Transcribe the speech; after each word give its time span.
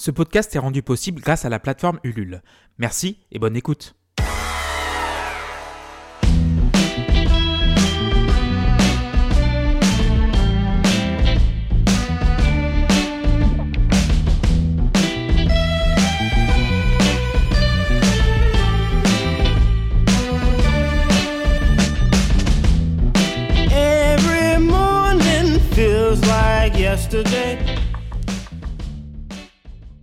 Ce 0.00 0.10
podcast 0.10 0.56
est 0.56 0.58
rendu 0.58 0.82
possible 0.82 1.20
grâce 1.20 1.44
à 1.44 1.50
la 1.50 1.58
plateforme 1.58 2.00
Ulule. 2.04 2.40
Merci 2.78 3.18
et 3.32 3.38
bonne 3.38 3.54
écoute. 3.54 3.94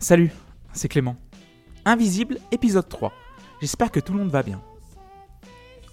Salut, 0.08 0.32
c'est 0.72 0.88
Clément. 0.88 1.18
Invisible, 1.84 2.38
épisode 2.54 2.88
3. 2.88 3.12
J'espère 3.60 3.92
que 3.92 4.00
tout 4.00 4.14
le 4.14 4.20
monde 4.20 4.30
va 4.30 4.42
bien. 4.42 4.62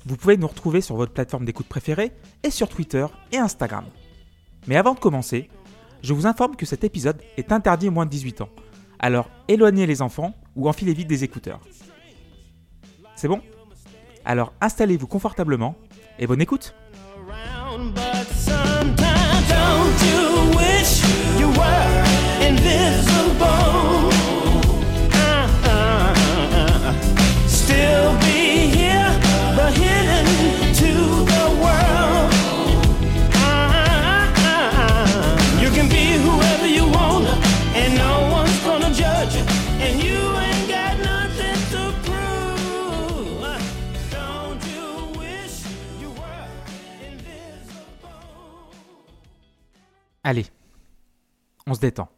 Vous 0.06 0.16
pouvez 0.16 0.36
nous 0.36 0.46
retrouver 0.46 0.80
sur 0.80 0.94
votre 0.94 1.12
plateforme 1.12 1.44
d'écoute 1.44 1.66
préférée 1.66 2.12
et 2.44 2.50
sur 2.50 2.68
Twitter 2.68 3.04
et 3.32 3.38
Instagram. 3.38 3.84
Mais 4.68 4.76
avant 4.76 4.94
de 4.94 5.00
commencer, 5.00 5.48
je 6.04 6.12
vous 6.12 6.28
informe 6.28 6.54
que 6.54 6.64
cet 6.64 6.84
épisode 6.84 7.20
est 7.36 7.50
interdit 7.50 7.88
aux 7.88 7.90
moins 7.90 8.06
de 8.06 8.10
18 8.12 8.42
ans. 8.42 8.50
Alors 9.00 9.28
éloignez 9.48 9.84
les 9.84 10.00
enfants 10.00 10.32
ou 10.54 10.68
enfilez 10.68 10.94
vite 10.94 11.08
des 11.08 11.24
écouteurs. 11.24 11.60
C'est 13.16 13.26
bon? 13.26 13.40
Alors 14.24 14.52
installez-vous 14.60 15.08
confortablement 15.08 15.74
et 16.20 16.28
bonne 16.28 16.40
écoute 16.40 16.72
Allez, 50.26 50.46
on 51.66 51.74
se 51.74 51.80
détend. 51.80 52.08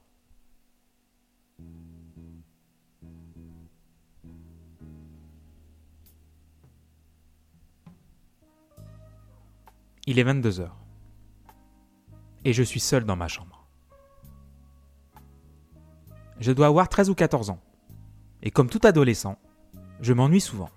Il 10.07 10.21
est 10.21 10.23
22 10.23 10.61
heures. 10.61 10.77
Et 12.45 12.53
je 12.53 12.63
suis 12.63 12.79
seul 12.79 13.03
dans 13.03 13.17
ma 13.17 13.27
chambre. 13.27 13.67
Je 16.39 16.53
dois 16.53 16.69
avoir 16.69 16.89
13 16.89 17.11
ou 17.11 17.17
14 17.17 17.51
ans. 17.51 17.61
Et 18.41 18.53
comme 18.53 18.71
tout 18.71 18.81
adolescent, 18.85 19.37
je 20.01 20.13
m'ennuie 20.13 20.41
souvent. 20.41 20.71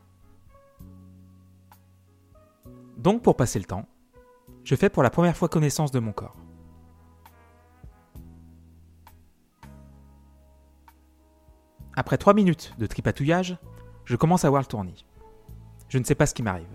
Donc 2.97 3.21
pour 3.21 3.35
passer 3.35 3.59
le 3.59 3.65
temps, 3.65 3.87
je 4.63 4.73
fais 4.73 4.89
pour 4.89 5.03
la 5.03 5.11
première 5.11 5.37
fois 5.37 5.47
connaissance 5.47 5.91
de 5.91 5.99
mon 5.99 6.11
corps. 6.11 6.35
Après 11.99 12.17
3 12.17 12.33
minutes 12.33 12.73
de 12.77 12.85
tripatouillage, 12.85 13.57
je 14.05 14.15
commence 14.15 14.45
à 14.45 14.49
voir 14.49 14.61
le 14.61 14.67
tournis. 14.67 15.05
Je 15.89 15.97
ne 15.97 16.05
sais 16.05 16.15
pas 16.15 16.25
ce 16.25 16.33
qui 16.33 16.43
m'arrive. 16.43 16.65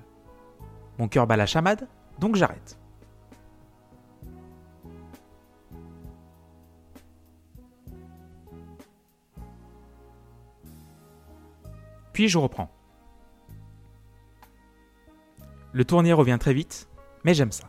Mon 0.98 1.08
cœur 1.08 1.26
bat 1.26 1.38
la 1.38 1.46
chamade, 1.46 1.88
donc 2.18 2.36
j'arrête. 2.36 2.78
Puis 12.12 12.28
je 12.28 12.36
reprends. 12.36 12.70
Le 15.72 15.86
tournier 15.86 16.12
revient 16.12 16.36
très 16.38 16.52
vite, 16.52 16.86
mais 17.24 17.32
j'aime 17.32 17.50
ça. 17.50 17.64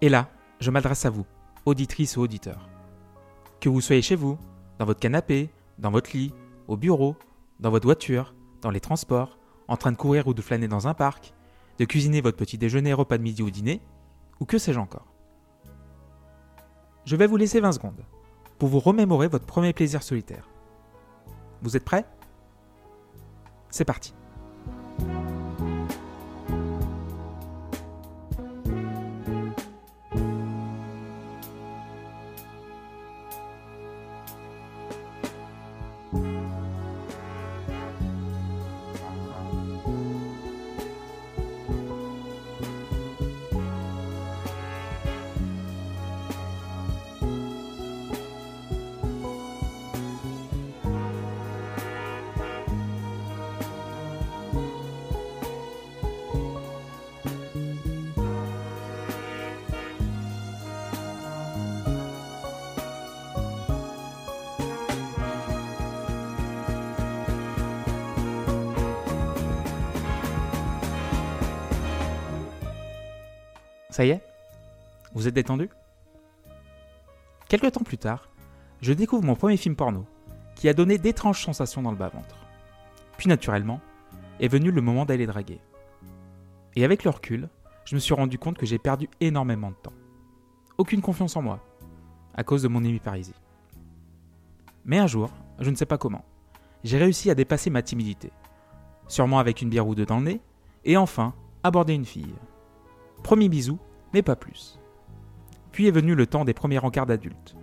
Et 0.00 0.08
là, 0.08 0.28
je 0.60 0.70
m'adresse 0.70 1.04
à 1.06 1.10
vous, 1.10 1.26
auditrices 1.64 2.16
ou 2.16 2.20
auditeurs. 2.20 2.68
Que 3.58 3.68
vous 3.68 3.80
soyez 3.80 4.00
chez 4.00 4.14
vous, 4.14 4.38
dans 4.78 4.84
votre 4.84 5.00
canapé, 5.00 5.50
dans 5.78 5.90
votre 5.90 6.16
lit, 6.16 6.32
au 6.68 6.76
bureau, 6.76 7.16
dans 7.60 7.70
votre 7.70 7.86
voiture, 7.86 8.34
dans 8.62 8.70
les 8.70 8.80
transports, 8.80 9.38
en 9.68 9.76
train 9.76 9.92
de 9.92 9.96
courir 9.96 10.26
ou 10.26 10.34
de 10.34 10.42
flâner 10.42 10.68
dans 10.68 10.88
un 10.88 10.94
parc, 10.94 11.34
de 11.78 11.84
cuisiner 11.84 12.20
votre 12.20 12.36
petit 12.36 12.58
déjeuner, 12.58 12.92
repas 12.92 13.18
de 13.18 13.22
midi 13.22 13.42
ou 13.42 13.50
dîner, 13.50 13.80
ou 14.40 14.44
que 14.44 14.58
sais-je 14.58 14.78
encore. 14.78 15.06
Je 17.04 17.16
vais 17.16 17.26
vous 17.26 17.36
laisser 17.36 17.60
20 17.60 17.72
secondes 17.72 18.04
pour 18.58 18.68
vous 18.68 18.80
remémorer 18.80 19.28
votre 19.28 19.46
premier 19.46 19.72
plaisir 19.72 20.02
solitaire. 20.02 20.48
Vous 21.62 21.76
êtes 21.76 21.84
prêts? 21.84 22.04
C'est 23.70 23.84
parti. 23.84 24.15
Ça 73.96 74.04
y 74.04 74.10
est? 74.10 74.20
Vous 75.14 75.26
êtes 75.26 75.32
détendu? 75.32 75.70
Quelque 77.48 77.68
temps 77.68 77.82
plus 77.82 77.96
tard, 77.96 78.28
je 78.82 78.92
découvre 78.92 79.24
mon 79.24 79.36
premier 79.36 79.56
film 79.56 79.74
porno, 79.74 80.04
qui 80.54 80.68
a 80.68 80.74
donné 80.74 80.98
d'étranges 80.98 81.42
sensations 81.42 81.80
dans 81.80 81.92
le 81.92 81.96
bas-ventre. 81.96 82.36
Puis 83.16 83.26
naturellement, 83.26 83.80
est 84.38 84.48
venu 84.48 84.70
le 84.70 84.82
moment 84.82 85.06
d'aller 85.06 85.24
draguer. 85.24 85.62
Et 86.74 86.84
avec 86.84 87.04
le 87.04 87.10
recul, 87.10 87.48
je 87.86 87.94
me 87.94 87.98
suis 87.98 88.12
rendu 88.12 88.38
compte 88.38 88.58
que 88.58 88.66
j'ai 88.66 88.78
perdu 88.78 89.08
énormément 89.20 89.70
de 89.70 89.76
temps. 89.76 89.94
Aucune 90.76 91.00
confiance 91.00 91.34
en 91.34 91.40
moi, 91.40 91.64
à 92.34 92.44
cause 92.44 92.64
de 92.64 92.68
mon 92.68 92.84
hémiparisie. 92.84 93.32
Mais 94.84 94.98
un 94.98 95.06
jour, 95.06 95.30
je 95.58 95.70
ne 95.70 95.74
sais 95.74 95.86
pas 95.86 95.96
comment, 95.96 96.26
j'ai 96.84 96.98
réussi 96.98 97.30
à 97.30 97.34
dépasser 97.34 97.70
ma 97.70 97.80
timidité, 97.80 98.30
sûrement 99.08 99.38
avec 99.38 99.62
une 99.62 99.70
bière 99.70 99.88
ou 99.88 99.94
deux 99.94 100.04
dans 100.04 100.18
le 100.18 100.24
nez, 100.24 100.40
et 100.84 100.98
enfin 100.98 101.32
aborder 101.62 101.94
une 101.94 102.04
fille. 102.04 102.34
Premier 103.22 103.48
bisou, 103.48 103.78
mais 104.12 104.22
pas 104.22 104.36
plus. 104.36 104.78
Puis 105.72 105.86
est 105.86 105.92
venu 105.92 106.14
le 106.14 106.26
temps 106.26 106.44
des 106.44 106.54
premiers 106.54 106.78
rencarts 106.78 107.06
d'adultes. 107.06 107.56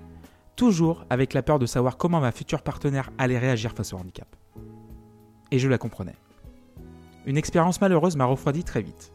Toujours 0.55 1.05
avec 1.09 1.33
la 1.33 1.41
peur 1.41 1.57
de 1.57 1.65
savoir 1.65 1.97
comment 1.97 2.19
ma 2.19 2.31
future 2.31 2.61
partenaire 2.61 3.09
allait 3.17 3.40
réagir 3.40 3.72
face 3.72 3.93
au 3.93 3.97
handicap. 3.97 4.28
Et 5.51 5.59
je 5.59 5.67
la 5.67 5.78
comprenais. 5.78 6.16
Une 7.25 7.37
expérience 7.37 7.81
malheureuse 7.81 8.16
m'a 8.16 8.25
refroidi 8.25 8.63
très 8.63 8.81
vite. 8.81 9.13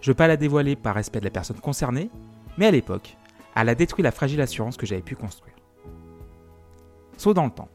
Je 0.00 0.10
veux 0.10 0.14
pas 0.14 0.28
la 0.28 0.36
dévoiler 0.36 0.76
par 0.76 0.94
respect 0.94 1.20
de 1.20 1.24
la 1.24 1.30
personne 1.30 1.58
concernée, 1.58 2.10
mais 2.56 2.66
à 2.66 2.70
l'époque, 2.70 3.16
elle 3.54 3.68
a 3.68 3.74
détruit 3.74 4.02
la 4.02 4.12
fragile 4.12 4.40
assurance 4.40 4.76
que 4.76 4.86
j'avais 4.86 5.02
pu 5.02 5.16
construire. 5.16 5.54
Saut 7.16 7.34
dans 7.34 7.44
le 7.44 7.50
temps. 7.50 7.68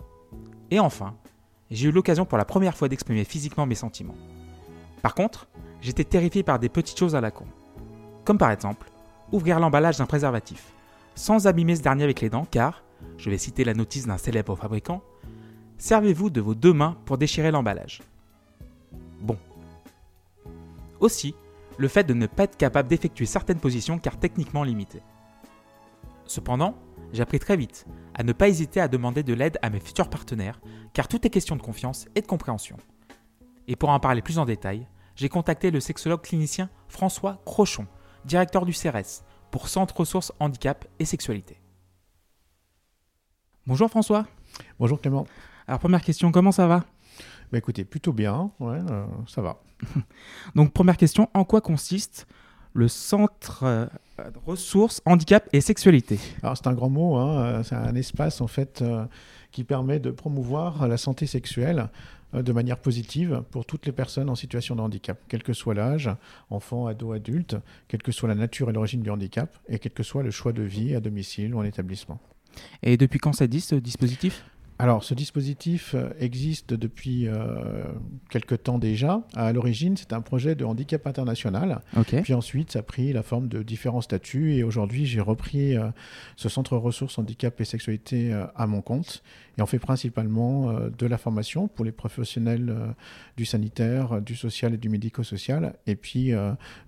Et 0.71 0.79
enfin, 0.79 1.15
j'ai 1.71 1.89
eu 1.89 1.91
l'occasion 1.91 2.25
pour 2.25 2.37
la 2.37 2.45
première 2.45 2.75
fois 2.75 2.89
d'exprimer 2.89 3.23
physiquement 3.23 3.65
mes 3.65 3.75
sentiments. 3.75 4.17
Par 5.01 5.15
contre, 5.15 5.47
j'étais 5.81 6.03
terrifié 6.03 6.43
par 6.43 6.59
des 6.59 6.69
petites 6.69 6.99
choses 6.99 7.15
à 7.15 7.21
la 7.21 7.31
con. 7.31 7.45
Comme 8.25 8.37
par 8.37 8.51
exemple, 8.51 8.89
ouvrir 9.31 9.59
l'emballage 9.59 9.97
d'un 9.97 10.05
préservatif, 10.05 10.73
sans 11.15 11.47
abîmer 11.47 11.75
ce 11.75 11.81
dernier 11.81 12.03
avec 12.03 12.21
les 12.21 12.29
dents, 12.29 12.45
car, 12.49 12.83
je 13.17 13.29
vais 13.29 13.37
citer 13.37 13.63
la 13.63 13.73
notice 13.73 14.07
d'un 14.07 14.17
célèbre 14.17 14.55
fabricant, 14.55 15.01
servez-vous 15.77 16.29
de 16.29 16.41
vos 16.41 16.55
deux 16.55 16.73
mains 16.73 16.97
pour 17.05 17.17
déchirer 17.17 17.51
l'emballage. 17.51 18.01
Bon. 19.21 19.37
Aussi, 20.99 21.35
le 21.77 21.87
fait 21.87 22.03
de 22.03 22.13
ne 22.13 22.27
pas 22.27 22.43
être 22.43 22.57
capable 22.57 22.89
d'effectuer 22.89 23.25
certaines 23.25 23.59
positions 23.59 23.99
car 23.99 24.17
techniquement 24.17 24.63
limitées. 24.63 25.01
Cependant, 26.25 26.75
j'ai 27.13 27.23
appris 27.23 27.39
très 27.39 27.57
vite 27.57 27.85
à 28.13 28.23
ne 28.23 28.33
pas 28.33 28.49
hésiter 28.49 28.81
à 28.81 28.87
demander 28.87 29.23
de 29.23 29.33
l'aide 29.33 29.57
à 29.61 29.69
mes 29.69 29.79
futurs 29.79 30.09
partenaires, 30.09 30.59
car 30.93 31.07
tout 31.07 31.25
est 31.25 31.29
question 31.29 31.55
de 31.55 31.61
confiance 31.61 32.07
et 32.15 32.21
de 32.21 32.27
compréhension. 32.27 32.77
Et 33.67 33.75
pour 33.75 33.89
en 33.89 33.99
parler 33.99 34.21
plus 34.21 34.39
en 34.39 34.45
détail, 34.45 34.87
j'ai 35.15 35.29
contacté 35.29 35.71
le 35.71 35.79
sexologue 35.79 36.21
clinicien 36.21 36.69
François 36.87 37.41
Crochon, 37.45 37.87
directeur 38.25 38.65
du 38.65 38.73
CRS, 38.73 39.23
pour 39.51 39.67
Centre 39.67 39.95
Ressources 39.97 40.31
Handicap 40.39 40.85
et 40.99 41.05
Sexualité. 41.05 41.59
Bonjour 43.65 43.89
François. 43.89 44.25
Bonjour 44.79 44.99
Clément. 44.99 45.27
Alors 45.67 45.79
première 45.79 46.01
question, 46.01 46.31
comment 46.31 46.51
ça 46.51 46.67
va? 46.67 46.85
Bah 47.51 47.57
écoutez, 47.57 47.83
plutôt 47.83 48.13
bien, 48.13 48.51
ouais, 48.59 48.79
euh, 48.89 49.05
ça 49.27 49.41
va. 49.41 49.61
Donc 50.55 50.71
première 50.73 50.97
question, 50.97 51.29
en 51.33 51.43
quoi 51.43 51.61
consiste 51.61 52.27
le 52.73 52.87
Centre 52.87 53.63
euh, 53.63 53.85
Ressources 54.45 55.01
Handicap 55.05 55.47
et 55.53 55.61
Sexualité? 55.61 56.19
Alors 56.43 56.57
c'est 56.57 56.67
un 56.67 56.73
grand 56.73 56.89
mot, 56.89 57.15
hein, 57.17 57.41
euh, 57.41 57.63
c'est 57.63 57.75
un 57.75 57.95
espace 57.95 58.41
en 58.41 58.47
fait 58.47 58.81
euh, 58.81 59.05
qui 59.51 59.63
permet 59.63 59.99
de 59.99 60.11
promouvoir 60.11 60.87
la 60.87 60.97
santé 60.97 61.25
sexuelle 61.25 61.89
euh, 62.33 62.43
de 62.43 62.51
manière 62.51 62.77
positive 62.77 63.43
pour 63.51 63.65
toutes 63.65 63.85
les 63.85 63.91
personnes 63.91 64.29
en 64.29 64.35
situation 64.35 64.75
de 64.75 64.81
handicap, 64.81 65.19
quel 65.27 65.43
que 65.43 65.53
soit 65.53 65.73
l'âge, 65.73 66.09
enfant, 66.49 66.87
ado, 66.87 67.11
adulte, 67.11 67.55
quelle 67.87 68.03
que 68.03 68.11
soit 68.11 68.29
la 68.29 68.35
nature 68.35 68.69
et 68.69 68.73
l'origine 68.73 69.01
du 69.01 69.09
handicap, 69.09 69.57
et 69.67 69.79
quel 69.79 69.93
que 69.93 70.03
soit 70.03 70.23
le 70.23 70.31
choix 70.31 70.53
de 70.53 70.61
vie 70.61 70.95
à 70.95 70.99
domicile 70.99 71.55
ou 71.55 71.59
en 71.59 71.63
établissement. 71.63 72.19
Et 72.83 72.97
depuis 72.97 73.19
quand 73.19 73.33
ça 73.33 73.47
dit 73.47 73.61
ce 73.61 73.75
dispositif? 73.75 74.43
Alors, 74.81 75.03
ce 75.03 75.13
dispositif 75.13 75.93
euh, 75.93 76.09
existe 76.21 76.73
depuis 76.73 77.27
euh, 77.27 77.83
quelque 78.29 78.55
temps 78.55 78.79
déjà. 78.79 79.21
À 79.35 79.51
l'origine, 79.51 79.97
c'est 79.97 80.13
un 80.13 80.21
projet 80.21 80.55
de 80.55 80.63
handicap 80.63 81.05
international. 81.05 81.81
Ok. 81.97 82.21
Puis 82.23 82.33
ensuite, 82.33 82.71
ça 82.71 82.79
a 82.79 82.81
pris 82.81 83.11
la 83.11 83.21
forme 83.21 83.49
de 83.49 83.61
différents 83.61 83.99
statuts. 83.99 84.55
Et 84.55 84.63
aujourd'hui, 84.63 85.05
j'ai 85.05 85.19
repris 85.19 85.75
euh, 85.75 85.89
ce 86.37 86.47
centre 86.47 86.77
ressources 86.77 87.19
handicap 87.19 87.59
et 87.59 87.65
sexualité 87.65 88.33
euh, 88.33 88.45
à 88.55 88.67
mon 88.67 88.81
compte. 88.81 89.21
Et 89.57 89.61
on 89.61 89.65
fait 89.65 89.79
principalement 89.79 90.73
de 90.97 91.05
la 91.05 91.17
formation 91.17 91.67
pour 91.67 91.83
les 91.83 91.91
professionnels 91.91 92.73
du 93.35 93.43
sanitaire, 93.43 94.21
du 94.21 94.33
social 94.37 94.73
et 94.73 94.77
du 94.77 94.87
médico-social. 94.87 95.73
Et 95.85 95.97
puis 95.97 96.31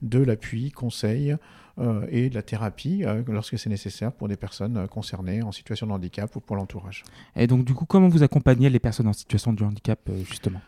de 0.01 0.19
l'appui, 0.19 0.71
conseil 0.71 1.35
euh, 1.81 2.05
et 2.09 2.29
de 2.29 2.35
la 2.35 2.41
thérapie 2.41 3.03
euh, 3.03 3.23
lorsque 3.27 3.57
c'est 3.57 3.69
nécessaire 3.69 4.11
pour 4.11 4.27
des 4.27 4.37
personnes 4.37 4.77
euh, 4.77 4.87
concernées 4.87 5.41
en 5.41 5.51
situation 5.51 5.87
de 5.87 5.91
handicap 5.91 6.35
ou 6.35 6.39
pour 6.39 6.55
l'entourage. 6.55 7.03
Et 7.35 7.47
donc 7.47 7.65
du 7.65 7.73
coup, 7.73 7.85
comment 7.85 8.07
vous 8.07 8.23
accompagnez 8.23 8.69
les 8.69 8.79
personnes 8.79 9.07
en 9.07 9.13
situation 9.13 9.53
de 9.53 9.63
handicap 9.63 9.99
justement? 10.23 10.61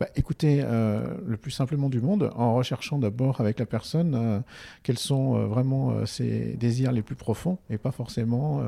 Bah, 0.00 0.08
écoutez, 0.16 0.62
euh, 0.62 1.14
le 1.26 1.36
plus 1.36 1.50
simplement 1.50 1.90
du 1.90 2.00
monde, 2.00 2.32
en 2.34 2.54
recherchant 2.54 2.98
d'abord 2.98 3.42
avec 3.42 3.58
la 3.58 3.66
personne 3.66 4.14
euh, 4.14 4.40
quels 4.82 4.96
sont 4.96 5.36
euh, 5.36 5.44
vraiment 5.44 6.06
ses 6.06 6.56
désirs 6.56 6.90
les 6.90 7.02
plus 7.02 7.16
profonds 7.16 7.58
et 7.68 7.76
pas 7.76 7.90
forcément 7.90 8.62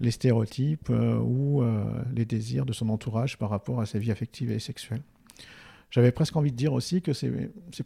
les 0.00 0.10
stéréotypes 0.10 0.90
ou 0.90 1.62
les 2.12 2.24
désirs 2.24 2.66
de 2.66 2.72
son 2.72 2.88
entourage 2.88 3.38
par 3.38 3.50
rapport 3.50 3.80
à 3.80 3.86
sa 3.86 3.98
vie 3.98 4.10
affective 4.10 4.50
et 4.50 4.58
sexuelle. 4.58 5.02
J'avais 5.94 6.10
presque 6.10 6.34
envie 6.34 6.50
de 6.50 6.56
dire 6.56 6.72
aussi 6.72 7.02
que 7.02 7.12
c'est 7.12 7.30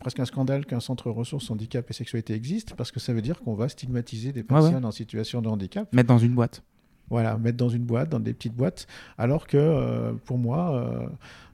presque 0.01 0.19
un 0.19 0.25
scandale 0.25 0.65
qu'un 0.65 0.81
centre 0.81 1.11
ressources 1.11 1.51
handicap 1.51 1.91
et 1.91 1.93
sexualité 1.93 2.33
existe 2.33 2.73
parce 2.75 2.91
que 2.91 3.01
ça 3.01 3.13
veut 3.13 3.21
dire 3.21 3.39
qu'on 3.43 3.53
va 3.53 3.69
stigmatiser 3.69 4.33
des 4.33 4.41
Ouais, 4.41 4.47
ouais. 4.47 4.61
personnes 4.63 4.87
en 4.87 4.91
situation 4.93 5.43
de 5.43 5.49
handicap 5.51 5.93
Mettre 5.93 6.09
dans 6.09 6.17
une 6.17 6.33
boîte. 6.35 6.63
voilà, 7.11 7.37
mettre 7.37 7.59
dans 7.59 7.69
une 7.69 7.85
boîte, 7.85 8.09
dans 8.09 8.19
des 8.19 8.33
petites 8.33 8.55
boîtes, 8.55 8.87
alors 9.19 9.47
que 9.47 9.59
euh, 9.59 10.15
pour 10.25 10.39
moi, 10.39 10.75
euh, 10.75 11.07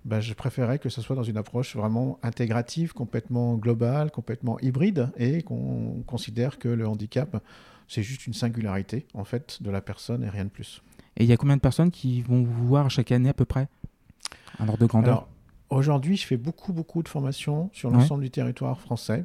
bah, 0.05 0.21
je 0.21 0.33
préférais 0.33 0.79
que 0.79 0.89
ce 0.89 1.01
soit 1.03 1.17
dans 1.17 1.25
une 1.25 1.37
approche 1.39 1.75
vraiment 1.75 2.21
intégrative, 2.23 2.93
complètement 2.93 3.57
globale, 3.57 4.13
complètement 4.13 4.57
hybride, 4.61 5.09
et 5.17 5.43
qu'on 5.43 6.05
considère 6.07 6.61
que 6.61 6.69
le 6.69 6.87
handicap, 6.87 7.43
c'est 7.89 8.05
juste 8.05 8.29
une 8.29 8.33
singularité, 8.33 9.07
en 9.15 9.25
fait, 9.25 9.59
de 9.61 9.71
la 9.73 9.81
personne 9.81 10.23
et 10.23 10.29
rien 10.29 10.45
de 10.45 10.51
plus. 10.51 10.83
Et 11.17 11.25
il 11.25 11.29
y 11.29 11.33
a 11.33 11.37
combien 11.37 11.57
de 11.57 11.61
personnes 11.61 11.91
qui 11.91 12.23
vont 12.23 12.45
vous 12.45 12.67
voir 12.69 12.91
chaque 12.91 13.11
année 13.11 13.29
à 13.29 13.35
peu 13.35 13.45
près? 13.45 13.67
Un 14.61 14.69
ordre 14.69 14.79
de 14.81 14.87
grandeur? 14.87 15.09
Alors, 15.15 15.29
aujourd'hui, 15.71 16.17
je 16.17 16.27
fais 16.27 16.37
beaucoup, 16.37 16.73
beaucoup 16.73 17.03
de 17.03 17.09
formations 17.09 17.71
sur 17.73 17.91
Ouais. 17.91 17.97
l'ensemble 17.97 18.23
du 18.23 18.31
territoire 18.31 18.81
français. 18.81 19.25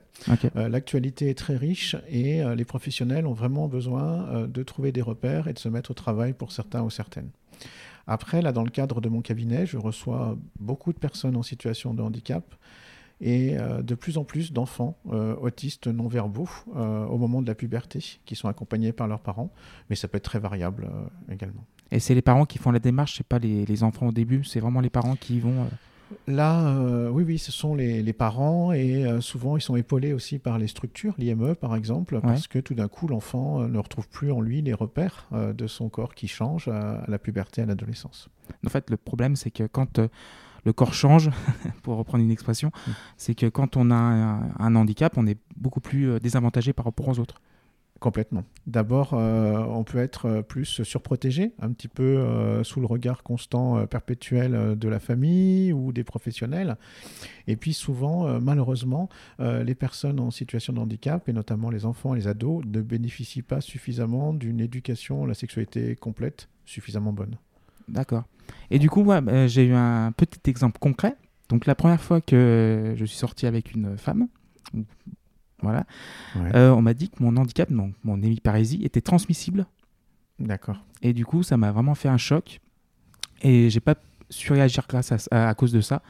Euh, 0.56 0.70
L'actualité 0.70 1.30
est 1.30 1.38
très 1.38 1.56
riche 1.58 1.96
et 2.10 2.42
euh, 2.42 2.56
les 2.56 2.66
professionnels 2.66 3.26
ont 3.28 3.34
vraiment 3.34 3.68
besoin 3.68 4.28
euh, 4.30 4.48
de 4.48 4.64
trouver 4.64 4.92
des 4.92 5.02
repères 5.02 5.48
et 5.48 5.54
de 5.54 5.60
se 5.60 5.70
mettre 5.70 5.92
au 5.92 5.94
travail 5.94 6.34
pour 6.34 6.52
certains 6.52 6.82
ou 6.82 6.90
certaines. 6.90 7.30
Après, 8.08 8.42
là, 8.42 8.52
dans 8.52 8.64
le 8.64 8.72
cadre 8.72 9.02
de 9.02 9.10
mon 9.10 9.22
cabinet, 9.22 9.66
je 9.68 9.78
reçois 9.78 10.36
beaucoup 10.60 10.94
de 10.94 10.98
personnes 10.98 11.36
en 11.36 11.44
situation 11.44 11.94
de 11.94 12.02
handicap 12.02 12.56
et 13.22 13.56
de 13.84 13.96
plus 13.96 14.18
en 14.18 14.24
plus 14.24 14.54
d'enfants 14.54 14.98
autistes 15.42 15.88
non-verbaux 15.88 16.50
euh, 16.76 17.06
au 17.06 17.18
moment 17.18 17.42
de 17.42 17.48
la 17.48 17.54
puberté 17.54 18.00
qui 18.26 18.36
sont 18.36 18.48
accompagnés 18.48 18.94
par 18.94 19.08
leurs 19.10 19.20
parents, 19.20 19.52
mais 19.90 19.96
ça 19.98 20.08
peut 20.08 20.18
être 20.18 20.24
très 20.24 20.40
variable 20.40 20.90
également. 21.30 21.66
Et 21.92 22.00
c'est 22.00 22.16
les 22.16 22.22
parents 22.22 22.46
qui 22.46 22.58
font 22.60 22.72
la 22.72 22.80
démarche, 22.80 23.16
c'est 23.18 23.28
pas 23.28 23.38
les, 23.40 23.66
les 23.66 23.84
enfants 23.84 24.08
au 24.08 24.12
début, 24.14 24.44
c'est 24.46 24.60
vraiment 24.62 24.80
les 24.80 24.90
parents 24.90 25.16
qui 25.18 25.40
vont. 25.42 25.68
Là, 26.28 26.68
euh, 26.68 27.10
oui, 27.10 27.24
oui, 27.24 27.38
ce 27.38 27.52
sont 27.52 27.76
les, 27.76 28.02
les 28.02 28.14
parents 28.14 28.72
et 28.72 29.06
euh, 29.06 29.22
souvent 29.22 29.58
ils 29.58 29.62
sont 29.62 29.76
épaulés 29.76 30.14
aussi 30.14 30.40
par 30.40 30.58
les 30.58 30.68
structures, 30.68 31.14
l'IME 31.18 31.56
par 31.56 31.76
exemple, 31.76 32.20
parce 32.22 32.48
que 32.48 32.60
tout 32.60 32.74
d'un 32.74 32.88
coup 32.88 33.08
l'enfant 33.08 33.62
euh, 33.62 33.68
ne 33.68 33.78
retrouve 33.78 34.08
plus 34.10 34.32
en 34.32 34.42
lui 34.42 34.62
les 34.62 34.74
repères 34.74 35.28
euh, 35.34 35.54
de 35.54 35.68
son 35.68 35.90
corps 35.90 36.16
qui 36.16 36.28
change 36.28 36.68
à, 36.68 37.04
la 37.08 37.20
puberté, 37.20 37.62
à 37.62 37.66
l'adolescence. 37.66 38.30
En 38.66 38.70
fait, 38.70 38.90
le 38.90 38.98
problème, 38.98 39.36
c'est 39.36 39.52
que 39.52 39.64
quand 39.64 40.00
le 40.66 40.74
corps 40.74 40.94
change, 40.94 41.30
pour 41.84 41.98
reprendre 41.98 42.24
une 42.24 42.32
expression, 42.32 42.72
Mm. 42.88 42.92
c'est 43.18 43.36
que 43.36 43.46
quand 43.46 43.78
on 43.78 43.92
a 43.92 43.96
un, 43.96 44.52
un 44.60 44.76
handicap, 44.76 45.18
on 45.18 45.28
est 45.28 45.38
beaucoup 45.56 45.82
plus 45.82 46.20
désavantagé 46.20 46.74
par 46.74 46.86
rapport 46.86 47.08
aux 47.08 47.20
autres. 47.20 47.42
Complètement. 48.00 48.46
D'abord, 48.66 49.14
euh, 49.14 49.58
on 49.58 49.84
peut 49.84 49.98
être 49.98 50.28
euh, 50.28 50.42
plus 50.42 50.84
surprotégé, 50.84 51.52
un 51.60 51.72
petit 51.72 51.90
peu 51.90 52.04
euh, 52.04 52.64
sous 52.64 52.80
le 52.80 52.86
regard 52.86 53.24
constant, 53.24 53.86
perpétuel 53.88 54.78
de 54.78 54.88
la 54.88 55.00
famille 55.00 55.74
ou 55.74 55.92
des 55.92 56.06
professionnels. 56.06 56.78
Et 57.48 57.58
puis 57.58 57.74
souvent, 57.74 58.40
malheureusement, 58.40 59.10
les 59.40 59.76
personnes 59.76 60.20
en 60.20 60.32
situation 60.32 60.74
de 60.74 60.80
handicap, 60.80 61.28
et 61.28 61.34
notamment 61.34 61.70
les 61.70 61.86
enfants 61.86 62.14
et 62.14 62.20
les 62.20 62.28
ados, 62.28 62.64
ne 62.66 62.82
bénéficient 62.82 63.42
pas 63.42 63.62
suffisamment 63.62 64.34
d'une 64.34 64.60
éducation 64.60 65.26
la 65.26 65.34
sexualité 65.34 65.96
complète, 65.96 66.50
suffisamment 66.66 67.12
bonne. 67.12 67.38
D'accord. 67.88 68.24
Et 68.72 68.80
du 68.80 68.90
coup, 68.90 69.06
j'ai 69.48 69.66
eu 69.66 69.74
un 69.74 70.12
petit 70.12 70.50
exemple 70.50 70.80
concret. 70.80 71.16
Donc, 71.50 71.66
la 71.66 71.76
première 71.76 72.02
fois 72.02 72.22
que 72.22 72.94
je 72.96 73.06
suis 73.06 73.18
sorti 73.18 73.48
avec 73.48 73.74
une 73.74 73.98
femme, 73.98 74.28
voilà, 75.62 75.86
Ouais. 76.36 76.56
euh, 76.56 76.72
on 76.74 76.82
m'a 76.82 76.94
dit 76.94 77.10
que 77.10 77.22
mon 77.24 77.36
handicap, 77.38 77.70
mon, 77.70 77.92
mon 78.04 78.22
hémiparésie, 78.22 78.84
était 78.84 79.02
transmissible. 79.02 79.66
D'accord. 80.40 80.78
Et 81.02 81.14
du 81.14 81.26
coup, 81.26 81.44
ça 81.44 81.58
m'a 81.58 81.72
vraiment 81.72 81.96
fait 81.96 82.10
un 82.10 82.18
choc. 82.18 82.60
Et 83.42 83.70
j'ai 83.70 83.80
pas 83.80 83.96
su 84.30 84.52
réagir 84.54 84.86
grâce 84.88 85.12
à, 85.12 85.18
à, 85.32 85.50
à 85.50 85.54
cause 85.54 85.72
de 85.72 85.82
ça. 85.82 86.02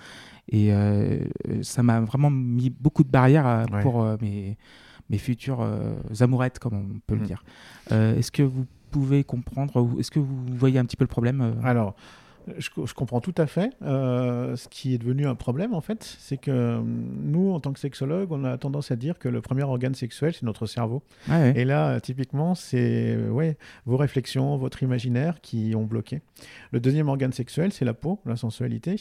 Et 0.51 0.73
euh, 0.73 1.19
ça 1.61 1.83
m'a 1.83 1.99
vraiment 2.01 2.29
mis 2.31 2.69
beaucoup 2.69 3.03
de 3.03 3.09
barrières 3.09 3.45
à- 3.45 3.65
Ouais. 3.71 3.81
pour 3.81 4.01
euh, 4.01 4.17
mes, 4.21 4.57
mes 5.09 5.17
futures 5.17 5.61
euh, 5.61 5.95
amourettes, 6.19 6.59
comme 6.59 6.73
on 6.73 6.99
peut 7.05 7.15
le 7.15 7.21
Mm. 7.21 7.25
dire. 7.25 7.43
Euh, 7.91 8.15
est-ce 8.17 8.31
que 8.31 8.43
vous 8.43 8.65
pouvez 8.91 9.23
comprendre, 9.23 9.87
est-ce 9.99 10.09
que 10.09 10.19
vous 10.19 10.45
voyez 10.57 10.79
un 10.79 10.85
petit 10.85 10.95
peu 10.97 11.03
le 11.03 11.07
problème 11.09 11.41
euh? 11.41 11.53
Alors, 11.63 11.95
je, 12.57 12.69
co- 12.69 12.85
je 12.85 12.93
comprends 12.93 13.21
tout 13.21 13.35
à 13.37 13.47
fait. 13.47 13.71
Euh, 13.81 14.55
ce 14.55 14.67
qui 14.67 14.93
est 14.93 14.97
devenu 14.97 15.27
un 15.27 15.35
problème, 15.35 15.73
en 15.73 15.81
fait, 15.81 16.03
c'est 16.19 16.37
que 16.37 16.51
euh, 16.51 16.81
nous, 16.83 17.51
en 17.51 17.59
tant 17.59 17.71
que 17.73 17.79
sexologue, 17.79 18.31
on 18.31 18.43
a 18.43 18.57
tendance 18.57 18.91
à 18.91 18.95
dire 18.95 19.19
que 19.19 19.29
le 19.29 19.41
premier 19.41 19.63
organe 19.63 19.93
sexuel, 19.95 20.33
c'est 20.33 20.43
notre 20.43 20.65
cerveau. 20.65 21.03
Ouais. 21.29 21.53
Et 21.55 21.65
là, 21.65 21.99
typiquement, 22.01 22.55
c'est 22.55 23.15
euh, 23.15 23.29
ouais, 23.29 23.57
vos 23.85 23.97
réflexions, 23.97 24.57
votre 24.57 24.83
imaginaire 24.83 25.41
qui 25.41 25.73
ont 25.75 25.85
bloqué. 25.85 26.21
Le 26.71 26.79
deuxième 26.79 27.09
organe 27.09 27.33
sexuel, 27.33 27.71
c'est 27.71 27.85
la 27.85 27.93
peau, 27.93 28.19
la 28.25 28.35
sensualité. 28.35 28.95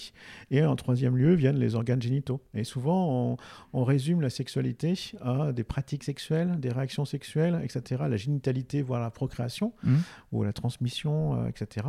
Et 0.50 0.64
en 0.64 0.76
troisième 0.76 1.16
lieu 1.16 1.34
viennent 1.34 1.58
les 1.58 1.74
organes 1.74 2.02
génitaux. 2.02 2.40
Et 2.54 2.64
souvent, 2.64 3.08
on, 3.32 3.36
on 3.72 3.84
résume 3.84 4.20
la 4.20 4.30
sexualité 4.30 4.94
à 5.22 5.52
des 5.52 5.64
pratiques 5.64 6.04
sexuelles, 6.04 6.58
des 6.58 6.70
réactions 6.70 7.04
sexuelles, 7.04 7.60
etc. 7.62 8.02
La 8.08 8.16
génitalité, 8.16 8.82
voire 8.82 9.00
la 9.00 9.10
procréation, 9.10 9.72
Mhm. 9.84 10.00
ou 10.32 10.42
la 10.44 10.52
transmission, 10.52 11.42
euh, 11.44 11.48
etc. 11.48 11.86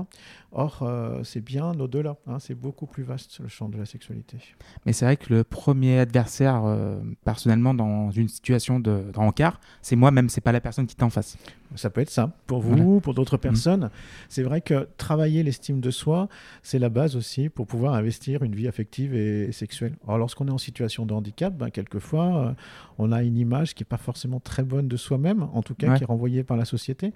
Or, 0.51 0.79
euh, 0.83 1.23
c'est 1.23 1.41
bien 1.49 1.71
au-delà. 1.79 2.15
hein. 2.27 2.37
c'est 2.39 2.53
beaucoup 2.53 2.85
plus 2.85 3.01
vaste, 3.01 3.39
le 3.39 3.47
champ 3.47 3.69
de 3.69 3.77
la 3.77 3.85
sexualité. 3.85 4.37
Mais 4.85 4.93
c'est 4.93 5.05
vrai 5.05 5.17
que 5.17 5.33
le 5.33 5.43
premier 5.43 5.97
adversaire, 5.97 6.61
euh, 6.63 6.99
personnellement, 7.25 7.73
dans 7.73 8.11
une 8.11 8.27
situation 8.27 8.79
de, 8.79 9.11
de 9.11 9.43
c'est 9.81 9.95
moi, 9.95 10.11
même 10.11 10.29
c'est 10.29 10.41
pas 10.41 10.51
la 10.51 10.61
personne 10.61 10.85
qui 10.85 10.95
est 10.95 11.03
en 11.03 11.09
face. 11.09 11.37
Ça 11.75 11.89
peut 11.89 12.01
être 12.01 12.09
ça. 12.09 12.31
Pour 12.47 12.61
vous, 12.61 12.99
pour 12.99 13.13
d'autres 13.13 13.35
Mhm. 13.37 13.41
personnes, 13.41 13.89
c'est 14.27 14.41
vrai 14.43 14.59
que 14.61 14.87
travailler 14.97 15.43
l'estime 15.43 15.81
de 15.81 15.91
soi, 15.91 16.27
c'est 16.63 16.79
la 16.79 16.89
base 16.89 17.15
aussi 17.15 17.49
pour 17.49 17.67
pouvoir 17.67 17.93
investir 17.93 18.43
une 18.43 18.55
vie 18.55 18.67
affective 18.67 19.13
et 19.13 19.51
sexuelle. 19.51 19.93
Alors, 20.05 20.17
lorsqu'on 20.17 20.47
est 20.47 20.51
en 20.51 20.57
situation 20.57 21.05
de 21.05 21.13
handicap, 21.13 21.53
ben, 21.55 21.69
quelquefois, 21.69 22.47
euh, 22.47 22.51
on 22.97 23.11
a 23.11 23.21
une 23.23 23.37
image 23.37 23.75
qui 23.75 23.83
n'est 23.83 23.87
pas 23.87 23.97
forcément 23.97 24.39
très 24.39 24.63
bonne 24.63 24.87
de 24.87 24.97
soi-même, 24.97 25.43
en 25.53 25.61
tout 25.61 25.75
cas 25.75 25.89
Ouais. 25.91 25.97
qui 25.97 26.03
est 26.03 26.07
renvoyée 26.07 26.43
par 26.43 26.57
la 26.57 26.65
société. 26.65 27.13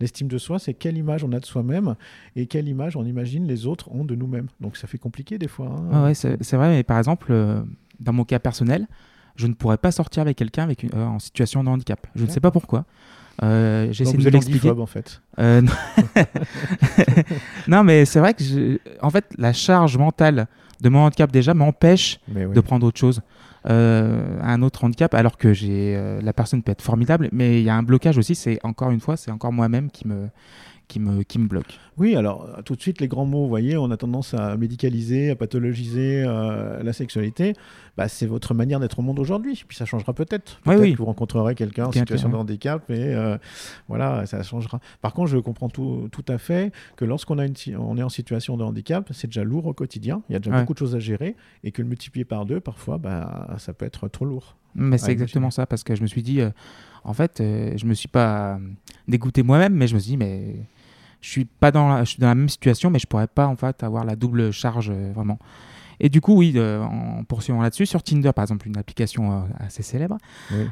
L'estime 0.00 0.28
de 0.28 0.38
soi, 0.38 0.58
c'est 0.58 0.74
quelle 0.74 0.96
image 0.98 1.22
on 1.24 1.32
a 1.32 1.38
de 1.40 1.46
soi-même 1.46 1.94
et 2.34 2.46
quelle 2.46 2.68
image 2.68 2.96
on 2.96 3.04
imagine 3.04 3.46
les 3.46 3.66
autres 3.66 3.90
ont 3.92 4.04
de 4.04 4.14
nous-mêmes. 4.14 4.48
Donc, 4.60 4.76
ça 4.76 4.86
fait 4.88 4.98
compliqué 4.98 5.38
des 5.38 5.48
fois. 5.48 5.68
hein. 5.68 5.98
Ouais, 5.98 6.02
ouais, 6.08 6.14
c'est 6.14 6.42
c'est 6.42 6.56
vrai, 6.56 6.68
mais 6.70 6.82
par 6.82 6.98
exemple, 6.98 7.28
euh, 7.30 7.62
dans 8.00 8.12
mon 8.12 8.24
cas 8.24 8.38
personnel, 8.40 8.88
je 9.36 9.46
ne 9.46 9.54
pourrais 9.54 9.78
pas 9.78 9.92
sortir 9.92 10.20
avec 10.22 10.36
quelqu'un 10.36 10.64
avec 10.64 10.82
une- 10.82 10.90
euh, 10.94 11.06
en 11.06 11.18
situation 11.18 11.62
de 11.64 11.68
handicap. 11.68 12.06
Je 12.16 12.24
ne 12.24 12.28
sais 12.30 12.40
pas 12.40 12.50
pourquoi. 12.50 12.84
Euh, 13.42 13.92
vous 14.00 14.16
de 14.22 14.30
l'expliquer. 14.30 14.70
en 14.70 14.86
fait. 14.86 15.22
Euh, 15.38 15.62
non. 15.62 15.72
non, 17.68 17.84
mais 17.84 18.04
c'est 18.04 18.20
vrai 18.20 18.34
que 18.34 18.42
je- 18.44 18.78
en 19.00 19.10
fait, 19.10 19.24
la 19.38 19.52
charge 19.52 19.96
mentale 19.96 20.46
de 20.80 20.88
mon 20.88 21.00
handicap 21.00 21.30
déjà 21.30 21.54
m'empêche 21.54 22.18
oui. 22.34 22.52
de 22.52 22.60
prendre 22.60 22.86
autre 22.86 22.98
chose, 22.98 23.20
euh, 23.68 24.38
un 24.42 24.62
autre 24.62 24.84
handicap, 24.84 25.14
alors 25.14 25.38
que 25.38 25.52
j'ai 25.52 25.94
euh, 25.96 26.20
la 26.20 26.32
personne 26.32 26.62
peut 26.62 26.72
être 26.72 26.82
formidable, 26.82 27.28
mais 27.32 27.60
il 27.60 27.64
y 27.64 27.70
a 27.70 27.74
un 27.76 27.82
blocage 27.82 28.18
aussi. 28.18 28.34
C'est 28.34 28.58
encore 28.64 28.90
une 28.90 29.00
fois, 29.00 29.16
c'est 29.16 29.30
encore 29.30 29.52
moi-même 29.52 29.90
qui 29.90 30.06
me 30.08 30.28
qui 30.92 31.00
me 31.00 31.22
qui 31.22 31.38
me 31.38 31.48
bloque. 31.48 31.78
Oui, 31.96 32.16
alors 32.16 32.46
tout 32.64 32.76
de 32.76 32.80
suite, 32.80 33.00
les 33.00 33.08
grands 33.08 33.24
mots, 33.24 33.42
vous 33.42 33.48
voyez, 33.48 33.76
on 33.78 33.90
a 33.90 33.96
tendance 33.96 34.34
à 34.34 34.56
médicaliser, 34.58 35.30
à 35.30 35.36
pathologiser 35.36 36.22
euh, 36.26 36.82
la 36.82 36.92
sexualité. 36.92 37.54
Bah, 37.96 38.08
c'est 38.08 38.26
votre 38.26 38.52
manière 38.54 38.78
d'être 38.80 38.98
au 38.98 39.02
monde 39.02 39.18
aujourd'hui. 39.18 39.62
Puis 39.66 39.76
ça 39.76 39.84
changera 39.86 40.12
peut-être. 40.12 40.60
Peut-être 40.64 40.80
oui. 40.80 40.92
que 40.92 40.98
vous 40.98 41.04
rencontrerez 41.06 41.54
quelqu'un 41.54 41.86
en 41.86 41.92
situation 41.92 42.28
de 42.28 42.36
handicap 42.36 42.90
et 42.90 43.14
euh, 43.14 43.38
voilà, 43.88 44.26
ça 44.26 44.42
changera. 44.42 44.80
Par 45.00 45.12
contre, 45.14 45.30
je 45.30 45.38
comprends 45.38 45.68
tout, 45.68 46.08
tout 46.12 46.24
à 46.28 46.38
fait 46.38 46.72
que 46.96 47.04
lorsqu'on 47.04 47.38
a 47.38 47.46
une, 47.46 47.54
on 47.78 47.96
est 47.96 48.02
en 48.02 48.08
situation 48.10 48.56
de 48.56 48.64
handicap, 48.64 49.08
c'est 49.12 49.28
déjà 49.28 49.44
lourd 49.44 49.66
au 49.66 49.72
quotidien. 49.72 50.22
Il 50.28 50.34
y 50.34 50.36
a 50.36 50.38
déjà 50.38 50.52
Ouais. 50.52 50.60
beaucoup 50.60 50.74
de 50.74 50.78
choses 50.78 50.94
à 50.94 50.98
gérer 50.98 51.34
et 51.64 51.72
que 51.72 51.80
le 51.80 51.88
multiplier 51.88 52.26
par 52.26 52.44
deux, 52.44 52.60
parfois, 52.60 52.98
bah, 52.98 53.54
ça 53.58 53.72
peut 53.72 53.86
être 53.86 54.08
trop 54.08 54.26
lourd. 54.26 54.56
Mais 54.74 54.98
c'est 54.98 55.12
exactement 55.12 55.50
ça, 55.50 55.66
parce 55.66 55.82
que 55.84 55.94
je 55.94 56.02
me 56.02 56.06
suis 56.06 56.22
dit, 56.22 56.40
euh, 56.40 56.50
en 57.04 57.12
fait, 57.12 57.40
euh, 57.40 57.72
je 57.76 57.84
me 57.86 57.94
suis 57.94 58.08
pas 58.08 58.58
dégoûté 59.08 59.42
moi-même, 59.42 59.74
mais 59.74 59.86
je 59.86 59.94
me 59.94 60.00
suis 60.00 60.10
dit, 60.12 60.16
mais 60.16 60.56
je 61.22 61.30
suis 61.30 61.44
pas 61.46 61.70
dans 61.70 61.88
la, 61.88 62.04
je 62.04 62.10
suis 62.10 62.18
dans 62.20 62.26
la 62.28 62.34
même 62.34 62.50
situation, 62.50 62.90
mais 62.90 62.98
je 62.98 63.06
pourrais 63.06 63.26
pas 63.28 63.46
en 63.46 63.56
fait 63.56 63.82
avoir 63.82 64.04
la 64.04 64.14
double 64.16 64.50
charge 64.50 64.90
euh, 64.90 65.12
vraiment. 65.14 65.38
Et 66.00 66.08
du 66.08 66.20
coup, 66.20 66.34
oui, 66.34 66.52
euh, 66.56 66.82
en 66.82 67.22
poursuivant 67.24 67.62
là-dessus, 67.62 67.86
sur 67.86 68.02
Tinder, 68.02 68.32
par 68.34 68.42
exemple, 68.42 68.66
une 68.66 68.76
application 68.76 69.32
euh, 69.32 69.40
assez 69.60 69.82
célèbre, 69.84 70.18
Oui. 70.50 70.66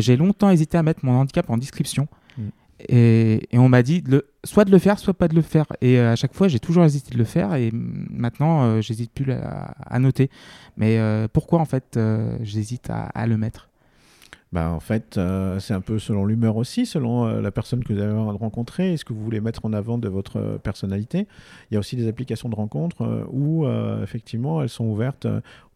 j'ai 0.00 0.16
longtemps 0.16 0.50
hésité 0.50 0.78
à 0.78 0.82
mettre 0.82 1.04
mon 1.04 1.12
handicap 1.12 1.48
en 1.50 1.58
description. 1.58 2.08
Mm. 2.38 2.42
Et, 2.88 3.48
et 3.54 3.58
on 3.58 3.68
m'a 3.68 3.82
dit 3.82 4.02
de 4.02 4.10
le- 4.10 4.26
soit 4.44 4.64
de 4.64 4.70
le 4.72 4.78
faire, 4.78 4.98
soit 4.98 5.14
pas 5.14 5.28
de 5.28 5.34
le 5.36 5.42
faire. 5.42 5.66
Et 5.82 6.00
à 6.00 6.16
chaque 6.16 6.34
fois, 6.34 6.48
j'ai 6.48 6.58
toujours 6.58 6.84
hésité 6.84 7.12
de 7.12 7.18
le 7.18 7.24
faire. 7.24 7.54
Et 7.54 7.70
maintenant, 7.72 8.80
j'hésite 8.80 9.12
plus 9.12 9.30
à, 9.30 9.74
à 9.86 9.98
noter. 10.00 10.30
Mais 10.76 10.98
pourquoi, 11.32 11.60
en 11.60 11.64
fait, 11.64 11.96
j'hésite 12.40 12.90
à, 12.90 13.02
à 13.14 13.26
le 13.28 13.36
mettre? 13.36 13.68
Bah, 14.52 14.70
en 14.70 14.80
fait, 14.80 15.16
euh, 15.16 15.58
c'est 15.60 15.72
un 15.72 15.80
peu 15.80 15.98
selon 15.98 16.26
l'humeur 16.26 16.56
aussi, 16.56 16.84
selon 16.84 17.24
euh, 17.24 17.40
la 17.40 17.50
personne 17.50 17.82
que 17.82 17.92
vous 17.94 17.98
avez 17.98 18.12
rencontrée, 18.12 18.92
et 18.92 18.96
ce 18.98 19.04
que 19.06 19.14
vous 19.14 19.24
voulez 19.24 19.40
mettre 19.40 19.64
en 19.64 19.72
avant 19.72 19.96
de 19.96 20.08
votre 20.08 20.38
euh, 20.38 20.58
personnalité. 20.58 21.26
Il 21.70 21.74
y 21.74 21.76
a 21.78 21.80
aussi 21.80 21.96
des 21.96 22.06
applications 22.06 22.50
de 22.50 22.54
rencontres 22.54 23.26
où, 23.30 23.66
effectivement, 24.02 24.62
elles 24.62 24.68
sont 24.68 24.84
ouvertes 24.84 25.26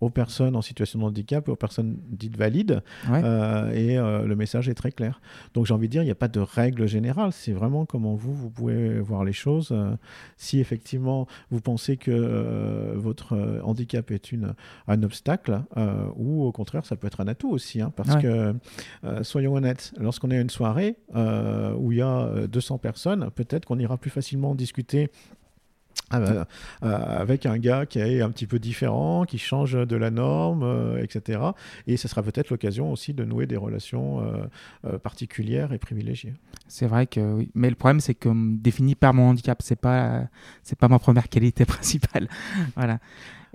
aux 0.00 0.10
personnes 0.10 0.56
en 0.56 0.62
situation 0.62 0.98
de 0.98 1.04
handicap 1.04 1.48
et 1.48 1.50
aux 1.50 1.56
personnes 1.56 1.96
dites 2.10 2.36
valides, 2.36 2.82
Ouais. 3.10 3.22
euh, 3.24 3.70
et 3.72 3.96
euh, 3.98 4.26
le 4.26 4.36
message 4.36 4.68
est 4.68 4.74
très 4.74 4.92
clair. 4.92 5.20
Donc, 5.54 5.66
j'ai 5.66 5.72
envie 5.74 5.88
de 5.88 5.92
dire, 5.92 6.02
il 6.02 6.06
n'y 6.06 6.10
a 6.10 6.14
pas 6.16 6.28
de 6.28 6.40
règle 6.40 6.86
générale, 6.86 7.32
c'est 7.32 7.52
vraiment 7.52 7.86
comment 7.86 8.14
vous, 8.14 8.34
vous 8.34 8.50
pouvez 8.50 9.00
voir 9.00 9.24
les 9.24 9.32
choses. 9.32 9.68
Euh, 9.72 9.96
si, 10.36 10.60
effectivement, 10.60 11.26
vous 11.50 11.60
pensez 11.60 11.96
que 11.96 12.92
votre 12.94 13.60
handicap 13.64 14.10
est 14.10 14.32
une, 14.32 14.54
un 14.88 15.02
obstacle, 15.02 15.62
ou 16.16 16.44
au 16.44 16.52
contraire, 16.52 16.84
ça 16.84 16.96
peut 16.96 17.06
être 17.06 17.20
un 17.20 17.28
atout 17.28 17.50
aussi, 17.50 17.80
hein, 17.80 17.92
parce 17.94 18.14
Ouais. 18.14 18.22
que 18.22 18.54
soyons 19.22 19.54
honnêtes, 19.54 19.92
lorsqu'on 19.98 20.30
est 20.30 20.38
à 20.38 20.40
une 20.40 20.50
soirée 20.50 20.96
où 21.14 21.92
il 21.92 21.98
y 21.98 22.02
a 22.02 22.20
euh, 22.26 22.46
200 22.46 22.78
personnes, 22.78 23.30
peut-être 23.34 23.64
qu'on 23.66 23.78
ira 23.78 23.96
plus 23.98 24.10
facilement 24.10 24.54
discuter 24.54 25.10
euh, 26.14 26.44
euh, 26.84 27.20
avec 27.20 27.46
un 27.46 27.58
gars 27.58 27.84
qui 27.84 27.98
est 27.98 28.22
un 28.22 28.30
petit 28.30 28.46
peu 28.46 28.60
différent, 28.60 29.24
qui 29.24 29.38
change 29.38 29.72
de 29.72 29.96
la 29.96 30.10
norme, 30.10 30.62
euh, 30.62 31.02
etc. 31.02 31.40
Et 31.88 31.96
ce 31.96 32.06
sera 32.06 32.22
peut-être 32.22 32.50
l'occasion 32.50 32.92
aussi 32.92 33.12
de 33.12 33.24
nouer 33.24 33.46
des 33.46 33.56
relations 33.56 34.20
euh, 34.20 34.44
euh, 34.84 34.98
particulières 34.98 35.72
et 35.72 35.78
privilégiées. 35.78 36.34
C'est 36.68 36.86
vrai 36.86 37.06
que 37.06 37.20
oui. 37.20 37.50
Mais 37.54 37.70
le 37.70 37.74
problème, 37.74 38.00
c'est 38.00 38.14
que 38.14 38.28
me 38.28 38.56
défini 38.56 38.94
par 38.94 39.14
mon 39.14 39.30
handicap. 39.30 39.60
C'est 39.62 39.80
pas, 39.80 40.28
c'est 40.62 40.78
pas 40.78 40.88
ma 40.88 40.98
première 40.98 41.28
qualité 41.28 41.64
principale. 41.66 42.28
voilà. 42.76 42.98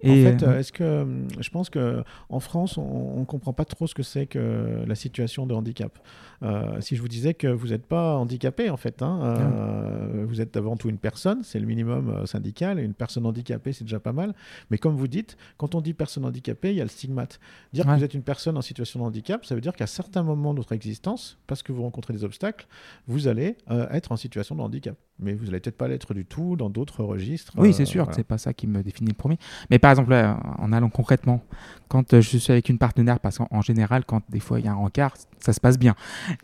Et, 0.03 0.27
en 0.27 0.37
fait, 0.37 0.43
est-ce 0.59 0.71
que 0.71 1.05
je 1.39 1.49
pense 1.49 1.69
que 1.69 2.03
en 2.29 2.39
France, 2.39 2.77
on 2.77 3.19
ne 3.19 3.25
comprend 3.25 3.53
pas 3.53 3.65
trop 3.65 3.87
ce 3.87 3.93
que 3.95 4.03
c'est 4.03 4.25
que 4.25 4.83
la 4.85 4.95
situation 4.95 5.45
de 5.45 5.53
handicap. 5.53 5.99
Euh, 6.43 6.81
si 6.81 6.95
je 6.95 7.01
vous 7.01 7.07
disais 7.07 7.33
que 7.35 7.47
vous 7.47 7.67
n'êtes 7.67 7.85
pas 7.85 8.15
handicapé, 8.17 8.69
en 8.69 8.77
fait, 8.77 9.01
hein, 9.03 9.19
euh, 9.23 10.25
vous 10.27 10.41
êtes 10.41 10.57
avant 10.57 10.75
tout 10.75 10.89
une 10.89 10.97
personne, 10.97 11.43
c'est 11.43 11.59
le 11.59 11.67
minimum 11.67 12.09
euh, 12.09 12.25
syndical, 12.25 12.79
et 12.79 12.83
une 12.83 12.95
personne 12.95 13.25
handicapée, 13.25 13.73
c'est 13.73 13.83
déjà 13.83 13.99
pas 13.99 14.13
mal. 14.13 14.33
Mais 14.71 14.77
comme 14.77 14.95
vous 14.95 15.07
dites, 15.07 15.37
quand 15.57 15.75
on 15.75 15.81
dit 15.81 15.93
personne 15.93 16.25
handicapée, 16.25 16.71
il 16.71 16.77
y 16.77 16.81
a 16.81 16.83
le 16.83 16.89
stigmate. 16.89 17.39
Dire 17.73 17.85
Ouais. 17.85 17.93
que 17.93 17.97
vous 17.99 18.03
êtes 18.03 18.13
une 18.13 18.23
personne 18.23 18.57
en 18.57 18.61
situation 18.61 18.99
de 18.99 19.05
handicap, 19.05 19.45
ça 19.45 19.55
veut 19.55 19.61
dire 19.61 19.73
qu'à 19.73 19.87
certains 19.87 20.23
moments 20.23 20.53
de 20.53 20.59
votre 20.59 20.73
existence, 20.73 21.37
parce 21.47 21.63
que 21.63 21.71
vous 21.71 21.83
rencontrez 21.83 22.13
des 22.13 22.23
obstacles, 22.23 22.67
vous 23.07 23.27
allez 23.27 23.55
euh, 23.69 23.87
être 23.91 24.11
en 24.11 24.17
situation 24.17 24.55
de 24.55 24.61
handicap. 24.61 24.97
Mais 25.19 25.33
vous 25.33 25.45
n'allez 25.45 25.59
peut-être 25.59 25.77
pas 25.77 25.87
l'être 25.87 26.13
du 26.13 26.25
tout 26.25 26.55
dans 26.55 26.69
d'autres 26.69 27.03
registres. 27.03 27.53
oui, 27.57 27.73
c'est 27.73 27.85
sûr 27.85 28.05
voilà. 28.05 28.15
c'est 28.15 28.23
pas 28.23 28.39
ça 28.39 28.53
qui 28.53 28.65
me 28.65 28.81
définit 28.81 29.09
le 29.09 29.15
premier. 29.15 29.37
Mais 29.69 29.77
par 29.77 29.90
exemple, 29.91 30.11
là, 30.11 30.39
en 30.59 30.71
allant 30.73 30.89
concrètement, 30.89 31.43
quand 31.87 32.13
euh, 32.13 32.21
je 32.21 32.37
suis 32.37 32.51
avec 32.51 32.69
une 32.69 32.77
partenaire, 32.77 33.19
parce 33.19 33.37
qu'en 33.37 33.47
en 33.51 33.61
général, 33.61 34.05
quand 34.05 34.21
des 34.29 34.39
fois 34.39 34.59
il 34.59 34.65
y 34.65 34.67
a 34.67 34.71
un 34.71 34.75
rencard, 34.75 35.13
ça 35.39 35.53
se 35.53 35.59
passe 35.59 35.77
bien. 35.79 35.95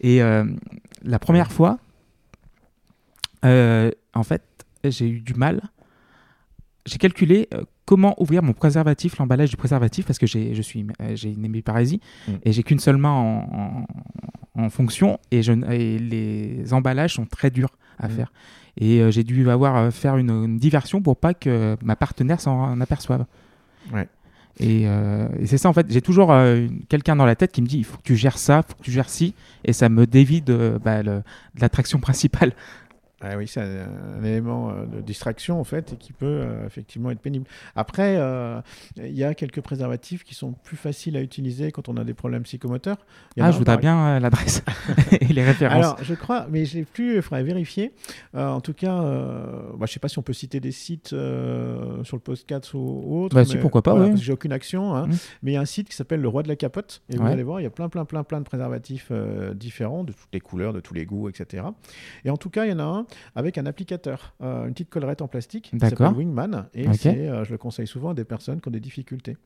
Et 0.01 0.21
euh, 0.21 0.45
la 1.03 1.19
première 1.19 1.51
fois, 1.51 1.79
euh, 3.45 3.91
en 4.13 4.23
fait, 4.23 4.43
j'ai 4.83 5.07
eu 5.09 5.19
du 5.21 5.33
mal. 5.33 5.61
J'ai 6.85 6.97
calculé 6.97 7.47
euh, 7.53 7.63
comment 7.85 8.15
ouvrir 8.21 8.41
mon 8.43 8.53
préservatif, 8.53 9.17
l'emballage 9.17 9.49
du 9.49 9.57
préservatif, 9.57 10.05
parce 10.05 10.19
que 10.19 10.25
j'ai, 10.27 10.55
je 10.55 10.61
suis, 10.61 10.85
euh, 11.01 11.15
j'ai 11.15 11.31
une 11.31 11.43
hémiparésie 11.45 11.99
Mm. 12.27 12.31
et 12.43 12.51
j'ai 12.53 12.63
qu'une 12.63 12.79
seule 12.79 12.97
main 12.97 13.11
en, 13.11 13.85
en- 14.55 14.63
en 14.63 14.69
fonction 14.69 15.19
et, 15.31 15.43
je, 15.43 15.51
et 15.71 15.99
les 15.99 16.73
emballages 16.73 17.13
sont 17.15 17.25
très 17.25 17.51
durs 17.51 17.69
à 17.99 18.07
Mm. 18.07 18.11
faire. 18.11 18.31
Et 18.79 19.01
euh, 19.01 19.09
j'ai 19.11 19.23
dû 19.23 19.49
avoir 19.49 19.75
euh, 19.77 19.91
faire 19.91 20.17
une, 20.17 20.29
une 20.29 20.57
diversion 20.57 21.01
pour 21.01 21.17
pas 21.17 21.33
que 21.33 21.75
ma 21.83 21.95
partenaire 21.95 22.39
s'en 22.39 22.79
aperçoive. 22.79 23.25
Ouais. 23.93 24.07
Et, 24.59 24.83
euh, 24.87 25.27
et 25.39 25.45
c'est 25.45 25.57
ça 25.59 25.69
en 25.69 25.73
fait, 25.73 25.85
j'ai 25.89 26.01
toujours 26.01 26.31
euh, 26.31 26.67
quelqu'un 26.89 27.15
dans 27.15 27.25
la 27.27 27.35
tête 27.35 27.51
qui 27.51 27.61
me 27.61 27.67
dit 27.67 27.77
il 27.77 27.83
faut 27.85 27.97
que 27.97 28.03
tu 28.03 28.15
gères 28.15 28.39
ça, 28.39 28.63
il 28.65 28.71
faut 28.71 28.77
que 28.79 28.83
tu 28.83 28.91
gères 28.91 29.09
ci, 29.09 29.35
et 29.63 29.71
ça 29.73 29.87
me 29.87 30.07
dévie 30.07 30.41
de, 30.41 30.79
bah, 30.83 31.01
l'attraction 31.59 31.99
principale. 31.99 32.53
Ah 33.19 33.35
oui, 33.35 33.47
c'est 33.47 33.61
un, 33.61 33.87
un 34.19 34.23
élément 34.23 34.69
euh, 34.69 34.85
de 34.85 35.01
distraction 35.01 35.59
en 35.59 35.63
fait 35.63 35.93
et 35.93 35.95
qui 35.95 36.13
peut 36.13 36.25
euh, 36.27 36.67
effectivement 36.67 37.09
être 37.09 37.19
pénible. 37.19 37.47
Après, 37.75 38.15
euh, 38.17 38.61
il 38.95 39.17
y 39.17 39.23
a 39.23 39.33
quelques 39.33 39.61
préservatifs 39.61 40.23
qui 40.23 40.35
sont 40.35 40.51
plus 40.51 40.77
faciles 40.77 41.17
à 41.17 41.21
utiliser 41.21 41.71
quand 41.71 41.89
on 41.89 41.97
a 41.97 42.03
des 42.03 42.13
problèmes 42.13 42.43
psychomoteurs. 42.43 42.97
Y 43.35 43.41
Ah, 43.41 43.51
je 43.51 43.57
voudrais 43.57 43.77
bien 43.77 43.97
euh, 44.07 44.19
l'adresse 44.19 44.63
et 45.19 45.33
les 45.33 45.43
références. 45.43 45.77
Alors, 45.77 45.97
je 46.03 46.13
crois, 46.13 46.45
mais 46.51 46.65
je 46.65 46.77
l'ai 46.77 46.85
plus, 46.85 47.15
il 47.15 47.21
faudrait 47.23 47.43
vérifier. 47.43 47.91
En 48.35 48.61
tout 48.61 48.73
cas, 48.73 49.01
bah, 49.01 49.73
je 49.79 49.83
ne 49.83 49.87
sais 49.87 49.99
pas 49.99 50.09
si 50.09 50.19
on 50.19 50.21
peut 50.21 50.33
citer 50.33 50.59
des 50.59 50.71
sites 50.71 51.09
sur 51.09 51.17
le 51.17 52.19
podcast 52.19 52.75
ou, 52.75 52.77
ou 53.03 53.23
autre. 53.23 53.35
Bah, 53.35 53.45
si, 53.45 53.55
mais 53.55 53.61
pourquoi 53.61 53.81
pas, 53.81 53.95
voilà, 53.95 54.13
oui. 54.13 54.17
J'ai 54.21 54.33
aucune 54.33 54.51
action, 54.51 54.95
hein. 54.95 55.07
Mm. 55.07 55.11
mais 55.41 55.51
il 55.51 55.53
y 55.55 55.57
a 55.57 55.61
un 55.61 55.65
site 55.65 55.89
qui 55.89 55.95
s'appelle 55.95 56.21
Le 56.21 56.27
Roi 56.27 56.43
de 56.43 56.47
la 56.47 56.55
Capote. 56.55 57.01
Et 57.09 57.17
vous 57.17 57.25
allez 57.25 57.43
voir, 57.43 57.59
il 57.59 57.63
y 57.63 57.67
a 57.67 57.71
plein, 57.71 57.89
plein, 57.89 58.05
plein, 58.05 58.23
plein 58.23 58.39
de 58.39 58.45
préservatifs 58.45 59.11
différents, 59.55 60.03
de 60.03 60.13
toutes 60.13 60.29
les 60.33 60.39
couleurs, 60.39 60.73
de 60.73 60.81
tous 60.81 60.93
les 60.93 61.05
goûts, 61.05 61.29
etc. 61.29 61.63
Et 62.25 62.29
en 62.29 62.37
tout 62.37 62.51
cas, 62.51 62.65
il 62.65 62.71
y 62.71 62.73
en 62.73 62.79
a 62.79 62.83
un 62.83 63.06
avec 63.35 63.57
un 63.57 63.65
applicateur, 63.65 64.33
euh, 64.41 64.65
une 64.65 64.73
petite 64.73 64.89
collerette 64.89 65.21
en 65.21 65.27
plastique 65.27 65.69
D'accord. 65.73 66.15
Wingman. 66.17 66.67
Et 66.73 66.91
c'est, 66.93 67.27
euh, 67.27 67.43
je 67.43 67.51
le 67.51 67.57
conseille 67.57 67.87
souvent 67.87 68.09
à 68.09 68.13
des 68.13 68.25
personnes 68.25 68.61
qui 68.61 68.67
ont 68.67 68.71
des 68.71 68.79
difficultés. 68.79 69.37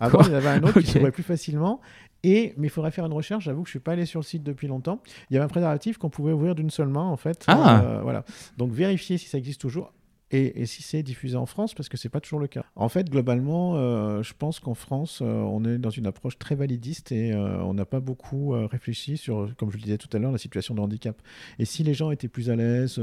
Avant, 0.00 0.18
D'accord. 0.18 0.26
il 0.28 0.32
y 0.32 0.36
avait 0.36 0.48
un 0.48 0.62
autre 0.62 0.76
Ok. 0.78 0.84
qui 0.84 0.90
s'ouvrait 0.92 1.12
plus 1.12 1.22
facilement. 1.22 1.80
Et, 2.24 2.54
mais 2.56 2.66
il 2.66 2.70
faudrait 2.70 2.90
faire 2.90 3.06
une 3.06 3.12
recherche. 3.12 3.44
J'avoue 3.44 3.62
que 3.62 3.68
je 3.68 3.72
suis 3.72 3.78
pas 3.78 3.92
allé 3.92 4.04
sur 4.06 4.20
le 4.20 4.24
site 4.24 4.42
depuis 4.42 4.66
longtemps. 4.66 5.00
Il 5.30 5.34
y 5.34 5.36
avait 5.36 5.44
un 5.44 5.48
préservatif 5.48 5.98
qu'on 5.98 6.10
pouvait 6.10 6.32
ouvrir 6.32 6.54
d'une 6.54 6.70
seule 6.70 6.88
main, 6.88 7.04
en 7.04 7.16
fait. 7.16 7.44
Ah. 7.46 7.80
Euh, 7.82 8.00
voilà. 8.02 8.24
Donc, 8.56 8.72
vérifiez 8.72 9.18
si 9.18 9.28
ça 9.28 9.38
existe 9.38 9.60
toujours. 9.60 9.92
Et, 10.30 10.62
et 10.62 10.66
si 10.66 10.82
c'est 10.82 11.02
diffusé 11.02 11.36
en 11.36 11.46
France, 11.46 11.74
parce 11.74 11.88
que 11.88 11.96
c'est 11.96 12.08
pas 12.08 12.20
toujours 12.20 12.40
le 12.40 12.48
cas. 12.48 12.64
En 12.76 12.88
fait, 12.88 13.08
globalement, 13.08 13.76
euh, 13.76 14.22
je 14.22 14.34
pense 14.34 14.60
qu'en 14.60 14.74
France, 14.74 15.20
euh, 15.22 15.40
on 15.40 15.64
est 15.64 15.78
dans 15.78 15.90
une 15.90 16.06
approche 16.06 16.38
très 16.38 16.54
validiste 16.54 17.12
et 17.12 17.32
euh, 17.32 17.62
on 17.62 17.74
n'a 17.74 17.86
pas 17.86 18.00
beaucoup 18.00 18.50
réfléchi 18.50 19.16
sur, 19.16 19.54
comme 19.56 19.70
je 19.70 19.76
le 19.76 19.82
disais 19.82 19.98
tout 19.98 20.14
à 20.14 20.18
l'heure, 20.18 20.32
la 20.32 20.38
situation 20.38 20.74
de 20.74 20.80
handicap. 20.80 21.20
Et 21.58 21.64
si 21.64 21.82
les 21.82 21.94
gens 21.94 22.10
étaient 22.10 22.28
plus 22.28 22.50
à 22.50 22.56
l'aise, 22.56 23.00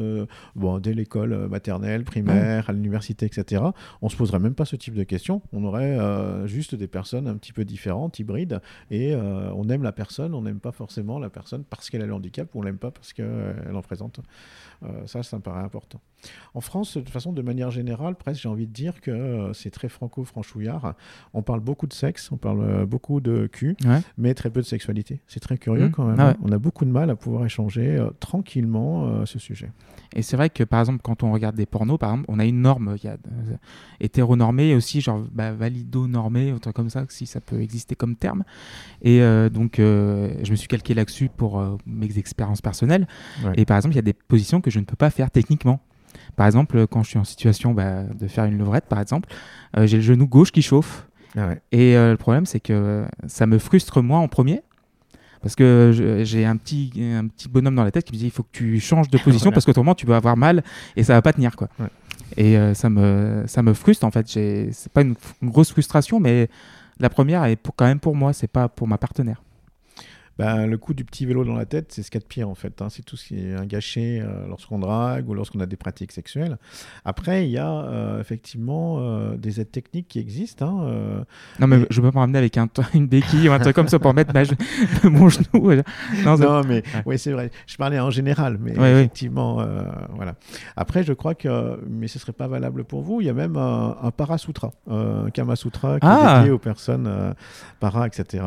bon, 0.56 0.80
dès 0.80 0.94
l'école 0.94 1.48
maternelle, 1.48 2.04
primaire, 2.04 2.70
à 2.70 2.74
l'université, 2.74 3.26
etc., 3.26 3.64
on 4.02 4.10
se 4.10 4.16
poserait 4.16 4.40
même 4.40 4.56
pas 4.56 4.66
ce 4.66 4.76
type 4.76 4.94
de 4.94 5.04
questions. 5.04 5.42
On 5.52 5.64
aurait 5.66 5.98
juste 6.48 6.76
des 6.76 6.88
personnes 6.88 7.28
un 7.28 7.36
petit 7.36 7.54
peu 7.54 7.66
différentes, 7.66 8.20
hybrides, 8.20 8.62
et 8.92 9.16
on 9.16 9.68
aime 9.70 9.84
la 9.84 9.92
personne, 9.92 10.34
on 10.34 10.42
n'aime 10.42 10.60
pas 10.60 10.72
forcément 10.72 11.20
la 11.20 11.30
personne 11.30 11.64
parce 11.64 11.90
qu'elle 11.90 12.02
a 12.02 12.06
le 12.06 12.14
handicap, 12.14 12.54
ou 12.54 12.60
on 12.60 12.62
l'aime 12.64 12.78
pas 12.78 12.92
parce 12.92 13.14
qu'elle 13.14 13.74
en 13.74 13.82
présente. 13.82 14.20
Ça, 15.06 15.24
ça 15.24 15.38
me 15.38 15.42
paraît 15.42 15.64
important. 15.64 16.02
En 16.54 16.62
France, 16.62 16.96
de 16.98 17.02
toute 17.02 17.10
façon, 17.10 17.34
de 17.34 17.42
manière 17.42 17.72
générale, 17.72 18.16
presque, 18.16 18.42
j'ai 18.42 18.50
envie 18.50 18.68
de 18.68 18.72
dire 18.74 19.02
que 19.02 19.12
euh, 19.12 19.54
c'est 19.54 19.70
très 19.72 19.90
franco-franchouillard. 19.90 20.94
On 21.34 21.42
parle 21.42 21.60
beaucoup 21.60 21.88
de 21.88 21.94
sexe, 21.94 22.32
on 22.32 22.38
parle 22.38 22.62
euh, 22.62 22.86
beaucoup 22.86 23.20
de 23.22 23.48
cul, 23.48 23.76
Ouais. 23.86 24.02
mais 24.18 24.34
très 24.34 24.50
peu 24.50 24.62
de 24.62 24.66
sexualité. 24.66 25.22
C'est 25.28 25.40
très 25.40 25.58
curieux 25.58 25.86
Mhm. 25.86 25.92
quand 25.92 26.06
même. 26.06 26.16
Ah 26.20 26.26
ouais. 26.28 26.32
hein. 26.32 26.38
On 26.44 26.52
a 26.52 26.58
beaucoup 26.58 26.86
de 26.86 26.92
mal 26.92 27.10
à 27.10 27.16
pouvoir 27.16 27.46
échanger 27.46 27.98
euh, 27.98 28.10
tranquillement 28.20 29.06
euh, 29.08 29.26
ce 29.26 29.40
sujet. 29.40 29.72
Et 30.16 30.22
c'est 30.22 30.38
vrai 30.38 30.50
que 30.50 30.64
par 30.64 30.80
exemple, 30.80 31.00
quand 31.04 31.24
on 31.24 31.32
regarde 31.34 31.56
des 31.56 31.66
pornos, 31.66 31.98
par 32.00 32.12
exemple, 32.12 32.26
on 32.30 32.40
a 32.40 32.46
une 32.46 32.62
norme, 32.62 32.96
y 33.04 33.08
a 33.08 33.14
euh, 33.14 33.56
hétéronormée 34.00 34.70
et 34.70 34.76
aussi 34.76 35.02
genre 35.02 35.22
bah, 35.32 35.52
valido-normée, 35.52 36.52
un 36.52 36.58
truc 36.60 36.76
comme 36.76 36.90
ça, 36.90 37.06
si 37.10 37.26
ça 37.26 37.42
peut 37.42 37.62
exister 37.62 37.96
comme 37.96 38.16
terme. 38.16 38.44
Et 39.02 39.20
donc, 39.50 39.76
je 39.78 40.50
me 40.52 40.56
suis 40.56 40.68
calqué 40.68 40.94
là-dessus 40.94 41.30
pour 41.36 41.62
mes 41.86 42.18
expériences 42.18 42.62
personnelles. 42.62 43.08
Ouais. 43.44 43.54
Et 43.58 43.66
par 43.66 43.78
exemple, 43.78 43.94
il 43.94 43.98
y 43.98 44.00
a 44.00 44.04
des 44.04 44.14
positions 44.14 44.62
que 44.62 44.72
je 44.72 44.80
ne 44.80 44.86
peux 44.86 44.96
pas 44.96 45.10
faire 45.10 45.32
techniquement. 45.32 45.80
Par 46.36 46.46
exemple, 46.46 46.88
quand 46.88 47.04
je 47.04 47.10
suis 47.10 47.20
en 47.20 47.24
situation 47.24 47.74
bah, 47.74 48.04
de 48.04 48.28
faire 48.28 48.46
une 48.46 48.58
levrette, 48.58 48.86
par 48.86 49.00
exemple, 49.00 49.30
euh, 49.78 49.88
j'ai 49.88 49.98
le 49.98 50.04
genou 50.04 50.28
gauche 50.28 50.52
qui 50.52 50.62
chauffe. 50.62 51.08
Ah 51.38 51.48
ouais. 51.48 51.62
Et 51.72 51.96
euh, 51.98 52.12
le 52.12 52.18
problème, 52.18 52.46
c'est 52.46 52.60
que 52.60 53.06
ça 53.28 53.46
me 53.46 53.58
frustre 53.58 54.02
moi 54.02 54.20
en 54.20 54.28
premier. 54.28 54.62
Parce 55.42 55.56
que 55.56 56.22
j'ai 56.24 56.44
un 56.44 56.58
petit, 56.58 56.92
un 56.98 57.28
petit 57.28 57.48
bonhomme 57.48 57.76
dans 57.76 57.84
la 57.84 57.92
tête 57.92 58.06
qui 58.06 58.14
me 58.14 58.18
dit 58.18 58.26
il 58.26 58.32
faut 58.32 58.42
que 58.42 58.50
tu 58.52 58.80
changes 58.80 59.10
de 59.10 59.18
position 59.20 59.46
Voilà. 59.46 59.54
parce 59.54 59.66
qu'autrement 59.66 59.94
tu 59.94 60.08
vas 60.08 60.18
avoir 60.18 60.36
mal 60.36 60.64
et 60.96 61.04
ça 61.04 61.14
va 61.14 61.22
pas 61.22 61.34
tenir. 61.34 61.56
Quoi. 61.56 61.70
Ouais. 61.78 61.86
Et 62.36 62.58
euh, 62.58 62.74
ça, 62.74 62.90
me, 62.90 63.44
ça 63.46 63.62
me 63.62 63.74
frustre 63.74 64.06
en 64.06 64.12
fait. 64.12 64.28
C'est 64.28 64.92
pas 64.92 65.02
une, 65.02 65.14
une 65.44 65.50
grosse 65.50 65.72
frustration, 65.72 66.20
mais 66.20 66.50
la 67.00 67.10
première 67.12 67.44
est 67.46 67.58
pour, 67.58 67.76
quand 67.76 67.86
même 67.86 68.00
pour 68.00 68.16
moi, 68.16 68.34
c'est 68.34 68.48
pas 68.48 68.70
pour 68.70 68.88
ma 68.88 68.98
partenaire. 68.98 69.44
Ben, 70.38 70.68
le 70.68 70.78
coup 70.78 70.94
du 70.94 71.06
petit 71.06 71.26
vélo 71.26 71.46
dans 71.46 71.56
la 71.56 71.66
tête, 71.66 71.92
c'est 71.94 72.04
ce 72.04 72.12
qu'il 72.12 72.20
y 72.20 72.24
a 72.24 72.26
de 72.26 72.28
pire 72.28 72.50
en 72.50 72.56
fait. 72.56 72.82
hein. 72.82 72.88
C'est 72.90 73.04
tout 73.04 73.16
ce 73.16 73.28
qui 73.28 73.40
est 73.40 73.54
un 73.56 73.66
gâché 73.66 74.20
euh, 74.22 74.48
lorsqu'on 74.48 74.80
drague 74.80 75.30
ou 75.30 75.34
lorsqu'on 75.34 75.62
a 75.62 75.66
des 75.66 75.78
pratiques 75.78 76.12
sexuelles. 76.12 76.58
Après, 77.06 77.46
il 77.46 77.52
y 77.52 77.58
a 77.58 77.70
euh, 77.72 78.20
effectivement 78.20 78.98
euh, 79.00 79.38
des 79.38 79.62
aides 79.62 79.72
techniques 79.72 80.08
qui 80.10 80.20
existent. 80.20 80.66
hein, 80.84 81.24
Non, 81.60 81.68
mais 81.68 81.80
Et- 81.82 81.88
je 81.90 82.02
peux 82.02 82.08
me 82.08 82.12
ramener 82.20 82.38
avec 82.38 82.58
un, 82.58 82.68
une 82.94 83.08
béquille 83.08 83.48
ou 83.48 83.54
un 83.54 83.60
truc 83.60 83.76
comme 83.76 83.88
ça 83.88 83.98
pour 83.98 84.14
mettre 84.14 84.34
ma 84.34 84.44
mon 85.10 85.30
genou. 85.30 85.72
Non, 86.26 86.62
mais 86.68 86.76
Ouais. 86.76 86.84
oui, 87.06 87.18
c'est 87.18 87.32
vrai. 87.32 87.50
Je 87.68 87.78
parlais 87.78 88.00
en 88.00 88.10
général, 88.10 88.58
mais 88.60 88.78
Ouais, 88.78 88.92
effectivement, 88.92 89.66
voilà. 90.16 90.36
Après, 90.76 91.04
je 91.04 91.14
crois 91.14 91.34
que, 91.36 91.80
mais 91.90 92.08
ce 92.10 92.20
serait 92.20 92.34
pas 92.34 92.48
valable 92.50 92.84
pour 92.84 93.02
vous. 93.04 93.22
Il 93.22 93.28
y 93.28 93.30
a 93.30 93.34
même 93.34 93.56
un, 93.56 93.96
un 94.02 94.12
parasutra, 94.12 94.72
un 94.90 95.30
kamasutra 95.30 96.00
qui 96.02 96.08
Ah. 96.10 96.34
est 96.34 96.40
dédié 96.40 96.52
aux 96.52 96.60
personnes 96.60 97.34
para, 97.80 98.06
etc. 98.08 98.44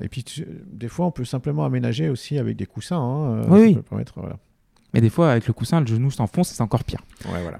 Et 0.00 0.08
puis, 0.08 0.24
tu- 0.24 0.46
des 0.72 0.88
fois, 0.88 1.04
on 1.06 1.10
peut 1.10 1.25
simplement 1.26 1.64
aménager 1.64 2.08
aussi 2.08 2.38
avec 2.38 2.56
des 2.56 2.66
coussins. 2.66 2.96
hein, 2.98 3.42
euh, 3.42 3.44
Oui, 3.48 3.60
oui. 3.60 3.74
peut 3.74 3.82
permettre, 3.82 4.14
voilà. 4.16 4.38
Mais 4.94 5.00
des 5.02 5.10
fois, 5.10 5.30
avec 5.32 5.46
le 5.46 5.52
coussin, 5.52 5.80
le 5.80 5.86
genou 5.86 6.10
s'enfonce 6.10 6.50
et 6.52 6.54
c'est 6.54 6.62
encore 6.62 6.84
pire. 6.84 7.00
Ouais, 7.26 7.42
voilà. 7.42 7.58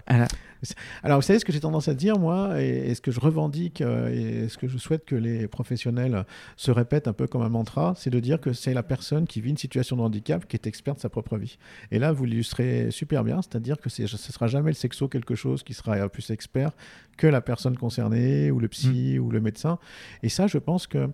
Alors, 1.03 1.19
vous 1.19 1.23
savez 1.23 1.39
ce 1.39 1.45
que 1.45 1.53
j'ai 1.53 1.61
tendance 1.61 1.87
à 1.87 1.95
dire, 1.95 2.19
moi, 2.19 2.61
et, 2.63 2.91
et 2.91 2.95
ce 2.95 3.01
que 3.03 3.11
je 3.11 3.21
revendique, 3.21 3.83
euh, 3.83 4.45
et 4.45 4.49
ce 4.49 4.57
que 4.57 4.67
je 4.69 4.79
souhaite 4.79 5.05
que 5.05 5.15
les 5.15 5.47
professionnels 5.47 6.25
se 6.57 6.71
répètent 6.71 7.09
un 7.09 7.13
peu 7.13 7.27
comme 7.27 7.43
un 7.43 7.51
mantra, 7.51 7.93
c'est 7.97 8.09
de 8.09 8.19
dire 8.21 8.41
que 8.41 8.55
c'est 8.55 8.73
la 8.73 8.83
personne 8.83 9.27
qui 9.27 9.43
vit 9.43 9.51
une 9.51 9.59
situation 9.59 9.97
de 9.97 10.01
handicap 10.03 10.49
qui 10.49 10.57
est 10.57 10.67
experte 10.67 10.97
de 10.97 11.03
sa 11.03 11.11
propre 11.11 11.37
vie. 11.37 11.59
Et 11.91 11.99
là, 11.99 12.11
vous 12.13 12.25
l'illustrez 12.25 12.91
super 12.91 13.23
bien, 13.23 13.43
c'est-à-dire 13.43 13.79
que 13.79 13.91
ce 13.91 14.07
sera 14.07 14.47
jamais 14.47 14.71
le 14.71 14.75
sexo 14.77 15.07
quelque 15.09 15.35
chose 15.35 15.63
qui 15.63 15.75
sera 15.75 16.09
plus 16.09 16.31
expert 16.31 16.71
que 17.19 17.27
la 17.27 17.43
personne 17.43 17.77
concernée, 17.77 18.51
ou 18.51 18.59
le 18.59 18.69
psy, 18.69 19.19
ou 19.19 19.31
le 19.31 19.41
médecin. 19.41 19.79
Et 20.23 20.31
ça, 20.31 20.47
je 20.47 20.59
pense 20.59 20.87
que 20.87 21.09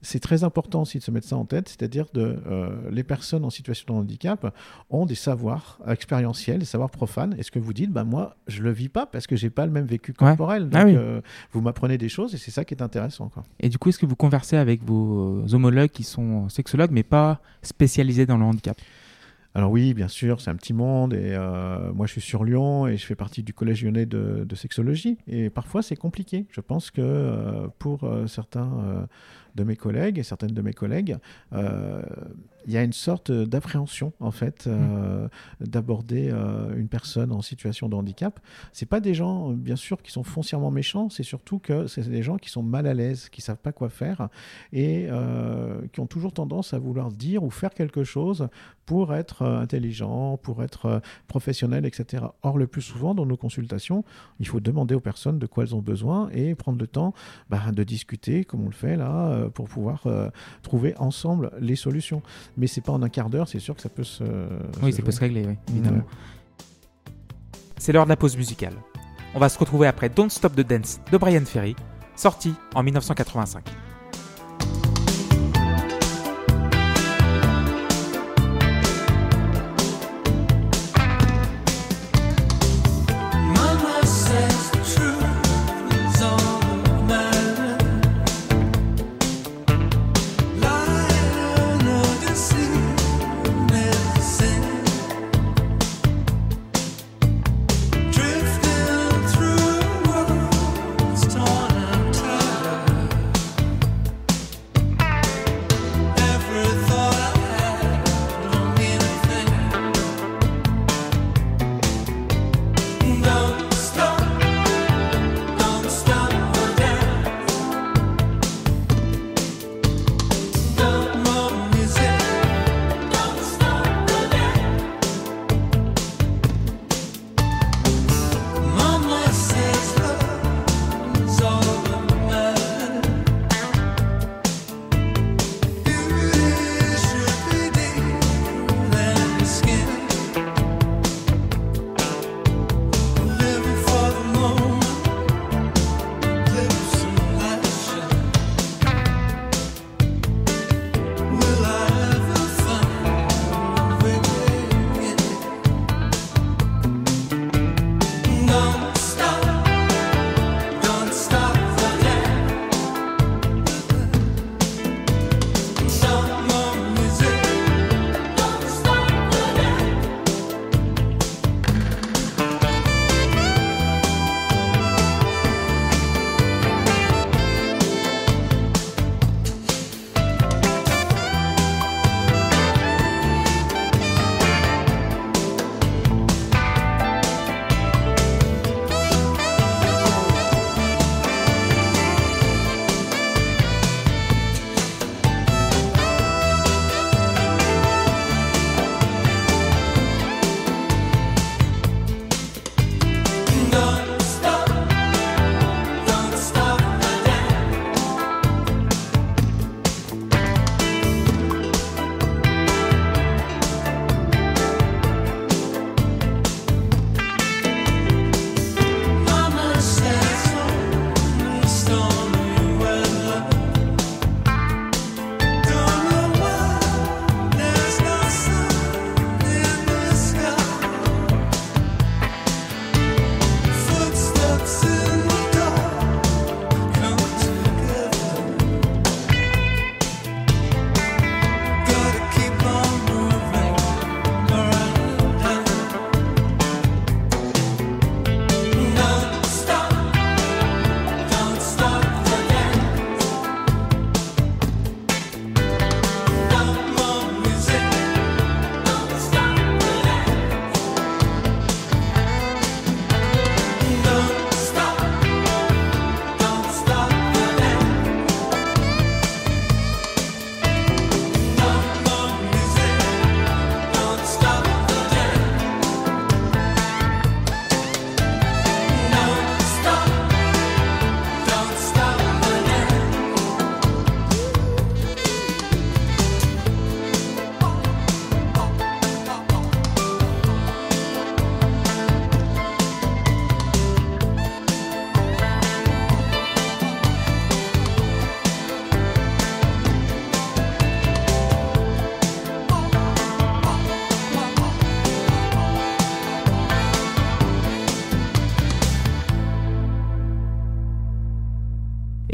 c'est 0.00 0.20
très 0.20 0.44
important 0.44 0.82
aussi 0.82 0.98
de 0.98 1.02
se 1.02 1.10
mettre 1.10 1.26
ça 1.26 1.36
en 1.36 1.44
tête, 1.44 1.68
c'est-à-dire 1.68 2.06
de 2.14 2.38
euh, 2.46 2.70
les 2.90 3.02
personnes 3.02 3.44
en 3.44 3.50
situation 3.50 3.86
de 3.94 3.98
handicap 3.98 4.54
ont 4.90 5.06
des 5.06 5.14
savoirs 5.16 5.78
expérientiels, 5.88 6.60
des 6.60 6.64
savoirs 6.64 6.90
profanes. 6.90 7.34
Et 7.38 7.42
ce 7.42 7.50
que 7.50 7.58
vous 7.58 7.72
dites, 7.72 7.90
bah 7.90 8.04
moi, 8.04 8.36
je 8.46 8.62
le 8.62 8.70
vis 8.70 8.88
pas 8.88 9.06
parce 9.06 9.26
que 9.26 9.34
j'ai 9.36 9.50
pas 9.50 9.66
le 9.66 9.72
même 9.72 9.86
vécu 9.86 10.12
Ouais. 10.12 10.16
corporel. 10.16 10.68
Donc, 10.68 10.80
Ah 10.80 10.84
oui. 10.84 10.94
euh, 10.96 11.20
vous 11.52 11.60
m'apprenez 11.60 11.98
des 11.98 12.08
choses 12.08 12.34
et 12.34 12.38
c'est 12.38 12.50
ça 12.52 12.64
qui 12.64 12.74
est 12.74 12.82
intéressant. 12.82 13.28
Quoi. 13.28 13.42
Et 13.60 13.68
du 13.68 13.78
coup, 13.78 13.88
est-ce 13.88 13.98
que 13.98 14.06
vous 14.06 14.16
conversez 14.16 14.56
avec 14.56 14.82
vos 14.84 15.42
homologues 15.52 15.90
qui 15.90 16.04
sont 16.04 16.48
sexologues 16.48 16.90
mais 16.92 17.02
pas 17.02 17.40
spécialisés 17.62 18.24
dans 18.26 18.36
le 18.38 18.44
handicap? 18.44 18.76
Alors 19.54 19.72
oui, 19.72 19.94
bien 19.94 20.08
sûr, 20.08 20.40
c'est 20.40 20.50
un 20.50 20.54
petit 20.56 20.74
monde 20.74 21.14
et 21.14 21.32
euh, 21.34 21.90
moi 21.92 22.06
je 22.06 22.12
suis 22.12 22.20
sur 22.20 22.44
Lyon 22.44 22.86
et 22.86 22.96
je 22.96 23.04
fais 23.04 23.16
partie 23.16 23.42
du 23.42 23.52
collège 23.52 23.82
lyonnais 23.82 24.06
de, 24.06 24.44
de 24.48 24.54
sexologie 24.54 25.16
et 25.26 25.50
parfois 25.50 25.82
c'est 25.82 25.96
compliqué. 25.96 26.46
Je 26.52 26.60
pense 26.60 26.90
que 26.92 27.00
euh, 27.00 27.66
pour 27.78 28.04
euh, 28.04 28.26
certains 28.28 29.08
de 29.58 29.64
mes 29.64 29.76
collègues 29.76 30.18
et 30.18 30.22
certaines 30.22 30.54
de 30.54 30.62
mes 30.62 30.72
collègues, 30.72 31.16
euh, 31.52 32.02
il 32.68 32.74
y 32.74 32.76
a 32.76 32.82
une 32.82 32.92
sorte 32.92 33.32
d'appréhension 33.32 34.12
en 34.20 34.30
fait 34.30 34.66
euh, 34.66 35.26
d'aborder 35.58 36.28
euh, 36.30 36.76
une 36.76 36.88
personne 36.88 37.32
en 37.32 37.40
situation 37.40 37.88
de 37.88 37.96
handicap. 37.96 38.40
C'est 38.74 38.84
pas 38.84 39.00
des 39.00 39.14
gens, 39.14 39.50
euh, 39.50 39.54
bien 39.54 39.74
sûr, 39.74 40.02
qui 40.02 40.12
sont 40.12 40.22
foncièrement 40.22 40.70
méchants. 40.70 41.08
C'est 41.08 41.22
surtout 41.22 41.60
que 41.60 41.86
c'est 41.86 42.06
des 42.06 42.22
gens 42.22 42.36
qui 42.36 42.50
sont 42.50 42.62
mal 42.62 42.86
à 42.86 42.92
l'aise, 42.92 43.30
qui 43.30 43.40
savent 43.40 43.56
pas 43.56 43.72
quoi 43.72 43.88
faire 43.88 44.28
et 44.74 45.06
euh, 45.08 45.80
qui 45.94 46.00
ont 46.00 46.06
toujours 46.06 46.34
tendance 46.34 46.74
à 46.74 46.78
vouloir 46.78 47.10
dire 47.10 47.42
ou 47.42 47.48
faire 47.48 47.72
quelque 47.72 48.04
chose 48.04 48.48
pour 48.88 49.14
être 49.14 49.42
euh, 49.42 49.60
intelligent, 49.60 50.38
pour 50.38 50.62
être 50.62 50.86
euh, 50.86 51.00
professionnel, 51.26 51.84
etc. 51.84 52.24
Or, 52.42 52.56
le 52.56 52.66
plus 52.66 52.80
souvent, 52.80 53.14
dans 53.14 53.26
nos 53.26 53.36
consultations, 53.36 54.02
il 54.40 54.48
faut 54.48 54.60
demander 54.60 54.94
aux 54.94 55.00
personnes 55.00 55.38
de 55.38 55.44
quoi 55.44 55.64
elles 55.64 55.74
ont 55.74 55.82
besoin 55.82 56.30
et 56.32 56.54
prendre 56.54 56.78
le 56.78 56.86
temps 56.86 57.12
bah, 57.50 57.70
de 57.70 57.84
discuter, 57.84 58.46
comme 58.46 58.62
on 58.62 58.68
le 58.68 58.72
fait 58.72 58.96
là, 58.96 59.28
euh, 59.28 59.50
pour 59.50 59.68
pouvoir 59.68 60.06
euh, 60.06 60.30
trouver 60.62 60.96
ensemble 60.96 61.50
les 61.60 61.76
solutions. 61.76 62.22
Mais 62.58 62.66
c'est 62.66 62.80
pas 62.80 62.92
en 62.92 63.02
un 63.02 63.08
quart 63.08 63.30
d'heure, 63.30 63.48
c'est 63.48 63.60
sûr 63.60 63.74
que 63.76 63.80
ça 63.80 63.88
peut 63.88 64.04
se. 64.04 64.24
Oui, 64.82 64.90
se 64.90 64.98
ça 64.98 65.02
peut 65.04 65.12
se 65.12 65.20
régler, 65.20 65.46
oui, 65.46 65.56
évidemment. 65.68 65.98
Ouais. 65.98 66.04
C'est 67.78 67.92
l'heure 67.92 68.04
de 68.04 68.08
la 68.10 68.16
pause 68.16 68.36
musicale. 68.36 68.74
On 69.34 69.38
va 69.38 69.48
se 69.48 69.58
retrouver 69.58 69.86
après 69.86 70.08
Don't 70.08 70.28
Stop 70.28 70.56
the 70.56 70.66
Dance 70.66 71.00
de 71.12 71.16
Brian 71.16 71.44
Ferry, 71.44 71.76
sorti 72.16 72.52
en 72.74 72.82
1985. 72.82 73.87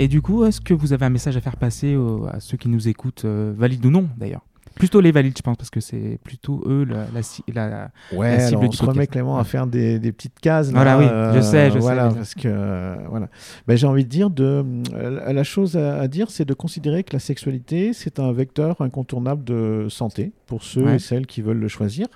Et 0.05 0.09
du 0.09 0.21
coup, 0.21 0.45
est-ce 0.45 0.61
que 0.61 0.75
vous 0.75 0.93
avez 0.93 1.07
un 1.07 1.11
message 1.11 1.35
à 1.35 1.41
faire 1.41 1.57
passer 1.57 1.97
à 2.31 2.39
ceux 2.39 2.59
qui 2.59 2.69
nous 2.69 2.89
écoutent, 2.89 3.25
euh, 3.25 3.55
valides 3.57 3.87
ou 3.87 3.91
non 3.91 4.07
d'ailleurs? 4.19 4.43
Plutôt 4.75 5.01
les 5.01 5.13
valides, 5.13 5.35
je 5.39 5.43
pense, 5.43 5.57
parce 5.57 5.71
que 5.71 5.81
c'est 5.81 6.19
plutôt 6.25 6.63
eux 6.67 6.85
la, 6.85 7.07
la, 7.55 7.69
la- 7.71 7.91
Ouais, 8.13 8.33
la 8.37 8.41
cible 8.41 8.57
alors 8.59 8.65
on 8.65 8.69
du 8.69 8.77
se 8.77 8.85
remet. 8.85 9.07
Clément 9.07 9.39
à 9.39 9.45
faire 9.45 9.67
des, 9.67 9.99
des 10.01 10.13
petites 10.13 10.39
cases. 10.41 10.73
Voilà, 10.73 10.99
là, 11.01 11.31
oui, 11.33 11.37
je 11.37 11.41
sais, 11.43 11.69
je 11.69 11.75
sais, 11.75 11.79
voilà, 11.79 12.09
déjà. 12.09 12.17
parce 12.17 12.35
que 12.35 12.49
euh, 12.49 12.97
voilà. 13.09 13.29
Ben, 13.67 13.77
j'ai 13.79 13.87
envie 13.87 14.05
de 14.05 14.11
dire 14.11 14.29
de 14.31 14.65
euh, 14.93 15.33
la 15.33 15.45
chose 15.45 15.77
à, 15.79 16.01
à 16.01 16.09
dire, 16.09 16.29
c'est 16.31 16.45
de 16.45 16.53
considérer 16.55 17.03
que 17.05 17.15
la 17.15 17.21
sexualité 17.21 17.93
c'est 17.95 18.19
un 18.19 18.33
vecteur 18.33 18.81
incontournable 18.83 19.43
de 19.45 19.87
santé 19.89 20.33
pour 20.47 20.65
ceux 20.65 20.83
Ouais. 20.85 20.97
et 20.97 20.99
celles 20.99 21.27
qui 21.27 21.41
veulent 21.41 21.61
le 21.61 21.69
choisir, 21.69 22.09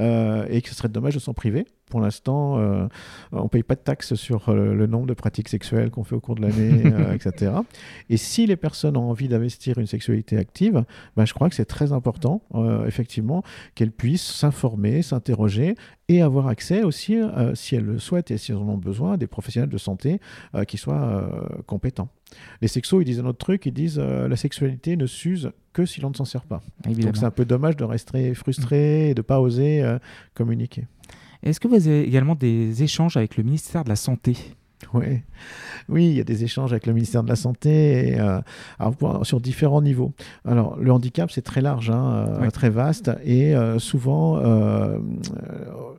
euh, 0.00 0.46
et 0.48 0.62
que 0.62 0.70
ce 0.70 0.74
serait 0.74 0.88
dommage 0.88 1.14
de 1.14 1.20
s'en 1.20 1.34
priver. 1.34 1.66
Pour 1.90 2.00
l'instant, 2.00 2.58
euh, 2.58 2.86
on 3.32 3.48
paye 3.48 3.62
pas 3.62 3.74
de 3.74 3.80
taxes 3.80 4.14
sur 4.14 4.48
euh, 4.48 4.74
le 4.74 4.86
nombre 4.86 5.06
de 5.06 5.14
pratiques 5.14 5.48
sexuelles 5.48 5.90
qu'on 5.90 6.04
fait 6.04 6.14
au 6.14 6.20
cours 6.20 6.36
de 6.36 6.42
l'année, 6.42 6.82
euh, 6.86 7.12
etc. 7.12 7.52
Et 8.08 8.16
si 8.16 8.46
les 8.46 8.56
personnes 8.56 8.96
ont 8.96 9.10
envie 9.10 9.28
d'investir 9.28 9.78
une 9.78 9.86
sexualité 9.86 10.38
active, 10.38 10.84
ben, 11.16 11.24
je 11.26 11.34
crois 11.34 11.48
que 11.48 11.54
c'est 11.54 11.66
très 11.66 11.92
important, 11.92 12.42
euh, 12.54 12.86
effectivement, 12.86 13.42
qu'elles 13.74 13.92
puissent 13.92 14.22
s'informer, 14.22 15.02
s'interroger 15.02 15.74
et 16.08 16.22
avoir 16.22 16.48
accès 16.48 16.82
aussi, 16.82 17.20
si 17.54 17.76
elles 17.76 17.84
le 17.84 18.00
souhaitent 18.00 18.32
et 18.32 18.38
si 18.38 18.50
elles 18.50 18.58
en 18.58 18.68
ont 18.68 18.76
besoin, 18.76 19.12
à 19.12 19.16
des 19.16 19.28
professionnels 19.28 19.70
de 19.70 19.78
santé 19.78 20.18
qui 20.66 20.76
soient 20.76 21.30
compétents. 21.66 22.08
Les 22.60 22.68
sexos, 22.68 23.02
ils 23.02 23.04
disent 23.04 23.20
un 23.20 23.26
autre 23.26 23.38
truc, 23.38 23.66
ils 23.66 23.72
disent 23.72 23.98
euh, 23.98 24.28
la 24.28 24.36
sexualité 24.36 24.96
ne 24.96 25.06
s'use 25.06 25.50
que 25.72 25.86
si 25.86 26.00
l'on 26.00 26.10
ne 26.10 26.14
s'en 26.14 26.24
sert 26.24 26.44
pas. 26.44 26.62
évidemment. 26.84 27.06
Donc 27.06 27.16
c'est 27.16 27.26
un 27.26 27.30
peu 27.30 27.44
dommage 27.44 27.76
de 27.76 27.84
rester 27.84 28.34
frustré 28.34 29.10
et 29.10 29.14
de 29.14 29.20
ne 29.20 29.22
pas 29.22 29.40
oser 29.40 29.82
euh, 29.82 29.98
communiquer. 30.34 30.86
Est-ce 31.42 31.60
que 31.60 31.68
vous 31.68 31.74
avez 31.74 32.06
également 32.06 32.34
des 32.34 32.82
échanges 32.82 33.16
avec 33.16 33.36
le 33.36 33.44
ministère 33.44 33.84
de 33.84 33.88
la 33.88 33.96
Santé? 33.96 34.36
Oui. 34.94 35.20
oui, 35.88 36.06
il 36.08 36.14
y 36.14 36.20
a 36.20 36.24
des 36.24 36.44
échanges 36.44 36.72
avec 36.72 36.86
le 36.86 36.92
ministère 36.92 37.22
de 37.22 37.28
la 37.28 37.36
Santé 37.36 38.08
et, 38.10 38.20
euh, 38.20 38.40
alors, 38.78 38.96
pour- 38.96 39.24
sur 39.26 39.40
différents 39.40 39.82
niveaux. 39.82 40.12
Alors, 40.44 40.76
le 40.78 40.90
handicap, 40.92 41.30
c'est 41.30 41.42
très 41.42 41.60
large, 41.60 41.90
hein, 41.90 42.26
euh, 42.28 42.38
Oui. 42.42 42.48
très 42.50 42.70
vaste, 42.70 43.10
et 43.24 43.54
euh, 43.54 43.78
souvent, 43.78 44.36
euh, 44.38 44.42
euh, 44.42 44.98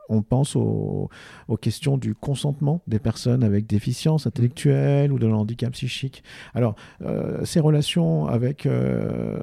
on 0.09 0.21
pense 0.21 0.55
aux, 0.55 1.09
aux 1.47 1.57
questions 1.57 1.97
du 1.97 2.15
consentement 2.15 2.81
des 2.87 2.99
personnes 2.99 3.43
avec 3.43 3.65
déficience 3.65 4.27
intellectuelle 4.27 5.11
ou 5.13 5.19
de 5.19 5.27
handicap 5.27 5.71
psychique. 5.73 6.23
Alors, 6.53 6.75
euh, 7.01 7.45
ces 7.45 7.59
relations 7.61 8.25
avec 8.27 8.65
euh, 8.65 9.39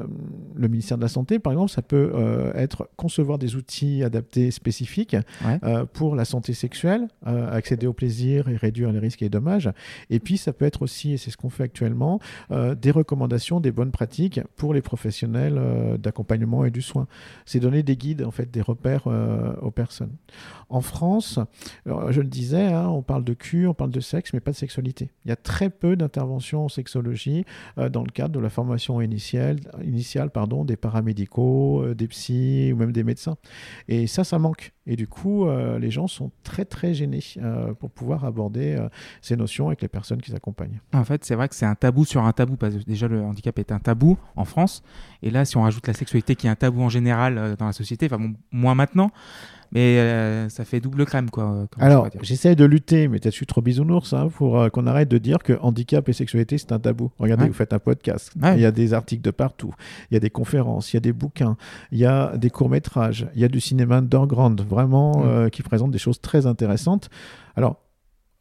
le 0.55 0.69
ministère 0.69 0.99
de 0.99 1.03
la 1.03 1.09
Santé, 1.09 1.39
par 1.39 1.53
exemple, 1.53 1.71
ça 1.71 1.81
peut 1.83 2.13
euh, 2.15 2.53
être 2.55 2.89
concevoir 2.97 3.39
des 3.39 3.57
outils 3.57 4.03
adaptés 4.05 4.51
spécifiques 4.51 5.17
Ouais. 5.45 5.59
euh, 5.65 5.85
pour 5.91 6.15
la 6.17 6.25
santé 6.25 6.53
sexuelle, 6.53 7.09
euh, 7.27 7.51
accéder 7.51 7.87
au 7.87 7.93
plaisir 7.93 8.49
et 8.49 8.57
réduire 8.57 8.93
les 8.93 8.99
risques 8.99 9.23
et 9.23 9.28
dommages. 9.31 9.71
Et 10.11 10.21
puis, 10.21 10.39
ça 10.39 10.53
peut 10.53 10.65
être 10.65 10.83
aussi, 10.83 11.13
et 11.13 11.17
c'est 11.17 11.31
ce 11.31 11.37
qu'on 11.37 11.51
fait 11.51 11.65
actuellement, 11.65 12.21
euh, 12.51 12.75
des 12.75 12.91
recommandations, 12.91 13.61
des 13.61 13.73
bonnes 13.73 13.91
pratiques 13.91 14.41
pour 14.57 14.75
les 14.75 14.83
professionnels 14.83 15.57
euh, 15.59 15.97
d'accompagnement 15.97 16.65
et 16.65 16.71
du 16.71 16.83
soin. 16.83 17.07
C'est 17.45 17.61
donner 17.61 17.83
des 17.83 17.97
guides, 17.97 18.23
en 18.23 18.31
fait, 18.31 18.51
des 18.51 18.63
repères 18.63 19.05
euh, 19.07 19.55
aux 19.61 19.71
personnes. 19.71 20.17
En 20.71 20.81
France, 20.81 21.39
je 21.87 22.21
le 22.21 22.27
disais, 22.27 22.67
hein, 22.67 22.89
on 22.89 23.03
parle 23.03 23.25
de 23.25 23.33
cul, 23.33 23.67
on 23.67 23.75
parle 23.75 23.91
de 23.91 24.01
sexe, 24.01 24.35
mais 24.35 24.41
pas 24.41 24.51
de 24.51 24.57
sexualité. 24.57 25.11
Il 25.25 25.29
y 25.29 25.33
a 25.33 25.37
très 25.37 25.71
peu 25.71 25.97
d'interventions 25.97 26.67
en 26.67 26.69
sexologie 26.69 27.47
dans 27.77 28.03
le 28.03 28.11
cadre 28.11 28.35
de 28.35 28.41
la 28.41 28.51
formation 28.51 29.01
initiale, 29.01 29.61
initiale 29.83 30.29
pardon, 30.31 30.67
des 30.67 30.77
paramédicaux, 30.77 31.95
des 31.95 32.07
psys 32.09 32.71
ou 32.75 32.77
même 32.77 32.93
des 32.93 33.03
médecins. 33.03 33.39
Et 33.89 34.07
ça, 34.07 34.25
ça 34.25 34.39
manque. 34.39 34.73
Et 34.91 34.97
du 34.97 35.07
coup, 35.07 35.47
euh, 35.47 35.79
les 35.79 35.91
gens 35.91 36.07
sont 36.07 36.31
très, 36.43 36.65
très 36.65 36.95
gênés 36.95 37.23
euh, 37.37 37.75
pour 37.75 37.91
pouvoir 37.91 38.25
aborder 38.25 38.75
euh, 38.75 38.89
ces 39.21 39.37
notions 39.37 39.67
avec 39.67 39.83
les 39.83 39.89
personnes 39.89 40.23
qui 40.23 40.31
s'accompagnent. 40.31 40.81
En 40.95 41.05
fait, 41.05 41.27
c'est 41.27 41.35
vrai 41.35 41.47
que 41.47 41.55
c'est 41.55 41.67
un 41.67 41.75
tabou 41.75 42.07
sur 42.07 42.25
un 42.25 42.33
tabou, 42.33 42.57
parce 42.57 42.75
que 42.75 42.83
déjà 42.85 43.07
le 43.07 43.21
handicap 43.21 43.59
est 43.59 43.71
un 43.71 43.81
tabou 43.81 44.17
en 44.35 44.47
France, 44.47 44.83
et 45.23 45.31
là, 45.31 45.45
si 45.45 45.59
on 45.59 45.63
rajoute 45.63 45.87
la 45.87 45.93
sexualité 45.93 46.37
qui 46.37 46.47
est 46.47 46.51
un 46.51 46.57
tabou 46.57 46.81
en 46.81 46.89
général 46.89 47.57
dans 47.59 47.67
la 47.67 47.73
société, 47.73 48.09
enfin 48.11 48.33
moins 48.51 48.75
maintenant, 48.75 49.11
mais 49.73 49.99
euh, 49.99 50.49
ça 50.49 50.65
fait 50.65 50.81
double 50.81 51.05
crème, 51.07 51.31
quoi. 51.31 51.45
euh, 51.53 51.67
Alors, 51.79 52.09
j'essaie 52.23 52.55
de 52.55 52.65
lutter, 52.65 53.09
mais 53.09 53.19
je 53.23 53.31
suis 53.31 53.47
trop 53.47 53.61
bisounours, 53.61 54.13
hein, 54.13 54.29
pour 54.35 54.61
euh, 54.61 54.69
qu'on 54.69 54.87
arrête 54.87 55.09
de 55.09 55.19
dire 55.19 55.39
que 55.39 55.53
handicap 55.61 56.09
et 56.09 56.13
sexualité, 56.13 56.59
c'est 56.59 56.73
un 56.73 56.79
tabou. 56.79 57.11
Regardez, 57.19 57.43
Ouais. 57.45 57.49
vous 57.49 57.55
faites 57.55 57.73
un 57.73 57.79
podcast, 57.79 58.33
Ouais. 58.43 58.55
il 58.57 58.61
y 58.61 58.67
a 58.67 58.71
des 58.73 58.95
articles 58.95 59.23
de 59.23 59.31
partout, 59.31 59.75
il 60.11 60.15
y 60.15 60.17
a 60.17 60.21
des 60.21 60.31
conférences, 60.31 60.93
il 60.93 60.97
y 60.97 60.99
a 60.99 61.01
des 61.01 61.13
bouquins, 61.13 61.57
il 61.93 61.99
y 61.99 62.07
a 62.07 62.37
des 62.37 62.51
courts-métrages, 62.51 63.27
il 63.35 63.41
y 63.41 63.45
a 63.45 63.49
du 63.49 63.61
cinéma 63.61 63.97
underground, 63.99 64.61
vraiment, 64.61 65.19
Mm. 65.19 65.23
euh, 65.27 65.49
qui 65.49 65.63
présente 65.63 65.91
des 65.91 65.99
choses 65.99 66.21
très 66.21 66.47
intéressantes. 66.47 67.11
Alors, 67.57 67.77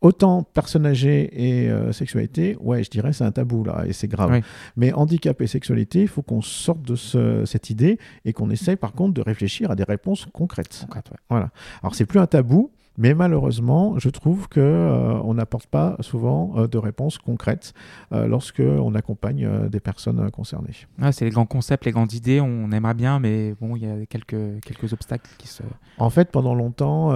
autant 0.01 0.43
personnes 0.43 0.85
âgées 0.85 1.29
et 1.33 1.69
euh, 1.69 1.91
sexualité, 1.91 2.55
ouais, 2.59 2.83
je 2.83 2.89
dirais 2.89 3.13
c'est 3.13 3.23
un 3.23 3.31
tabou, 3.31 3.63
là, 3.63 3.83
et 3.87 3.93
c'est 3.93 4.07
grave. 4.07 4.41
Mais 4.75 4.93
handicap 4.93 5.41
et 5.41 5.47
sexualité, 5.47 6.01
il 6.03 6.07
faut 6.07 6.21
qu'on 6.21 6.41
sorte 6.41 6.83
de 6.83 6.95
ce- 6.95 7.45
cette 7.45 7.69
idée 7.69 7.97
et 8.23 8.31
qu'on 8.33 8.49
essaye, 8.51 8.75
par 8.75 8.93
contre, 8.93 9.13
de 9.15 9.21
réfléchir 9.21 9.71
à 9.71 9.75
des 9.75 9.83
réponses 9.83 10.27
concrètes. 10.31 10.81
Concrète, 10.81 11.09
ouais. 11.09 11.17
Voilà. 11.29 11.49
Alors 11.81 11.95
c'est 11.95 12.05
plus 12.05 12.19
un 12.19 12.27
tabou, 12.27 12.71
mais 12.97 13.13
malheureusement, 13.13 13.99
je 13.99 14.09
trouve 14.09 14.47
que 14.49 14.59
euh, 14.59 15.19
on 15.23 15.35
n'apporte 15.35 15.67
pas 15.67 15.97
souvent 15.99 16.53
euh, 16.57 16.67
de 16.67 16.77
réponses 16.77 17.17
concrètes 17.19 17.73
euh, 18.11 18.27
lorsque 18.27 18.61
on 18.61 18.95
accompagne 18.95 19.45
euh, 19.45 19.69
des 19.69 19.79
personnes 19.79 20.29
concernées. 20.31 20.73
Ouais, 20.99 21.11
c'est 21.11 21.25
les 21.25 21.31
grands 21.31 21.45
concepts, 21.45 21.85
les 21.85 21.91
grandes 21.91 22.13
idées, 22.13 22.41
on 22.41 22.71
aimerait 22.71 22.95
bien, 22.95 23.19
mais 23.19 23.53
bon, 23.61 23.75
il 23.75 23.83
y 23.83 23.85
a 23.87 24.05
quelques, 24.07 24.61
quelques 24.65 24.93
obstacles 24.93 25.29
qui 25.37 25.47
se. 25.47 25.63
En 25.99 26.09
fait, 26.09 26.31
pendant 26.31 26.55
longtemps, 26.55 27.09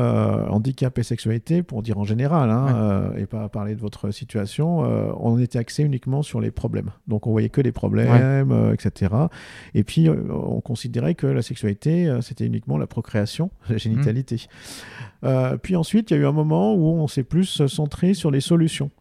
handicap 0.51 0.97
et 0.97 1.03
sexualité, 1.03 1.63
pour 1.63 1.81
dire 1.81 1.97
en 1.97 2.03
général, 2.03 2.49
hein, 2.49 3.11
Ouais. 3.13 3.21
et 3.23 3.25
pas 3.25 3.47
parler 3.49 3.75
de 3.75 3.81
votre 3.81 4.11
situation, 4.11 4.79
on 5.19 5.37
était 5.39 5.59
axé 5.59 5.83
uniquement 5.83 6.21
sur 6.21 6.41
les 6.41 6.51
problèmes. 6.51 6.91
Donc 7.07 7.27
on 7.27 7.31
voyait 7.31 7.49
que 7.49 7.61
les 7.61 7.71
problèmes, 7.71 8.71
etc. 8.73 9.13
Et 9.73 9.83
puis 9.83 10.09
on 10.09 10.61
considérait 10.61 11.15
que 11.15 11.27
la 11.27 11.41
sexualité, 11.41 12.17
c'était 12.21 12.45
uniquement 12.45 12.77
la 12.77 12.87
procréation, 12.87 13.51
la 13.69 13.77
génitalité. 13.77 14.47
Euh, 15.23 15.57
puis 15.57 15.70
ensuite, 15.75 16.11
il 16.11 16.15
y 16.15 16.17
a 16.17 16.21
eu 16.21 16.25
un 16.25 16.31
moment 16.31 16.73
où 16.73 16.87
on 16.87 17.07
s'est 17.07 17.23
plus 17.23 17.65
centré 17.67 18.13
sur 18.13 18.31
les 18.31 18.41
solutions. 18.41 18.91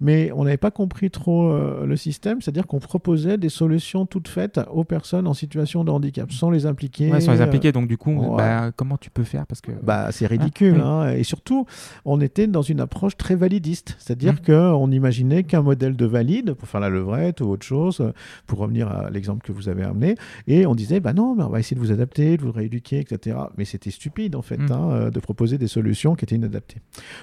Mais 0.00 0.30
on 0.32 0.44
n'avait 0.44 0.56
pas 0.56 0.70
compris 0.70 1.10
trop 1.10 1.48
euh, 1.50 1.86
le 1.86 1.96
système, 1.96 2.40
c'est-à-dire 2.40 2.66
qu'on 2.66 2.80
proposait 2.80 3.38
des 3.38 3.48
solutions 3.48 4.06
toutes 4.06 4.28
faites 4.28 4.60
aux 4.72 4.84
personnes 4.84 5.26
en 5.26 5.34
situation 5.34 5.84
de 5.84 5.90
handicap, 5.90 6.30
sans 6.32 6.50
les 6.50 6.66
impliquer. 6.66 7.10
Ouais, 7.10 7.20
sans 7.20 7.32
les 7.32 7.40
euh, 7.40 7.44
impliquer, 7.44 7.72
donc 7.72 7.88
du 7.88 7.96
coup, 7.96 8.12
ouais. 8.14 8.36
bah, 8.36 8.70
comment 8.74 8.96
tu 8.96 9.10
peux 9.10 9.24
faire 9.24 9.46
Parce 9.46 9.60
que. 9.60 9.72
bah, 9.82 10.08
c'est 10.12 10.26
ridicule. 10.26 10.74
oui. 10.76 10.80
hein. 10.82 11.08
Et 11.12 11.22
surtout, 11.24 11.66
on 12.04 12.20
était 12.20 12.46
dans 12.46 12.62
une 12.62 12.80
approche 12.80 13.16
très 13.16 13.34
validiste. 13.36 13.96
C'est-à-dire 13.98 14.34
Mhm. 14.34 14.40
qu'on 14.46 14.90
imaginait 14.90 15.42
qu'un 15.44 15.62
modèle 15.62 15.96
de 15.96 16.06
valide, 16.06 16.54
pour 16.54 16.68
faire 16.68 16.80
la 16.80 16.88
levrette 16.88 17.40
ou 17.40 17.46
autre 17.46 17.64
chose, 17.64 18.00
euh, 18.00 18.12
pour 18.46 18.58
revenir 18.58 18.88
à 18.88 19.10
l'exemple 19.10 19.46
que 19.46 19.52
vous 19.52 19.68
avez 19.68 19.84
amené, 19.84 20.16
et 20.46 20.66
on 20.66 20.74
disait, 20.74 21.00
bah 21.00 21.12
non, 21.12 21.34
mais 21.34 21.44
on 21.44 21.48
va 21.50 21.60
essayer 21.60 21.74
de 21.76 21.80
vous 21.80 21.92
adapter, 21.92 22.36
de 22.36 22.42
vous 22.42 22.52
rééduquer, 22.52 22.98
etc. 23.00 23.36
Mais 23.56 23.64
c'était 23.64 23.90
stupide, 23.90 24.34
en 24.36 24.42
fait, 24.42 24.56
Mhm. 24.58 24.72
hein, 24.72 24.90
euh, 24.92 25.10
de 25.10 25.20
proposer 25.20 25.56
des 25.58 25.68
solutions 25.68 26.14
qui 26.14 26.24
étaient 26.24 26.36
inadaptées. 26.36 26.78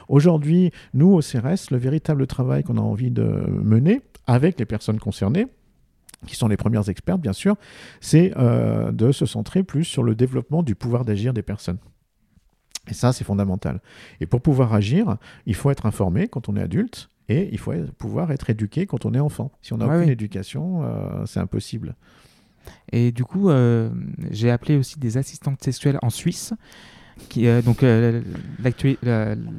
Aujourd'hui, 0.10 0.72
nous, 0.94 1.14
au 1.14 1.22
CRS, 1.22 1.70
le 1.72 1.78
véritable 1.78 2.28
travail 2.28 2.61
qu'on 2.64 2.78
a 2.78 2.82
envie 2.82 3.12
de 3.12 3.24
mener 3.24 4.02
avec 4.28 4.60
les 4.60 4.66
personnes 4.66 5.00
concernées, 5.00 5.48
qui 6.28 6.36
sont 6.36 6.48
les 6.48 6.58
premières 6.58 6.88
expertes, 6.90 7.20
bien 7.22 7.34
sûr, 7.34 7.56
c'est 8.00 8.34
euh, 8.38 8.92
de 8.92 9.12
se 9.12 9.26
centrer 9.26 9.64
plus 9.64 9.84
sur 9.86 10.04
le 10.04 10.14
développement 10.16 10.62
du 10.64 10.76
pouvoir 10.76 11.04
d'agir 11.06 11.34
des 11.34 11.42
personnes. 11.42 11.80
Et 12.88 12.94
ça, 12.94 13.14
c'est 13.14 13.24
fondamental. 13.24 13.82
Et 14.20 14.26
pour 14.26 14.42
pouvoir 14.42 14.74
agir, 14.74 15.18
il 15.46 15.56
faut 15.56 15.70
être 15.72 15.86
informé 15.86 16.28
quand 16.28 16.50
on 16.50 16.56
est 16.56 16.62
adulte 16.62 17.10
et 17.30 17.50
il 17.52 17.58
faut 17.60 17.74
pouvoir 17.98 18.32
être 18.32 18.50
éduqué 18.50 18.86
quand 18.88 19.06
on 19.06 19.14
est 19.14 19.20
enfant. 19.20 19.52
Si 19.62 19.74
on 19.74 19.78
n'a 19.78 19.88
Ouais, 19.88 19.96
aucune 19.98 20.08
oui. 20.08 20.14
éducation, 20.14 20.84
euh, 20.84 21.26
c'est 21.26 21.40
impossible. 21.40 21.96
Et 22.92 23.12
du 23.12 23.24
coup, 23.24 23.50
euh, 23.50 23.90
j'ai 24.30 24.52
appelé 24.52 24.78
aussi 24.78 25.00
des 25.00 25.18
assistantes 25.18 25.64
sexuelles 25.64 25.98
en 26.02 26.10
Suisse. 26.10 26.54
Qui, 27.30 27.48
euh, 27.48 27.62
donc, 27.62 27.82
euh, 27.84 28.22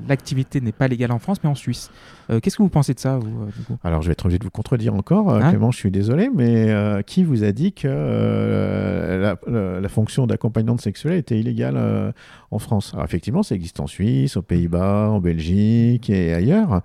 l'activité 0.09 0.61
n'est 0.61 0.73
pas 0.73 0.89
légale 0.89 1.13
en 1.13 1.19
France, 1.19 1.39
mais 1.43 1.49
en 1.51 1.55
Suisse. 1.55 1.91
Euh, 2.31 2.39
Qu'est-ce 2.41 2.57
que 2.57 2.63
vous 2.63 2.69
pensez 2.69 2.95
de 2.95 3.01
ça, 3.01 3.19
vous, 3.19 3.49
Alors, 3.83 4.03
je 4.03 4.09
vais 4.09 4.13
être 4.13 4.25
obligé 4.27 4.39
de 4.39 4.45
vous 4.45 4.51
contredire 4.51 4.95
encore, 4.95 5.33
Hein? 5.35 5.51
Clément, 5.51 5.71
je 5.71 5.79
suis 5.79 5.91
désolé, 5.91 6.31
mais 6.35 6.69
qui 7.07 7.25
vous 7.25 7.45
a 7.45 7.53
dit 7.53 7.73
que 7.73 7.89
la, 7.89 9.37
la- 9.47 9.81
la 9.81 9.89
fonction 9.89 10.27
d'accompagnante 10.27 10.81
sexuelle 10.81 11.15
était 11.19 11.39
illégale 11.39 12.13
en 12.51 12.59
France? 12.59 12.93
Alors, 12.93 13.05
effectivement, 13.05 13.43
ça 13.43 13.55
existe 13.55 13.81
en 13.81 13.87
Suisse, 13.87 14.37
aux 14.37 14.43
Pays-Bas, 14.43 15.09
en 15.11 15.21
Belgique 15.21 16.11
et 16.11 16.33
ailleurs, 16.35 16.83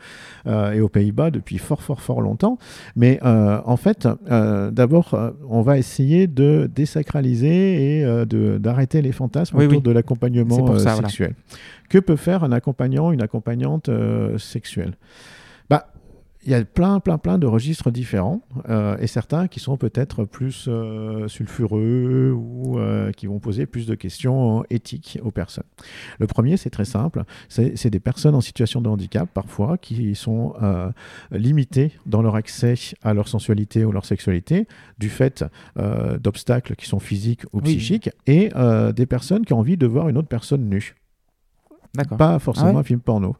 et 0.48 0.80
aux 0.82 0.90
Pays-Bas 0.90 1.32
depuis 1.32 1.58
fort, 1.58 1.82
fort, 1.82 2.02
fort 2.02 2.22
longtemps. 2.22 2.58
Mais 2.96 3.20
en 3.24 3.78
fait, 3.78 4.08
d'abord, 4.72 5.18
on 5.50 5.62
va 5.62 5.78
essayer 5.78 6.28
de 6.28 6.70
désacraliser 6.74 8.00
et 8.02 8.26
d'arrêter 8.60 9.02
les 9.02 9.12
fantasmes 9.12 9.58
Oui, 9.58 9.66
autour 9.66 9.78
oui. 9.78 9.84
de 9.84 9.92
l'accompagnement 9.92 10.58
pour 10.67 10.75
euh, 10.75 10.93
voilà. 10.93 11.10
Que 11.89 11.99
peut 11.99 12.15
faire 12.15 12.43
un 12.43 12.51
accompagnant, 12.51 13.12
une 13.12 13.21
accompagnante 13.21 13.89
euh, 13.89 14.38
sexuelle? 14.38 14.93
Il 16.48 16.52
y 16.52 16.54
a 16.56 16.64
plein, 16.64 17.02
plein, 17.02 17.18
plein 17.18 17.38
de 17.38 17.46
registres 17.46 17.92
différents 17.92 18.42
euh, 18.70 18.96
et 19.00 19.08
certains 19.08 19.50
qui 19.50 19.60
sont 19.60 19.76
peut-être 19.76 20.24
plus 20.24 20.68
euh, 20.70 21.28
sulfureux 21.28 22.32
ou 22.34 22.80
euh, 22.80 23.12
qui 23.12 23.28
vont 23.28 23.40
poser 23.40 23.66
plus 23.66 23.86
de 23.86 23.96
questions 23.96 24.64
éthiques 24.70 25.20
aux 25.24 25.32
personnes. 25.32 25.66
Le 26.20 26.26
premier, 26.26 26.56
c'est 26.56 26.70
très 26.70 26.86
simple, 26.86 27.26
c'est 27.50 27.90
des 27.90 28.00
personnes 28.00 28.34
en 28.34 28.40
situation 28.40 28.80
de 28.80 28.88
handicap 28.88 29.30
parfois 29.34 29.78
qui 29.78 30.16
sont 30.16 30.54
limitées 31.32 31.92
dans 32.06 32.22
leur 32.22 32.36
accès 32.36 32.76
à 33.04 33.14
leur 33.14 33.28
sensualité 33.28 33.84
ou 33.84 33.92
leur 33.92 34.06
sexualité 34.06 34.68
du 35.00 35.10
fait 35.10 35.44
d'obstacles 36.22 36.76
qui 36.76 36.86
sont 36.86 37.00
physiques 37.00 37.44
ou 37.52 37.58
Oui. 37.58 37.76
psychiques 37.76 38.10
et 38.26 38.50
des 38.96 39.06
personnes 39.06 39.46
qui 39.46 39.52
ont 39.52 39.60
envie 39.60 39.78
de 39.78 39.86
voir 39.86 40.08
une 40.08 40.18
autre 40.18 40.30
personne 40.30 40.70
nue. 40.70 40.96
Pas 42.17 42.39
forcément 42.39 42.69
Ah 42.69 42.73
ouais 42.73 42.80
un 42.80 42.84
film 42.84 43.00
porno. 43.00 43.36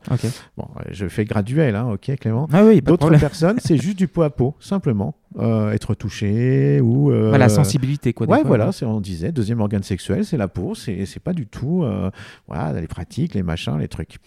Bon, 0.58 0.68
euh, 0.78 0.84
je 0.92 1.08
fais 1.08 1.26
graduel, 1.26 1.76
hein, 1.76 1.90
ok 1.92 2.16
Clément 2.20 2.48
Ah 2.52 2.64
oui, 2.64 2.82
D'autres 2.82 3.10
personnes, 3.18 3.58
c'est 3.64 3.78
juste 3.78 3.98
du 3.98 4.08
pot 4.08 4.24
à 4.24 4.30
pot, 4.30 4.56
simplement. 4.60 5.16
Euh, 5.38 5.72
être 5.72 5.94
touché 5.94 6.80
ou. 6.82 7.12
euh, 7.12 7.38
la 7.38 7.50
sensibilité, 7.50 8.14
quoi. 8.14 8.28
Ouais, 8.28 8.40
fois, 8.40 8.48
voilà, 8.48 8.70
ouais. 8.70 8.84
on 8.84 9.02
disait, 9.02 9.32
deuxième 9.32 9.60
organe 9.60 9.84
sexuel, 9.84 10.26
c'est 10.26 10.38
la 10.38 10.48
peau, 10.48 10.74
c'est 10.74 11.06
c'est 11.06 11.20
pas 11.20 11.34
du 11.34 11.46
tout, 11.46 11.84
euh, 11.84 12.10
voilà, 12.48 12.80
les 12.80 12.88
pratiques, 12.88 13.34
les 13.36 13.44
machins, 13.44 13.78
les 13.78 13.88
trucs. 13.88 14.18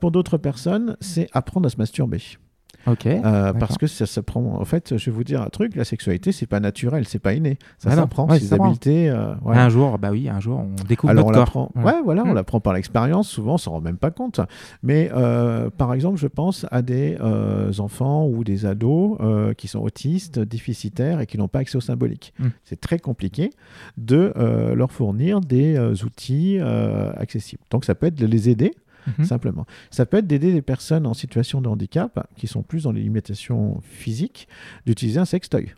Pour 0.00 0.10
d'autres 0.10 0.38
personnes, 0.38 0.96
c'est 1.00 1.28
apprendre 1.32 1.66
à 1.66 1.70
se 1.70 1.76
masturber. 1.78 2.20
Ok. 2.86 3.06
Euh, 3.06 3.52
parce 3.52 3.76
que 3.78 3.86
ça 3.86 4.06
s'apprend. 4.06 4.58
En 4.60 4.64
fait, 4.64 4.96
je 4.96 5.10
vais 5.10 5.14
vous 5.16 5.24
dire 5.24 5.42
un 5.42 5.48
truc, 5.48 5.76
la 5.76 5.84
sexualité, 5.84 6.32
c'est 6.32 6.46
pas 6.46 6.60
naturel, 6.60 7.04
c'est 7.06 7.18
pas 7.18 7.34
inné. 7.34 7.58
Ça 7.78 7.90
Ah 7.92 7.96
non, 7.96 8.02
s'apprend, 8.02 8.28
ouais, 8.28 8.40
s'apprend. 8.40 8.66
habiletés. 8.66 9.10
euh. 9.10 9.34
Un 9.46 9.68
jour, 9.68 9.98
bah 9.98 10.10
oui, 10.12 10.28
un 10.28 10.40
jour, 10.40 10.60
on 10.60 10.74
découvre 10.84 11.10
Alors 11.10 11.26
on 11.26 11.30
notre 11.30 11.52
corps. 11.52 11.68
l'apprend. 11.74 11.82
Ouais, 11.84 12.00
voilà, 12.04 12.22
on 12.24 12.32
Mm. 12.32 12.34
l'apprend 12.34 12.60
par 12.60 12.72
l'expérience. 12.72 13.28
Souvent, 13.28 13.54
on 13.54 13.58
s'en 13.58 13.72
rend 13.72 13.80
même 13.80 13.98
pas 13.98 14.10
compte. 14.10 14.40
Mais 14.82 15.10
euh, 15.14 15.68
par 15.70 15.92
exemple, 15.94 16.18
je 16.18 16.26
pense 16.26 16.64
à 16.70 16.82
des 16.82 17.16
enfants 17.78 18.26
ou 18.26 18.44
des 18.44 18.66
ados 18.66 19.18
qui 19.56 19.68
sont 19.68 19.80
autistes, 19.80 20.38
déficitaires 20.38 21.20
et 21.20 21.26
qui 21.26 21.36
n'ont 21.38 21.48
pas 21.48 21.58
accès 21.60 21.76
au 21.76 21.80
symbolique. 21.82 22.32
Mm. 22.38 22.46
C'est 22.64 22.80
très 22.80 22.98
compliqué 22.98 23.50
de 23.98 24.32
leur 24.74 24.90
fournir 24.92 25.40
des 25.40 25.78
outils 26.04 26.58
accessibles. 27.16 27.62
Donc 27.70 27.84
ça 27.84 27.94
peut 27.94 28.06
être 28.06 28.14
de 28.18 28.26
les 28.26 28.48
aider 28.48 28.72
Mhm. 29.18 29.24
simplement. 29.24 29.66
Ça 29.90 30.06
peut 30.06 30.18
être 30.18 30.26
d'aider 30.26 30.52
des 30.52 30.62
personnes 30.62 31.06
en 31.06 31.14
situation 31.14 31.60
de 31.60 31.68
handicap 31.68 32.26
qui 32.36 32.46
sont 32.46 32.62
plus 32.62 32.84
dans 32.84 32.92
les 32.92 33.02
limitations 33.02 33.80
physiques 33.82 34.48
d'utiliser 34.86 35.20
un 35.20 35.24
sextoy. 35.24 35.72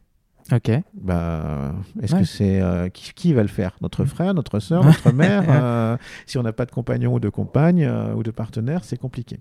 Ok. 0.51 0.71
Bah, 0.95 1.75
est-ce 2.03 2.15
Ouais. 2.15 2.21
que 2.23 2.27
c'est 2.27 2.61
euh, 2.61 2.89
qui, 2.89 3.13
qui 3.15 3.33
va 3.33 3.43
le 3.43 3.49
faire? 3.49 3.77
Notre 3.81 4.03
Mm. 4.03 4.07
frère, 4.07 4.35
notre 4.35 4.59
soeur, 4.59 4.85
notre 4.85 5.13
mère 5.13 5.45
euh, 5.49 5.97
Si 6.27 6.37
on 6.37 6.43
n'a 6.43 6.53
pas 6.53 6.67
de 6.67 6.73
compagnon 6.73 7.15
ou 7.15 7.21
de 7.21 7.29
compagne 7.29 7.85
euh, 7.85 8.13
ou 8.15 8.23
de 8.23 8.31
partenaire, 8.33 8.83
c'est 8.85 8.97
compliqué. 8.99 9.39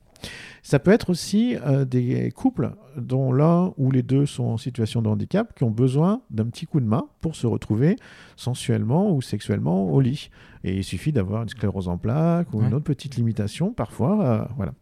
Ça 0.62 0.78
peut 0.78 0.92
être 0.92 1.10
aussi 1.10 1.56
des 1.88 2.32
couples 2.32 2.72
dont 2.96 3.34
l'un 3.34 3.74
ou 3.78 3.90
les 3.90 4.04
deux 4.04 4.28
sont 4.28 4.44
en 4.44 4.58
situation 4.58 5.02
de 5.02 5.10
handicap 5.10 5.56
qui 5.56 5.64
ont 5.64 5.72
besoin 5.72 6.22
d'un 6.30 6.46
petit 6.46 6.68
coup 6.68 6.80
de 6.80 6.86
main 6.86 7.06
pour 7.22 7.36
se 7.36 7.48
retrouver 7.48 7.96
sensuellement 8.36 9.12
ou 9.12 9.22
sexuellement 9.22 9.86
au 9.90 10.00
lit. 10.00 10.30
Et 10.64 10.78
il 10.78 10.84
suffit 10.84 11.12
d'avoir 11.12 11.42
une 11.42 11.50
sclérose 11.50 11.88
en 11.88 11.98
plaques 11.98 12.54
ou 12.54 12.60
Ouais. 12.60 12.68
une 12.68 12.74
autre 12.76 12.86
petite 12.86 13.16
limitation 13.16 13.74
parfois. 13.74 14.48
voilà. 14.56 14.74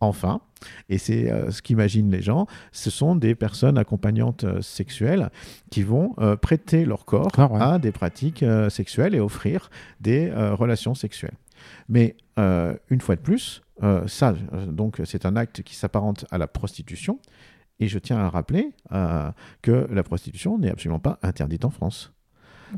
Enfin, 0.00 0.40
et 0.88 0.98
c'est 0.98 1.30
euh, 1.30 1.50
ce 1.50 1.62
qu'imaginent 1.62 2.10
les 2.10 2.22
gens, 2.22 2.46
ce 2.72 2.90
sont 2.90 3.16
des 3.16 3.34
personnes 3.34 3.78
accompagnantes 3.78 4.44
euh, 4.44 4.60
sexuelles 4.60 5.30
qui 5.70 5.82
vont 5.82 6.14
euh, 6.18 6.36
prêter 6.36 6.84
leur 6.84 7.04
corps 7.04 7.30
ouais. 7.38 7.60
à 7.60 7.78
des 7.78 7.92
pratiques 7.92 8.44
sexuelles 8.68 9.14
et 9.14 9.20
offrir 9.20 9.70
des 10.00 10.30
relations 10.32 10.94
sexuelles. 10.94 11.36
Mais 11.88 12.16
une 12.36 13.00
fois 13.00 13.16
de 13.16 13.20
plus, 13.20 13.62
ça, 14.06 14.34
donc, 14.68 15.00
c'est 15.04 15.26
un 15.26 15.36
acte 15.36 15.62
qui 15.62 15.74
s'apparente 15.74 16.26
à 16.30 16.38
la 16.38 16.46
prostitution. 16.46 17.18
Et 17.78 17.88
je 17.88 17.98
tiens 17.98 18.18
à 18.18 18.28
rappeler 18.28 18.72
que 19.62 19.86
la 19.90 20.02
prostitution 20.02 20.58
n'est 20.58 20.70
absolument 20.70 20.98
pas 20.98 21.18
interdite 21.22 21.64
en 21.64 21.70
France. 21.70 22.12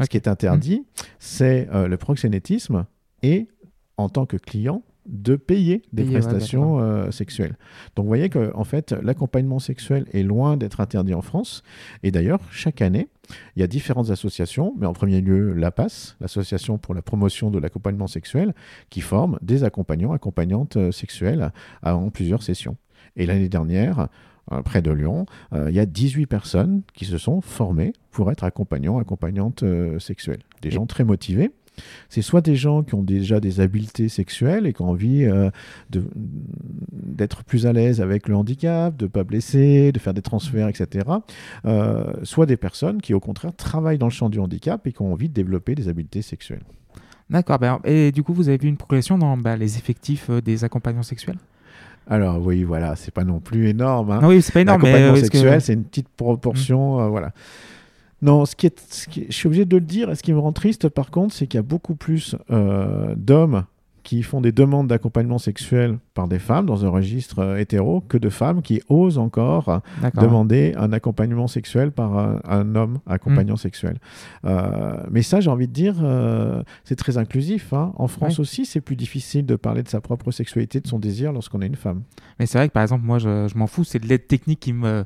Ce 0.00 0.06
qui 0.08 0.16
est 0.16 0.28
interdit, 0.28 0.86
c'est 1.18 1.68
euh, 1.72 1.88
le 1.88 1.96
proxénétisme 1.96 2.86
et, 3.22 3.48
en 3.96 4.08
tant 4.08 4.26
que 4.26 4.36
client, 4.36 4.82
de 5.08 5.36
payer 5.36 5.82
des 5.92 6.02
Payer, 6.04 6.14
ouais, 6.16 6.20
prestations 6.20 6.78
euh, 6.80 7.10
sexuelles. 7.10 7.56
Donc 7.96 8.04
vous 8.04 8.08
voyez 8.08 8.28
que 8.28 8.52
en 8.54 8.64
fait, 8.64 8.92
l'accompagnement 9.02 9.58
sexuel 9.58 10.06
est 10.12 10.22
loin 10.22 10.56
d'être 10.56 10.80
interdit 10.80 11.14
en 11.14 11.22
France. 11.22 11.62
Et 12.02 12.10
d'ailleurs, 12.10 12.40
chaque 12.50 12.82
année, 12.82 13.08
il 13.56 13.60
y 13.60 13.62
a 13.62 13.66
différentes 13.66 14.10
associations, 14.10 14.74
mais 14.78 14.86
en 14.86 14.92
premier 14.92 15.20
lieu 15.20 15.52
l'APAS, 15.52 16.16
l'Association 16.20 16.78
pour 16.78 16.94
la 16.94 17.02
promotion 17.02 17.50
de 17.50 17.58
l'accompagnement 17.58 18.06
sexuel, 18.06 18.54
qui 18.90 19.00
forme 19.00 19.38
des 19.42 19.64
accompagnants, 19.64 20.12
accompagnantes 20.12 20.76
euh, 20.76 20.92
sexuelles 20.92 21.50
à- 21.82 21.96
en 21.96 22.10
plusieurs 22.10 22.42
sessions. 22.42 22.76
Et 23.16 23.26
l'année 23.26 23.48
dernière, 23.48 24.08
euh, 24.52 24.62
près 24.62 24.80
de 24.82 24.90
Lyon, 24.90 25.26
euh, 25.52 25.66
il 25.70 25.74
y 25.76 25.80
a 25.80 25.86
18 25.86 26.26
personnes 26.26 26.82
qui 26.94 27.04
se 27.04 27.18
sont 27.18 27.40
formées 27.40 27.92
pour 28.10 28.30
être 28.30 28.44
accompagnants, 28.44 28.98
accompagnantes 28.98 29.62
euh, 29.62 29.98
sexuelles. 29.98 30.40
Des 30.62 30.70
gens 30.70 30.86
très 30.86 31.04
motivés. 31.04 31.50
C'est 32.08 32.22
soit 32.22 32.40
des 32.40 32.56
gens 32.56 32.82
qui 32.82 32.94
ont 32.94 33.02
déjà 33.02 33.40
des 33.40 33.60
habiletés 33.60 34.08
sexuelles 34.08 34.66
et 34.66 34.72
qui 34.72 34.82
ont 34.82 34.90
envie 34.90 35.24
euh, 35.24 35.50
d'être 36.92 37.44
plus 37.44 37.66
à 37.66 37.72
l'aise 37.72 38.00
avec 38.00 38.28
le 38.28 38.36
handicap, 38.36 38.96
de 38.96 39.04
ne 39.04 39.08
pas 39.08 39.24
blesser, 39.24 39.92
de 39.92 39.98
faire 39.98 40.14
des 40.14 40.22
transferts, 40.22 40.68
etc. 40.68 41.06
Euh, 41.64 42.04
soit 42.22 42.46
des 42.46 42.56
personnes 42.56 43.00
qui, 43.00 43.14
au 43.14 43.20
contraire, 43.20 43.52
travaillent 43.56 43.98
dans 43.98 44.06
le 44.06 44.12
champ 44.12 44.28
du 44.28 44.38
handicap 44.38 44.86
et 44.86 44.92
qui 44.92 45.02
ont 45.02 45.12
envie 45.12 45.28
de 45.28 45.34
développer 45.34 45.74
des 45.74 45.88
habiletés 45.88 46.22
sexuelles. 46.22 46.62
D'accord. 47.30 47.58
ben, 47.58 47.78
et 47.84 48.10
du 48.10 48.22
coup, 48.22 48.32
vous 48.32 48.48
avez 48.48 48.58
vu 48.58 48.68
une 48.68 48.76
progression 48.78 49.18
dans 49.18 49.36
bah, 49.36 49.56
les 49.56 49.76
effectifs 49.76 50.30
euh, 50.30 50.40
des 50.40 50.64
accompagnants 50.64 51.02
sexuels? 51.02 51.36
Alors 52.10 52.40
oui, 52.40 52.64
voilà, 52.64 52.96
c'est 52.96 53.12
pas 53.12 53.24
non 53.24 53.38
plus 53.38 53.68
énorme. 53.68 54.10
hein. 54.12 54.20
Non, 54.22 54.28
oui, 54.28 54.40
c'est 54.40 54.52
pas 54.52 54.62
énorme, 54.62 54.80
L'accompagnement 54.82 55.12
euh, 55.16 55.20
sexuel, 55.20 55.60
c'est 55.60 55.74
une 55.74 55.84
petite 55.84 56.08
proportion. 56.08 57.00
euh, 57.00 57.08
voilà. 57.08 57.32
Non, 58.20 58.44
ce 58.46 58.56
qui 58.56 58.66
est, 58.66 58.80
ce 58.92 59.06
qui 59.08 59.20
est- 59.22 59.26
je 59.28 59.32
suis 59.36 59.46
obligé 59.46 59.64
de 59.64 59.76
le 59.76 59.82
dire, 59.84 60.10
et 60.10 60.14
ce 60.16 60.22
qui 60.22 60.32
me 60.32 60.38
rend 60.40 60.52
triste 60.52 60.88
par 60.88 61.10
contre, 61.10 61.34
c'est 61.34 61.46
qu'il 61.46 61.58
y 61.58 61.60
a 61.60 61.62
beaucoup 61.62 61.94
plus 61.94 62.34
euh, 62.50 63.14
d'hommes 63.16 63.64
qui 64.02 64.22
font 64.22 64.40
des 64.40 64.52
demandes 64.52 64.86
d'accompagnement 64.88 65.36
sexuel 65.36 65.98
par 66.14 66.28
des 66.28 66.38
femmes 66.38 66.64
dans 66.64 66.84
un 66.86 66.88
registre 66.88 67.40
euh, 67.40 67.58
hétéro 67.58 68.00
que 68.00 68.16
de 68.16 68.30
femmes 68.30 68.62
qui 68.62 68.80
osent 68.88 69.18
encore 69.18 69.68
euh, 69.68 69.78
demander 70.14 70.72
un 70.78 70.92
accompagnement 70.94 71.46
sexuel 71.46 71.92
par 71.92 72.16
un, 72.18 72.40
un 72.48 72.74
homme 72.74 73.00
accompagnant 73.06 73.54
Mm. 73.54 73.58
sexuel. 73.58 73.98
Euh, 74.46 74.96
mais 75.10 75.20
ça, 75.20 75.40
j'ai 75.40 75.50
envie 75.50 75.68
de 75.68 75.72
dire, 75.74 75.96
euh, 76.02 76.62
c'est 76.84 76.96
très 76.96 77.18
inclusif. 77.18 77.72
hein. 77.74 77.92
En 77.96 78.08
France 78.08 78.38
Ouais. 78.38 78.40
aussi, 78.42 78.64
c'est 78.64 78.80
plus 78.80 78.96
difficile 78.96 79.44
de 79.44 79.56
parler 79.56 79.82
de 79.82 79.88
sa 79.88 80.00
propre 80.00 80.30
sexualité, 80.30 80.80
de 80.80 80.86
son 80.88 80.98
désir 80.98 81.32
lorsqu'on 81.32 81.60
est 81.60 81.66
une 81.66 81.76
femme. 81.76 82.00
Mais 82.40 82.46
c'est 82.46 82.56
vrai 82.56 82.68
que 82.68 82.72
par 82.72 82.82
exemple, 82.82 83.04
moi, 83.04 83.18
je, 83.18 83.46
je 83.46 83.58
m'en 83.58 83.66
fous. 83.66 83.84
C'est 83.84 83.98
de 83.98 84.06
l'aide 84.06 84.26
technique 84.26 84.60
qui 84.60 84.72
me, 84.72 85.04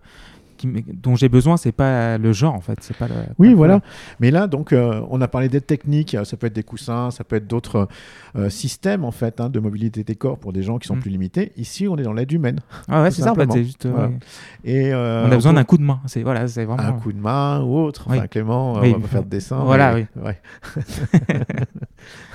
qui 0.62 0.85
dont 0.92 1.14
j'ai 1.16 1.29
besoin. 1.29 1.57
C'est 1.57 1.72
pas 1.72 2.18
le 2.18 2.33
genre, 2.33 2.55
en 2.55 2.61
fait. 2.61 2.79
C'est 2.81 2.96
pas 2.96 3.09
le. 3.09 3.14
Oui, 3.38 3.51
pas 3.51 3.57
voilà. 3.57 3.81
Mais 4.20 4.31
là, 4.31 4.46
donc, 4.46 4.72
euh, 4.72 5.01
on 5.11 5.20
a 5.20 5.29
parlé 5.29 5.48
d'aide 5.48 5.66
technique. 5.66 6.14
euh, 6.14 6.25
Ça 6.25 6.37
peut 6.37 6.46
être 6.46 6.53
des 6.55 6.62
coussins, 6.62 7.11
ça 7.11 7.25
peut 7.25 7.37
être 7.37 7.46
d'autres 7.46 7.88
euh, 8.37 8.48
systèmes 8.48 9.05
en 9.05 9.11
fait 9.11 9.40
hein, 9.40 9.48
de 9.51 9.61
mobilité 9.61 10.05
des 10.05 10.14
corps 10.14 10.38
pour 10.38 10.53
des 10.53 10.62
gens 10.62 10.79
qui 10.79 10.88
sont 10.88 10.96
Mm. 10.96 11.01
plus 11.01 11.11
limités. 11.11 11.53
Ici, 11.57 11.87
on 11.88 11.96
est 11.98 12.03
dans 12.03 12.12
l'aide 12.12 12.33
humaine. 12.33 12.61
Ah 12.88 13.03
ouais, 13.03 13.11
c'est 13.11 13.22
ça. 13.22 13.33
En 13.33 13.35
fait, 13.35 13.40
simplement. 13.42 13.55
c'est 13.55 13.64
juste. 13.64 13.87
Voilà. 13.87 14.09
ouais. 14.09 14.18
Et 14.64 14.92
euh, 14.92 15.27
On 15.29 15.33
a 15.33 15.35
besoin 15.35 15.53
d'un 15.53 15.64
coup 15.64 15.79
de 15.79 15.83
main. 15.83 16.01
C'est 16.07 16.22
voilà, 16.22 16.46
c'est 16.48 16.64
vraiment. 16.64 16.83
un 16.83 16.92
coup 16.92 17.12
de 17.12 17.18
main 17.20 17.61
ou 17.62 17.77
autre. 17.79 18.07
Oui. 18.09 18.18
Enfin, 18.18 18.27
Clément, 18.29 18.81
Oui. 18.81 18.92
on 18.96 19.01
va 19.01 19.09
faire 19.09 19.22
de 19.25 19.29
dessin. 19.29 19.59
Voilà, 19.64 19.94
mais- 19.94 20.07
ouais. 20.22 20.40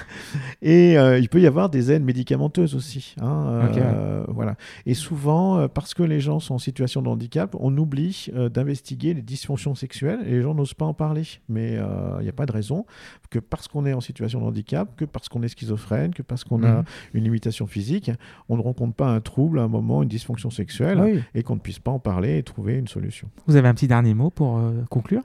Et 0.61 0.97
euh, 0.97 1.19
il 1.19 1.29
peut 1.29 1.39
y 1.39 1.47
avoir 1.47 1.69
des 1.69 1.91
aides 1.91 2.03
médicamenteuses 2.03 2.75
aussi. 2.75 3.15
hein, 3.21 3.69
euh, 3.77 4.23
voilà. 4.27 4.55
Et 4.85 4.93
souvent, 4.93 5.57
euh, 5.59 5.67
parce 5.67 5.93
que 5.93 6.03
les 6.03 6.19
gens 6.19 6.39
sont 6.39 6.55
en 6.55 6.59
situation 6.59 7.01
de 7.01 7.07
handicap, 7.09 7.55
on 7.59 7.75
oublie 7.77 8.29
d'investiguer 8.53 9.13
les 9.13 9.21
dysfonctions 9.21 9.75
sexuelles 9.75 10.19
et 10.25 10.31
les 10.31 10.41
gens 10.41 10.53
n'osent 10.53 10.73
pas 10.73 10.85
en 10.85 10.93
parler. 10.93 11.23
Mais 11.49 11.73
il 12.19 12.23
n'y 12.23 12.29
a 12.29 12.33
pas 12.33 12.45
de 12.45 12.51
raison 12.51 12.85
que 13.29 13.39
parce 13.39 13.67
qu'on 13.67 13.85
est 13.85 13.93
en 13.93 14.01
situation 14.01 14.39
de 14.41 14.45
handicap, 14.45 14.95
que 14.95 15.05
parce 15.05 15.29
qu'on 15.29 15.41
est 15.43 15.47
schizophrène, 15.49 16.13
que 16.13 16.21
parce 16.23 16.43
qu'on 16.43 16.63
a 16.63 16.67
Mhm. 16.77 16.83
une 17.13 17.23
limitation 17.23 17.67
physique, 17.67 18.11
on 18.49 18.57
ne 18.57 18.61
rencontre 18.61 18.93
pas 18.95 19.07
un 19.09 19.19
trouble 19.21 19.59
à 19.59 19.63
un 19.63 19.67
moment, 19.67 20.03
une 20.03 20.09
dysfonction 20.09 20.49
sexuelle, 20.49 20.97
Ah 21.01 21.05
oui. 21.05 21.21
et 21.35 21.43
qu'on 21.43 21.55
ne 21.55 21.59
puisse 21.59 21.79
pas 21.79 21.91
en 21.91 21.99
parler 21.99 22.37
et 22.37 22.43
trouver 22.43 22.75
une 22.75 22.87
solution. 22.87 23.29
Vous 23.47 23.55
avez 23.55 23.67
un 23.67 23.73
petit 23.73 23.87
dernier 23.87 24.13
mot 24.13 24.29
pour 24.29 24.59
conclure? 24.89 25.21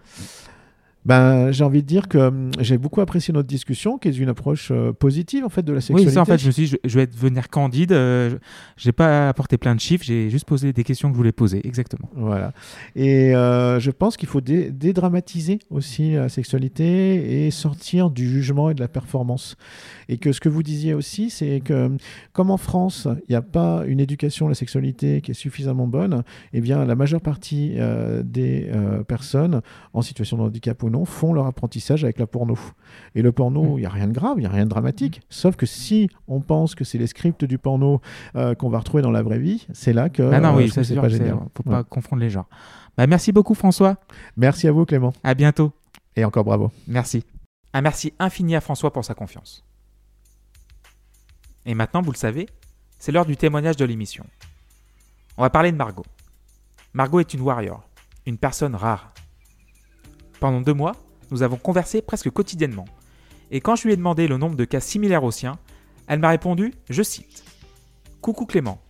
Ben, 1.05 1.51
j'ai 1.51 1.65
envie 1.65 1.83
de 1.83 1.87
dire 1.89 2.07
que 2.07 2.19
hum, 2.19 2.51
j'ai 2.61 2.79
beaucoup 2.79 3.01
apprécié 3.01 3.35
notre 3.35 3.49
discussion, 3.49 3.99
qui 3.99 4.07
est 4.09 4.17
une 4.19 4.29
approche 4.29 4.69
euh, 4.71 4.93
positive 4.93 5.45
en 5.45 5.49
fait 5.49 5.63
de 5.63 5.73
la 5.73 5.79
Oui, 5.79 5.83
sexualité. 5.83 6.11
c'est 6.11 6.15
ça. 6.15 6.23
En 6.23 6.25
fait, 6.25 6.39
je 6.39 6.47
me 6.47 6.53
suis 6.53 6.63
dit, 6.65 6.69
je, 6.85 6.89
je 6.89 6.99
vais 6.99 7.07
devenir 7.09 7.49
candide. 7.51 7.91
euh, 7.93 8.31
je- 8.31 8.37
j'ai 8.77 8.93
pas 8.93 9.29
apporté 9.29 9.59
plein 9.59 9.75
de 9.75 9.81
chiffres. 9.81 10.05
J'ai 10.05 10.31
juste 10.31 10.45
posé 10.47 10.73
des 10.73 10.85
questions 10.85 11.09
que 11.09 11.15
je 11.15 11.17
voulais 11.19 11.33
poser. 11.33 11.61
Exactement. 11.67 12.09
Voilà. 12.15 12.53
Et 12.95 13.35
euh, 13.35 13.81
je 13.81 13.91
pense 13.91 14.17
qu'il 14.17 14.29
faut 14.29 14.41
dé- 14.41 14.71
dédramatiser 14.71 15.59
aussi 15.71 16.13
la 16.13 16.29
sexualité 16.29 17.47
et 17.47 17.51
sortir 17.51 18.11
du 18.11 18.29
jugement 18.29 18.71
et 18.71 18.75
de 18.75 18.81
la 18.81 18.89
performance. 18.89 19.57
Et 20.09 20.19
que 20.19 20.31
ce 20.33 20.41
que 20.41 20.49
vous 20.49 20.63
disiez 20.63 20.95
aussi, 20.95 21.31
c'est 21.31 21.61
que 21.65 21.91
comme 22.33 22.51
en 22.53 22.57
France, 22.57 23.09
il 23.29 23.33
n'y 23.33 23.37
a 23.37 23.43
pas 23.43 23.83
une 23.89 23.99
éducation 24.01 24.47
à 24.47 24.51
la 24.51 24.55
sexualité 24.55 25.21
qui 25.21 25.33
est 25.33 25.35
suffisamment 25.35 25.87
bonne, 25.89 26.23
eh 26.53 26.61
bien 26.61 26.85
la 26.85 26.95
majeure 26.95 27.21
partie 27.21 27.73
euh, 27.77 28.23
des 28.25 28.69
euh, 28.73 29.03
personnes 29.03 29.63
en 29.95 30.03
situation 30.03 30.37
de 30.37 30.43
handicap 30.43 30.81
ou 30.83 30.91
non, 30.93 31.05
font 31.05 31.33
leur 31.33 31.47
apprentissage 31.47 32.05
avec 32.05 32.19
la 32.19 32.27
porno. 32.27 32.57
Et 33.15 33.23
le 33.23 33.33
porno, 33.33 33.77
il 33.79 33.81
n'y 33.81 33.87
a 33.87 33.91
rien 33.91 34.07
de 34.07 34.13
grave, 34.13 34.35
il 34.37 34.41
n'y 34.41 34.47
a 34.47 34.51
rien 34.51 34.65
de 34.65 34.71
dramatique. 34.71 35.21
Sauf 35.29 35.57
que 35.57 35.67
si 35.67 36.09
on 36.29 36.41
pense 36.41 36.75
que 36.75 36.85
c'est 36.85 36.99
les 36.99 37.07
scripts 37.09 37.45
du 37.45 37.59
porno 37.59 38.01
euh, 38.37 38.55
qu'on 38.55 38.69
va 38.69 38.79
retrouver 38.79 39.03
dans 39.03 39.11
la 39.11 39.23
vrave 39.23 39.39
vie, 39.41 39.67
c'est 39.73 39.93
là 39.93 40.09
que 40.09 40.23
Ah 40.23 40.39
non, 40.41 40.51
euh, 40.55 40.59
oui, 40.59 40.71
c'est 40.71 40.95
pas 40.95 41.09
génial. 41.09 41.39
Faut 41.57 41.65
Ouais. 41.69 41.73
pas 41.77 41.85
confondre 41.85 42.21
les 42.23 42.31
genres. 42.31 42.49
Bah, 42.97 43.07
merci 43.07 43.33
beaucoup, 43.33 43.55
François. 43.55 43.97
Merci 44.37 44.69
à 44.69 44.73
vous, 44.73 44.85
Clément. 44.85 45.13
À 45.25 45.35
bientôt. 45.35 45.73
Et 46.15 46.25
encore 46.25 46.45
bravo. 46.45 46.71
Merci. 46.87 47.25
Un 47.73 47.81
merci 47.81 48.13
infini 48.19 48.55
à 48.55 48.61
François 48.61 48.93
pour 48.93 49.05
sa 49.05 49.15
confiance. 49.15 49.65
Et 51.65 51.75
maintenant, 51.75 52.03
vous 52.03 52.13
le 52.13 52.17
savez, 52.19 52.49
c'est 52.99 53.13
l'heure 53.13 53.27
du 53.27 53.37
témoignage 53.37 53.77
de 53.77 53.85
l'émission. 53.85 54.25
On 55.39 55.43
va 55.43 55.51
parler 55.51 55.73
de 55.73 55.77
Margot. 55.77 56.05
Margot 56.93 57.21
est 57.21 57.33
une 57.33 57.41
warrior, 57.41 57.89
une 58.27 58.37
personne 58.37 58.75
rare. 58.75 59.15
Pendant 60.43 60.61
deux 60.61 60.75
mois, 60.75 60.97
nous 61.31 61.45
avons 61.45 61.57
conversé 61.57 62.03
presque 62.03 62.29
quotidiennement. 62.29 62.87
Et 63.53 63.61
quand 63.61 63.77
je 63.77 63.85
lui 63.85 63.93
ai 63.93 63.97
demandé 63.97 64.27
le 64.27 64.39
nombre 64.39 64.57
de 64.57 64.65
cas 64.65 64.81
similaires 64.81 65.23
au 65.23 65.31
sien, 65.31 65.57
elle 66.09 66.19
m'a 66.19 66.31
répondu, 66.31 66.75
je 66.91 67.05
cite, 67.05 67.45
Coucou 68.21 68.45
Clément. 68.45 68.83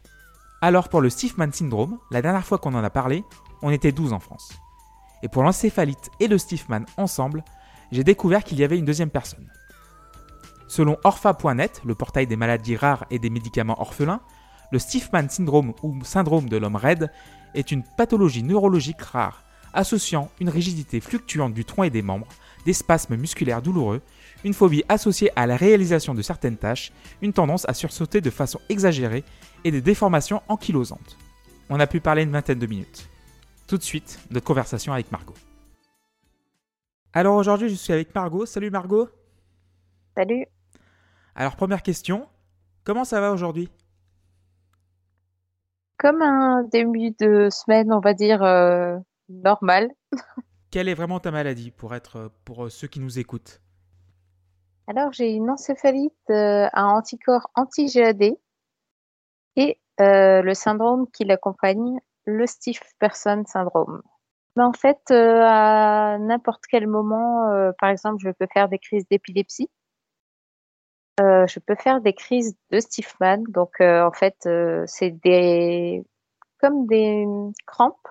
Alors 0.62 0.88
pour 0.88 1.02
le 1.02 1.10
Stiffman 1.10 1.52
syndrome, 1.52 1.98
la 2.10 2.22
dernière 2.22 2.46
fois 2.46 2.56
qu'on 2.56 2.72
en 2.72 2.82
a 2.82 2.88
parlé, 2.88 3.22
on 3.60 3.68
était 3.68 3.92
12 3.92 4.14
en 4.14 4.18
France. 4.18 4.54
Et 5.22 5.28
pour 5.28 5.42
l'encéphalite 5.42 6.08
et 6.20 6.26
le 6.26 6.38
Stiffman 6.38 6.86
ensemble, 6.96 7.44
j'ai 7.90 8.02
découvert 8.02 8.44
qu'il 8.44 8.58
y 8.58 8.64
avait 8.64 8.78
une 8.78 8.86
deuxième 8.86 9.10
personne. 9.10 9.52
Selon 10.68 10.96
orpha.net, 11.04 11.82
le 11.84 11.94
portail 11.94 12.26
des 12.26 12.36
maladies 12.36 12.76
rares 12.76 13.04
et 13.10 13.18
des 13.18 13.28
médicaments 13.28 13.78
orphelins, 13.78 14.22
le 14.70 14.78
Stiffman 14.78 15.28
syndrome 15.28 15.74
ou 15.82 16.02
syndrome 16.02 16.48
de 16.48 16.56
l'homme 16.56 16.76
raide 16.76 17.12
est 17.52 17.72
une 17.72 17.82
pathologie 17.98 18.42
neurologique 18.42 19.02
rare, 19.02 19.44
associant 19.74 20.30
une 20.40 20.48
rigidité 20.48 21.00
fluctuante 21.00 21.54
du 21.54 21.64
tronc 21.64 21.84
et 21.84 21.90
des 21.90 22.02
membres, 22.02 22.28
des 22.64 22.72
spasmes 22.72 23.16
musculaires 23.16 23.62
douloureux, 23.62 24.00
une 24.44 24.54
phobie 24.54 24.84
associée 24.88 25.30
à 25.36 25.46
la 25.46 25.56
réalisation 25.56 26.14
de 26.14 26.22
certaines 26.22 26.56
tâches, 26.56 26.92
une 27.20 27.32
tendance 27.32 27.68
à 27.68 27.74
sursauter 27.74 28.20
de 28.20 28.30
façon 28.30 28.60
exagérée 28.68 29.24
et 29.64 29.70
des 29.70 29.80
déformations 29.80 30.42
ankylosantes. 30.48 31.16
On 31.70 31.80
a 31.80 31.86
pu 31.86 32.00
parler 32.00 32.22
une 32.22 32.32
vingtaine 32.32 32.58
de 32.58 32.66
minutes. 32.66 33.08
Tout 33.66 33.78
de 33.78 33.82
suite, 33.82 34.18
notre 34.30 34.46
conversation 34.46 34.92
avec 34.92 35.10
Margot. 35.12 35.34
Alors 37.12 37.36
aujourd'hui, 37.36 37.68
je 37.68 37.74
suis 37.74 37.92
avec 37.92 38.14
Margot. 38.14 38.46
Salut 38.46 38.70
Margot. 38.70 39.08
Salut. 40.16 40.46
Alors 41.34 41.56
première 41.56 41.82
question, 41.82 42.26
comment 42.84 43.04
ça 43.04 43.20
va 43.20 43.32
aujourd'hui? 43.32 43.70
Comme 45.98 46.20
un 46.20 46.64
début 46.64 47.12
de 47.18 47.48
semaine, 47.50 47.92
on 47.92 48.00
va 48.00 48.12
dire, 48.12 48.42
euh, 48.42 48.98
normal. 49.42 49.90
Quelle 50.70 50.88
est 50.88 50.94
vraiment 50.94 51.20
ta 51.20 51.30
maladie 51.30 51.70
pour 51.70 51.94
être 51.94 52.30
pour 52.44 52.64
euh, 52.64 52.68
ceux 52.68 52.88
qui 52.88 53.00
nous 53.00 53.18
écoutent? 53.18 53.60
Alors, 54.86 55.12
j'ai 55.12 55.30
une 55.30 55.50
encéphalite 55.50 56.12
euh, 56.30 56.68
à 56.72 56.86
anticorps 56.86 57.50
anti-GAD 57.54 58.36
et 59.56 59.78
euh, 60.00 60.42
le 60.42 60.54
syndrome 60.54 61.06
qui 61.12 61.24
l'accompagne, 61.24 61.98
le 62.24 62.46
stiff 62.46 62.80
person 62.98 63.44
syndrome. 63.46 64.02
Mais 64.56 64.64
en 64.64 64.72
fait, 64.72 65.00
euh, 65.10 65.42
à 65.44 66.18
n'importe 66.18 66.64
quel 66.68 66.86
moment, 66.86 67.50
euh, 67.50 67.72
par 67.78 67.90
exemple, 67.90 68.18
je 68.20 68.30
peux 68.30 68.46
faire 68.52 68.68
des 68.68 68.78
crises 68.78 69.06
d'épilepsie. 69.08 69.70
Euh, 71.20 71.46
je 71.46 71.58
peux 71.58 71.74
faire 71.74 72.00
des 72.00 72.12
crises 72.12 72.56
de 72.70 72.80
Stiffman. 72.80 73.44
Donc, 73.48 73.80
en 73.80 74.12
fait, 74.12 74.48
c'est 74.86 75.10
des 75.10 76.04
comme 76.58 76.86
des 76.86 77.26
crampes, 77.66 78.08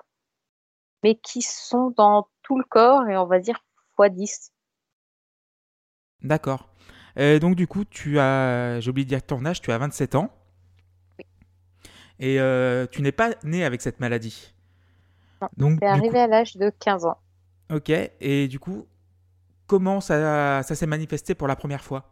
mais 1.03 1.15
qui 1.15 1.41
sont 1.41 1.93
dans 1.97 2.27
tout 2.43 2.57
le 2.57 2.63
corps 2.63 3.07
et 3.07 3.17
on 3.17 3.25
va 3.25 3.39
dire 3.39 3.63
x 3.99 4.09
10. 4.11 4.51
D'accord. 6.23 6.69
Euh, 7.17 7.39
donc 7.39 7.55
du 7.55 7.67
coup, 7.67 7.85
tu 7.85 8.19
as, 8.19 8.79
j'ai 8.79 8.89
oublié 8.89 9.05
de 9.05 9.09
dire 9.09 9.23
ton 9.23 9.45
âge, 9.45 9.61
tu 9.61 9.71
as 9.71 9.77
27 9.77 10.15
ans. 10.15 10.31
Et 12.19 12.39
euh, 12.39 12.85
tu 12.91 13.01
n'es 13.01 13.11
pas 13.11 13.31
né 13.43 13.65
avec 13.65 13.81
cette 13.81 13.99
maladie. 13.99 14.53
Non, 15.41 15.47
Donc, 15.57 15.79
C'est 15.81 15.87
arrivé 15.87 16.19
à 16.19 16.27
l'âge 16.27 16.55
de 16.55 16.69
15 16.69 17.05
ans. 17.05 17.17
ok. 17.73 17.89
Et 17.89 18.47
du 18.47 18.59
coup, 18.59 18.85
comment 19.65 20.01
ça, 20.01 20.61
ça 20.61 20.75
s'est 20.75 20.85
manifesté 20.85 21.33
pour 21.33 21.47
la 21.47 21.55
première 21.55 21.83
fois? 21.83 22.05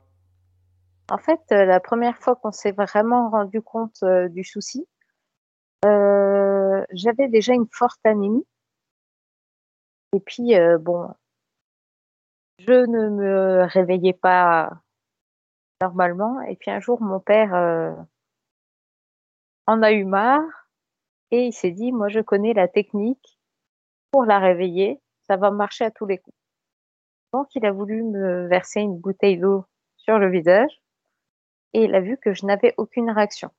En 1.12 1.18
fait, 1.20 1.40
euh, 1.52 1.66
la 1.66 1.80
première 1.80 2.18
fois 2.18 2.36
qu'on 2.36 2.52
s'est 2.52 2.72
vraiment 2.72 3.30
rendu 3.30 3.62
compte 3.62 4.00
euh, 4.04 4.30
du 4.30 4.44
souci, 4.44 4.88
j'avais 5.84 7.28
déjà 7.28 7.54
une 7.54 7.68
forte 7.72 8.00
anémie. 8.04 8.46
Et 10.14 10.20
puis, 10.20 10.56
euh, 10.56 10.78
bon, 10.78 11.10
je 12.60 12.74
ne 12.74 13.10
me 13.10 13.66
réveillais 13.66 14.14
pas 14.14 14.72
normalement. 15.82 16.42
Et 16.42 16.56
puis 16.56 16.72
un 16.72 16.80
jour, 16.80 17.02
mon 17.02 17.20
père 17.20 17.54
euh, 17.54 17.94
en 19.68 19.82
a 19.82 19.92
eu 19.92 20.04
marre 20.06 20.70
et 21.32 21.46
il 21.46 21.54
s'est 21.54 21.72
dit, 21.72 21.92
moi, 21.92 22.10
je 22.10 22.20
connais 22.20 22.54
la 22.54 22.68
technique 22.68 23.40
pour 24.12 24.26
la 24.26 24.40
réveiller. 24.40 25.00
Ça 25.28 25.38
va 25.38 25.52
marcher 25.52 25.86
à 25.86 25.92
tous 25.92 26.06
les 26.06 26.18
coups. 26.18 26.36
Donc, 27.34 27.54
il 27.56 27.66
a 27.66 27.72
voulu 27.72 28.04
me 28.04 28.48
verser 28.48 28.82
une 28.82 28.98
bouteille 28.98 29.38
d'eau 29.38 29.66
sur 29.98 30.18
le 30.18 30.30
visage 30.32 30.82
et 31.74 31.84
il 31.84 31.94
a 31.94 32.02
vu 32.02 32.18
que 32.18 32.34
je 32.34 32.46
n'avais 32.46 32.74
aucune 32.78 33.12
réaction. 33.12 33.52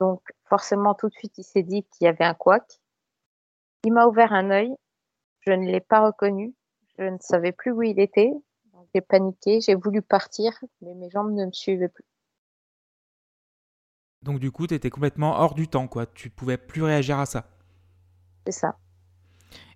Donc, 0.00 0.22
forcément, 0.46 0.94
tout 0.94 1.08
de 1.08 1.14
suite, 1.14 1.36
il 1.36 1.44
s'est 1.44 1.62
dit 1.62 1.84
qu'il 1.84 2.06
y 2.06 2.08
avait 2.08 2.24
un 2.24 2.32
couac. 2.32 2.79
Il 3.84 3.92
m'a 3.92 4.06
ouvert 4.06 4.32
un 4.32 4.50
œil. 4.50 4.74
Je 5.40 5.52
ne 5.52 5.66
l'ai 5.66 5.80
pas 5.80 6.04
reconnu. 6.04 6.54
Je 6.98 7.04
ne 7.04 7.16
savais 7.20 7.52
plus 7.52 7.72
où 7.72 7.82
il 7.82 7.98
était. 7.98 8.30
J'ai 8.94 9.00
paniqué. 9.00 9.60
J'ai 9.60 9.74
voulu 9.74 10.02
partir, 10.02 10.52
mais 10.82 10.94
mes 10.94 11.10
jambes 11.10 11.32
ne 11.32 11.46
me 11.46 11.52
suivaient 11.52 11.88
plus. 11.88 12.04
Donc 14.22 14.38
du 14.38 14.50
coup, 14.50 14.66
tu 14.66 14.74
étais 14.74 14.90
complètement 14.90 15.38
hors 15.40 15.54
du 15.54 15.66
temps, 15.68 15.88
quoi. 15.88 16.06
Tu 16.06 16.28
pouvais 16.28 16.58
plus 16.58 16.82
réagir 16.82 17.18
à 17.18 17.26
ça. 17.26 17.46
C'est 18.46 18.52
ça. 18.52 18.76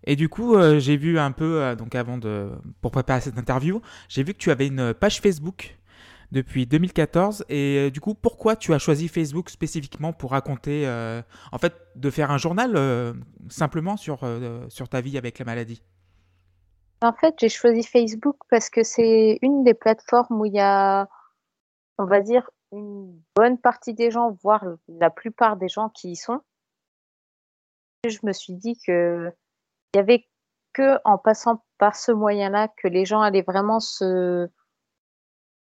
Et 0.07 0.16
du 0.16 0.28
coup, 0.28 0.55
euh, 0.55 0.78
j'ai 0.78 0.97
vu 0.97 1.18
un 1.18 1.33
peu, 1.33 1.62
euh, 1.62 1.74
donc 1.74 1.95
avant 1.95 2.18
de, 2.18 2.51
pour 2.83 2.91
préparer 2.91 3.22
cette 3.22 3.39
interview, 3.39 3.81
j'ai 4.09 4.22
vu 4.22 4.35
que 4.35 4.39
tu 4.39 4.51
avais 4.51 4.66
une 4.66 4.93
page 4.93 5.20
Facebook 5.20 5.78
depuis 6.33 6.66
2014. 6.66 7.45
Et 7.49 7.79
euh, 7.79 7.91
du 7.91 8.01
coup, 8.01 8.14
pourquoi 8.14 8.57
tu 8.57 8.72
as 8.75 8.79
choisi 8.79 9.09
Facebook 9.09 9.51
spécifiquement 9.51 10.12
pour 10.12 10.33
raconter, 10.33 10.87
euh, 10.87 11.22
en 11.53 11.59
fait, 11.59 11.75
de 11.97 12.11
faire 12.11 12.31
un 12.31 12.39
journal 12.39 12.77
euh, 12.77 13.12
simplement 13.49 13.97
sur, 13.97 14.20
sur 14.68 14.89
ta 14.89 15.01
vie 15.01 15.18
avec 15.18 15.39
la 15.39 15.45
maladie? 15.45 15.83
En 17.03 17.12
fait, 17.12 17.35
j'ai 17.39 17.49
choisi 17.49 17.83
Facebook 17.83 18.37
parce 18.51 18.70
que 18.70 18.83
c'est 18.83 19.39
une 19.43 19.64
des 19.64 19.75
plateformes 19.75 20.41
où 20.41 20.47
il 20.47 20.55
y 20.55 20.61
a, 20.61 21.09
on 21.99 22.07
va 22.07 22.20
dire, 22.20 22.49
une 22.72 23.20
bonne 23.37 23.59
partie 23.59 23.95
des 23.95 24.11
gens, 24.11 24.37
voire 24.43 24.64
la 24.89 25.11
plupart 25.11 25.57
des 25.57 25.68
gens 25.68 25.91
qui 25.91 26.12
y 26.12 26.16
sont. 26.16 26.41
Je 28.09 28.18
me 28.22 28.33
suis 28.33 28.55
dit 28.55 28.79
que 28.87 29.33
il 29.95 30.01
avait 30.01 30.27
que 30.72 30.99
en 31.05 31.18
passant 31.18 31.64
par 31.79 31.97
ce 31.97 32.12
moyen-là 32.12 32.68
que 32.68 32.89
les 32.89 33.05
gens 33.05 33.20
allaient 33.20 33.43
vraiment 33.43 33.81
se, 33.81 34.49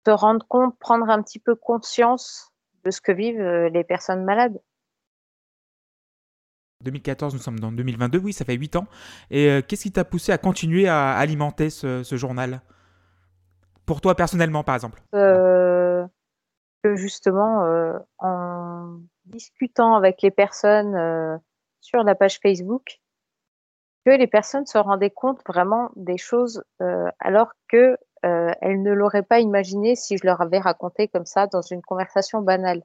se 0.06 0.12
rendre 0.12 0.45
compte, 0.47 0.78
prendre 0.80 1.10
un 1.10 1.22
petit 1.22 1.39
peu 1.39 1.56
conscience 1.56 2.51
de 2.84 2.91
ce 2.91 3.01
que 3.01 3.12
vivent 3.12 3.41
euh, 3.41 3.70
les 3.70 3.84
personnes 3.84 4.24
malades. 4.24 4.60
2014, 6.84 7.34
nous 7.34 7.39
sommes 7.39 7.60
dans 7.60 7.72
2022, 7.72 8.20
oui, 8.20 8.34
ça 8.34 8.45
fait 8.45 8.56
8 8.56 8.76
ans. 8.76 8.88
Et 9.32 9.49
euh, 9.49 9.62
qu'est-ce 9.62 9.84
qui 9.84 9.91
t'a 9.91 10.04
poussé 10.04 10.32
à 10.32 10.38
continuer 10.38 10.88
à 10.88 11.14
alimenter 11.14 11.70
ce, 11.70 12.04
ce 12.04 12.18
journal? 12.18 12.62
Pour 13.86 14.01
toi 14.01 14.16
personnellement, 14.16 14.64
par 14.64 14.76
exemple 14.76 15.01
Euh, 15.14 16.06
que 16.84 16.95
justement, 16.95 17.64
euh, 17.64 17.97
en 18.18 18.99
discutant 19.26 19.95
avec 19.95 20.22
les 20.22 20.32
personnes 20.32 21.39
sur 21.80 22.04
la 22.04 22.16
page 22.16 22.39
Facebook, 22.41 22.99
que 24.06 24.12
les 24.12 24.28
personnes 24.28 24.66
se 24.66 24.78
rendaient 24.78 25.10
compte 25.10 25.41
vraiment 25.47 25.91
des 25.95 26.18
choses 26.18 26.64
alors 27.20 27.54
que 27.70 27.97
euh, 28.26 28.51
elles 28.61 28.82
ne 28.82 28.93
l'auraient 28.93 29.24
pas 29.24 29.39
imaginé 29.39 29.95
si 29.95 30.17
je 30.17 30.26
leur 30.26 30.41
avais 30.41 30.59
raconté 30.59 31.07
comme 31.07 31.26
ça 31.26 31.47
dans 31.47 31.61
une 31.61 31.82
conversation 31.82 32.41
banale. 32.41 32.84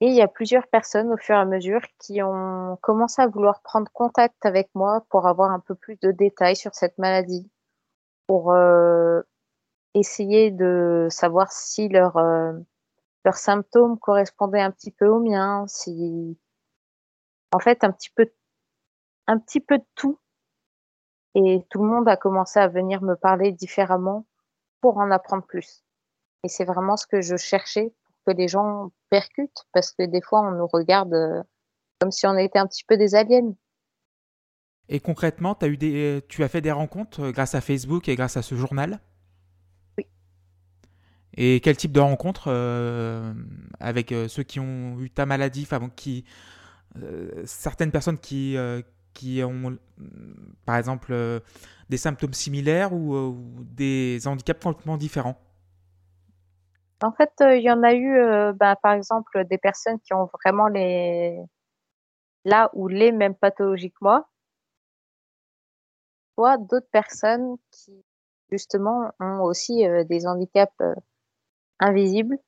Et 0.00 0.08
il 0.08 0.14
y 0.14 0.20
a 0.22 0.28
plusieurs 0.28 0.66
personnes 0.68 1.12
au 1.12 1.16
fur 1.16 1.36
et 1.36 1.38
à 1.38 1.44
mesure 1.46 1.80
qui 1.98 2.22
ont 2.22 2.76
commencé 2.82 3.22
à 3.22 3.28
vouloir 3.28 3.62
prendre 3.62 3.90
contact 3.92 4.44
avec 4.44 4.68
moi 4.74 5.06
pour 5.08 5.26
avoir 5.26 5.50
un 5.50 5.60
peu 5.60 5.74
plus 5.74 5.96
de 6.02 6.10
détails 6.10 6.56
sur 6.56 6.74
cette 6.74 6.98
maladie, 6.98 7.50
pour 8.26 8.52
euh, 8.52 9.22
essayer 9.94 10.50
de 10.50 11.08
savoir 11.10 11.50
si 11.52 11.88
euh, 11.94 12.52
leurs 13.24 13.36
symptômes 13.36 13.98
correspondaient 13.98 14.60
un 14.60 14.70
petit 14.70 14.90
peu 14.90 15.06
aux 15.06 15.20
miens, 15.20 15.64
si 15.66 16.38
en 17.52 17.58
fait 17.58 17.82
un 17.84 17.92
petit 17.92 18.10
peu 18.10 18.30
un 19.26 19.38
petit 19.38 19.60
peu 19.60 19.78
de 19.78 19.84
tout. 19.94 20.18
Et 21.38 21.62
tout 21.68 21.82
le 21.82 21.88
monde 21.88 22.08
a 22.08 22.16
commencé 22.16 22.58
à 22.58 22.66
venir 22.66 23.02
me 23.02 23.14
parler 23.14 23.52
différemment 23.52 24.26
pour 24.80 24.96
en 24.96 25.10
apprendre 25.10 25.44
plus. 25.44 25.84
Et 26.42 26.48
c'est 26.48 26.64
vraiment 26.64 26.96
ce 26.96 27.06
que 27.06 27.20
je 27.20 27.36
cherchais 27.36 27.92
pour 28.06 28.32
que 28.32 28.38
les 28.38 28.48
gens 28.48 28.90
percutent, 29.10 29.66
parce 29.72 29.92
que 29.92 30.04
des 30.04 30.22
fois 30.22 30.40
on 30.40 30.52
nous 30.52 30.66
regarde 30.66 31.12
euh, 31.12 31.42
comme 32.00 32.10
si 32.10 32.26
on 32.26 32.38
était 32.38 32.58
un 32.58 32.66
petit 32.66 32.84
peu 32.84 32.96
des 32.96 33.14
aliens. 33.14 33.52
Et 34.88 34.98
concrètement, 34.98 35.52
as 35.60 35.68
eu 35.68 35.76
des, 35.76 36.24
tu 36.28 36.42
as 36.42 36.48
fait 36.48 36.62
des 36.62 36.72
rencontres 36.72 37.24
euh, 37.24 37.32
grâce 37.32 37.54
à 37.54 37.60
Facebook 37.60 38.08
et 38.08 38.16
grâce 38.16 38.38
à 38.38 38.42
ce 38.42 38.54
journal? 38.54 39.00
Oui. 39.98 40.06
Et 41.34 41.60
quel 41.60 41.76
type 41.76 41.92
de 41.92 42.00
rencontres 42.00 42.44
euh, 42.48 43.34
avec 43.78 44.10
euh, 44.12 44.26
ceux 44.28 44.42
qui 44.42 44.58
ont 44.58 44.98
eu 45.00 45.10
ta 45.10 45.26
maladie, 45.26 45.68
enfin, 45.70 45.90
qui, 45.90 46.24
euh, 47.02 47.42
certaines 47.44 47.90
personnes 47.90 48.18
qui, 48.18 48.56
euh, 48.56 48.80
qui 49.16 49.42
ont, 49.42 49.78
par 50.66 50.76
exemple, 50.76 51.12
euh, 51.12 51.40
des 51.88 51.96
symptômes 51.96 52.34
similaires 52.34 52.92
ou, 52.92 53.14
euh, 53.14 53.28
ou 53.28 53.64
des 53.64 54.26
handicaps 54.26 54.62
complètement 54.62 54.98
différents? 54.98 55.36
En 57.02 57.12
fait, 57.12 57.32
euh, 57.40 57.56
il 57.56 57.62
y 57.62 57.70
en 57.70 57.82
a 57.82 57.94
eu, 57.94 58.52
bah, 58.54 58.76
par 58.76 58.92
exemple, 58.92 59.44
des 59.46 59.58
personnes 59.58 59.98
qui 60.00 60.12
ont 60.12 60.28
vraiment 60.44 60.68
les 60.68 61.38
là 62.44 62.70
ou 62.74 62.88
les 62.88 63.10
mêmes 63.10 63.34
pathologies 63.34 63.90
que 63.90 63.98
moi, 64.02 64.28
soit 66.34 66.58
d'autres 66.58 66.88
personnes 66.92 67.56
qui 67.70 68.04
justement 68.50 69.10
ont 69.18 69.40
aussi 69.40 69.84
des 70.08 70.26
handicaps 70.26 70.80
invisibles 71.80 72.38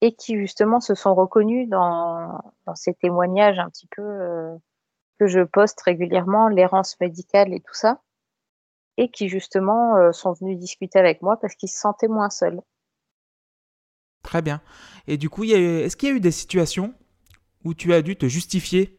et 0.00 0.12
qui 0.12 0.36
justement 0.36 0.80
se 0.80 0.94
sont 0.94 1.14
reconnus 1.14 1.68
dans, 1.68 2.40
dans 2.66 2.74
ces 2.74 2.94
témoignages 2.94 3.58
un 3.58 3.70
petit 3.70 3.86
peu 3.94 4.58
que 5.20 5.26
je 5.26 5.40
poste 5.40 5.78
régulièrement, 5.82 6.48
l'errance 6.48 6.98
médicale 6.98 7.52
et 7.52 7.60
tout 7.60 7.74
ça, 7.74 8.00
et 8.96 9.10
qui 9.10 9.28
justement 9.28 9.96
euh, 9.98 10.12
sont 10.12 10.32
venus 10.32 10.58
discuter 10.58 10.98
avec 10.98 11.20
moi 11.20 11.38
parce 11.38 11.54
qu'ils 11.54 11.68
se 11.68 11.78
sentaient 11.78 12.08
moins 12.08 12.30
seuls. 12.30 12.62
Très 14.22 14.40
bien. 14.40 14.62
Et 15.06 15.18
du 15.18 15.28
coup, 15.28 15.44
est-ce 15.44 15.96
qu'il 15.96 16.08
y 16.08 16.12
a 16.12 16.14
eu 16.14 16.20
des 16.20 16.30
situations 16.30 16.94
où 17.64 17.74
tu 17.74 17.92
as 17.92 18.00
dû 18.00 18.16
te 18.16 18.26
justifier? 18.26 18.98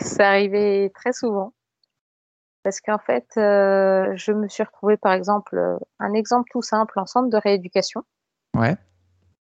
Ça 0.00 0.28
arrivait 0.30 0.90
très 0.92 1.12
souvent. 1.12 1.54
Parce 2.64 2.80
qu'en 2.80 2.98
fait, 2.98 3.28
euh, 3.36 4.12
je 4.16 4.32
me 4.32 4.48
suis 4.48 4.64
retrouvée, 4.64 4.96
par 4.96 5.12
exemple, 5.12 5.56
euh, 5.56 5.78
un 6.00 6.12
exemple 6.14 6.48
tout 6.50 6.62
simple 6.62 6.98
en 6.98 7.06
centre 7.06 7.30
de 7.30 7.36
rééducation. 7.36 8.02
Ouais. 8.56 8.76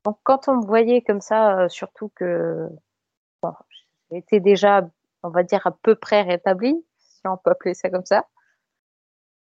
Donc, 0.05 0.19
quand 0.23 0.47
on 0.47 0.59
me 0.59 0.65
voyait 0.65 1.03
comme 1.03 1.21
ça, 1.21 1.69
surtout 1.69 2.13
que 2.15 2.69
bon, 3.43 3.53
j'étais 4.13 4.39
déjà, 4.41 4.89
on 5.23 5.31
va 5.31 5.43
dire, 5.43 5.67
à 5.67 5.73
peu 5.73 5.95
près 5.95 6.23
rétablie, 6.23 6.85
si 6.99 7.27
on 7.27 7.37
peut 7.37 7.51
appeler 7.51 7.75
ça 7.75 7.91
comme 7.91 8.05
ça, 8.07 8.27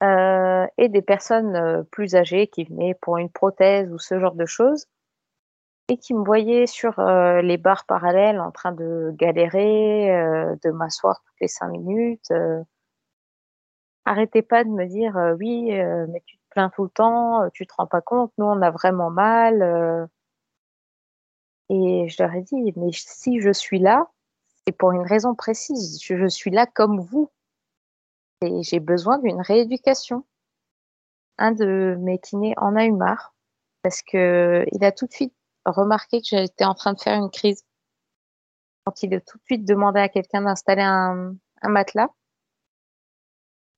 euh, 0.02 0.66
et 0.78 0.88
des 0.88 1.02
personnes 1.02 1.54
euh, 1.56 1.82
plus 1.82 2.14
âgées 2.16 2.46
qui 2.46 2.64
venaient 2.64 2.94
pour 2.94 3.18
une 3.18 3.30
prothèse 3.30 3.92
ou 3.92 3.98
ce 3.98 4.18
genre 4.18 4.34
de 4.34 4.46
choses, 4.46 4.86
et 5.88 5.98
qui 5.98 6.14
me 6.14 6.24
voyaient 6.24 6.66
sur 6.66 6.98
euh, 7.00 7.42
les 7.42 7.58
barres 7.58 7.84
parallèles 7.84 8.40
en 8.40 8.50
train 8.50 8.72
de 8.72 9.12
galérer, 9.16 10.08
de 10.62 10.70
m'asseoir 10.70 11.20
toutes 11.24 11.40
les 11.40 11.48
cinq 11.48 11.68
minutes. 11.68 12.32
arrêtez 14.04 14.42
pas 14.42 14.64
de 14.64 14.70
me 14.70 14.86
dire 14.86 15.16
oui, 15.38 15.70
mais 16.08 16.22
tu 16.26 16.36
te 16.36 16.42
plains 16.50 16.70
tout 16.70 16.84
le 16.84 16.90
temps, 16.90 17.48
tu 17.52 17.66
te 17.66 17.74
rends 17.76 17.86
pas 17.86 18.00
compte, 18.00 18.32
nous 18.38 18.46
on 18.46 18.62
a 18.62 18.70
vraiment 18.70 19.10
mal. 19.10 20.08
Et 21.70 22.08
je 22.08 22.22
leur 22.22 22.34
ai 22.34 22.42
dit, 22.42 22.72
mais 22.76 22.90
si 22.92 23.40
je 23.40 23.52
suis 23.52 23.78
là, 23.78 24.08
c'est 24.66 24.76
pour 24.76 24.92
une 24.92 25.06
raison 25.06 25.34
précise. 25.34 26.00
Je, 26.02 26.26
suis 26.28 26.50
là 26.50 26.66
comme 26.66 27.00
vous. 27.00 27.30
Et 28.42 28.62
j'ai 28.62 28.80
besoin 28.80 29.18
d'une 29.18 29.40
rééducation. 29.40 30.24
Un 31.38 31.52
de 31.52 31.96
mes 32.00 32.18
kinés 32.18 32.54
en 32.56 32.76
a 32.76 32.84
eu 32.84 32.92
marre 32.92 33.34
parce 33.82 34.02
que 34.02 34.64
il 34.72 34.84
a 34.84 34.92
tout 34.92 35.06
de 35.06 35.12
suite 35.12 35.34
remarqué 35.64 36.20
que 36.20 36.26
j'étais 36.30 36.64
en 36.64 36.74
train 36.74 36.92
de 36.92 37.00
faire 37.00 37.16
une 37.16 37.30
crise. 37.30 37.64
Donc 38.86 39.02
il 39.02 39.14
a 39.14 39.20
tout 39.20 39.38
de 39.38 39.44
suite 39.44 39.64
demandé 39.66 40.00
à 40.00 40.08
quelqu'un 40.08 40.42
d'installer 40.42 40.82
un, 40.82 41.34
un 41.62 41.68
matelas. 41.68 42.08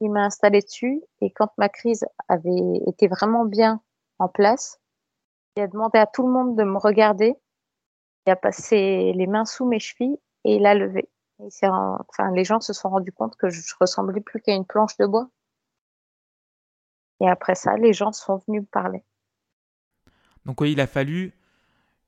Il 0.01 0.11
m'a 0.11 0.25
installé 0.25 0.61
dessus 0.61 1.03
et 1.21 1.31
quand 1.31 1.51
ma 1.59 1.69
crise 1.69 2.05
avait 2.29 2.81
été 2.89 3.07
vraiment 3.07 3.45
bien 3.45 3.81
en 4.19 4.29
place, 4.29 4.81
il 5.57 5.63
a 5.63 5.69
demandé 5.69 5.99
à 5.99 6.07
tout 6.07 6.27
le 6.27 6.33
monde 6.33 6.57
de 6.57 6.65
me 6.65 6.79
regarder. 6.79 7.35
Il 8.27 8.31
a 8.31 8.37
passé 8.37 9.13
les 9.15 9.27
mains 9.27 9.45
sous 9.45 9.67
mes 9.67 9.79
chevilles 9.79 10.19
et 10.45 10.57
il 10.57 10.67
a 10.67 10.75
levé. 10.75 11.09
Il 11.39 11.49
enfin, 11.69 12.31
les 12.33 12.45
gens 12.45 12.61
se 12.61 12.73
sont 12.73 12.89
rendus 12.89 13.13
compte 13.13 13.37
que 13.37 13.51
je 13.51 13.75
ressemblais 13.81 14.21
plus 14.21 14.41
qu'à 14.41 14.55
une 14.55 14.67
planche 14.67 14.97
de 14.97 15.07
bois. 15.07 15.29
Et 17.21 17.29
après 17.29 17.55
ça, 17.55 17.77
les 17.77 17.93
gens 17.93 18.13
sont 18.13 18.37
venus 18.47 18.63
me 18.63 18.67
parler. 18.67 19.05
Donc 20.45 20.61
oui, 20.61 20.73
il 20.73 20.81
a 20.81 20.87
fallu, 20.87 21.33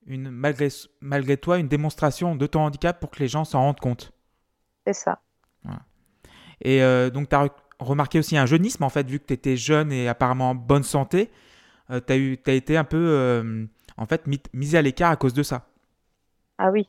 une, 0.07 0.31
malgré, 0.31 0.69
malgré 1.01 1.37
toi, 1.37 1.59
une 1.59 1.69
démonstration 1.69 2.37
de 2.37 2.47
ton 2.47 2.61
handicap 2.61 2.99
pour 3.01 3.11
que 3.11 3.21
les 3.21 3.29
gens 3.29 3.45
s'en 3.45 3.61
rendent 3.61 3.81
compte. 3.81 4.13
C'est 4.87 4.93
ça. 4.93 5.21
Et 6.61 6.83
euh, 6.83 7.11
donc, 7.11 7.29
tu 7.29 7.37
as 7.37 7.49
remarqué 7.79 8.19
aussi 8.19 8.37
un 8.37 8.47
jeunisme, 8.47 8.85
en 8.85 8.89
fait, 8.89 9.09
vu 9.09 9.19
que 9.19 9.27
tu 9.27 9.35
étais 9.35 9.57
jeune 9.57 9.93
et 9.93 10.09
apparemment 10.09 10.51
en 10.51 10.55
bonne 10.55 10.85
santé. 10.85 11.31
tu 11.89 12.13
as, 12.47 12.53
été 12.53 12.77
un 12.77 12.85
peu, 12.85 12.97
euh, 12.97 13.67
en 13.97 14.07
fait, 14.07 14.27
mis, 14.27 14.41
mis 14.53 14.77
à 14.77 14.83
l'écart 14.83 15.11
à 15.11 15.17
cause 15.17 15.35
de 15.35 15.43
ça. 15.43 15.67
Ah 16.59 16.71
oui. 16.71 16.89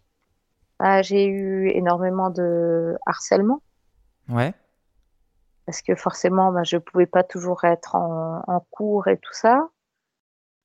Ah, 0.80 1.02
j'ai 1.02 1.26
eu 1.26 1.70
énormément 1.70 2.30
de 2.30 2.98
harcèlement 3.06 3.62
Ouais. 4.30 4.54
parce 5.66 5.82
que 5.82 5.96
forcément, 5.96 6.52
bah, 6.52 6.64
je 6.64 6.78
pouvais 6.78 7.06
pas 7.06 7.24
toujours 7.24 7.64
être 7.64 7.96
en, 7.96 8.44
en 8.48 8.60
cours 8.72 9.08
et 9.08 9.18
tout 9.18 9.34
ça. 9.34 9.70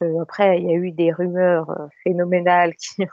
Euh, 0.03 0.21
après, 0.23 0.59
il 0.61 0.69
y 0.69 0.73
a 0.73 0.77
eu 0.77 0.93
des 0.93 1.13
rumeurs 1.13 1.71
euh, 1.71 1.87
phénoménales 2.03 2.75
qui, 2.77 3.07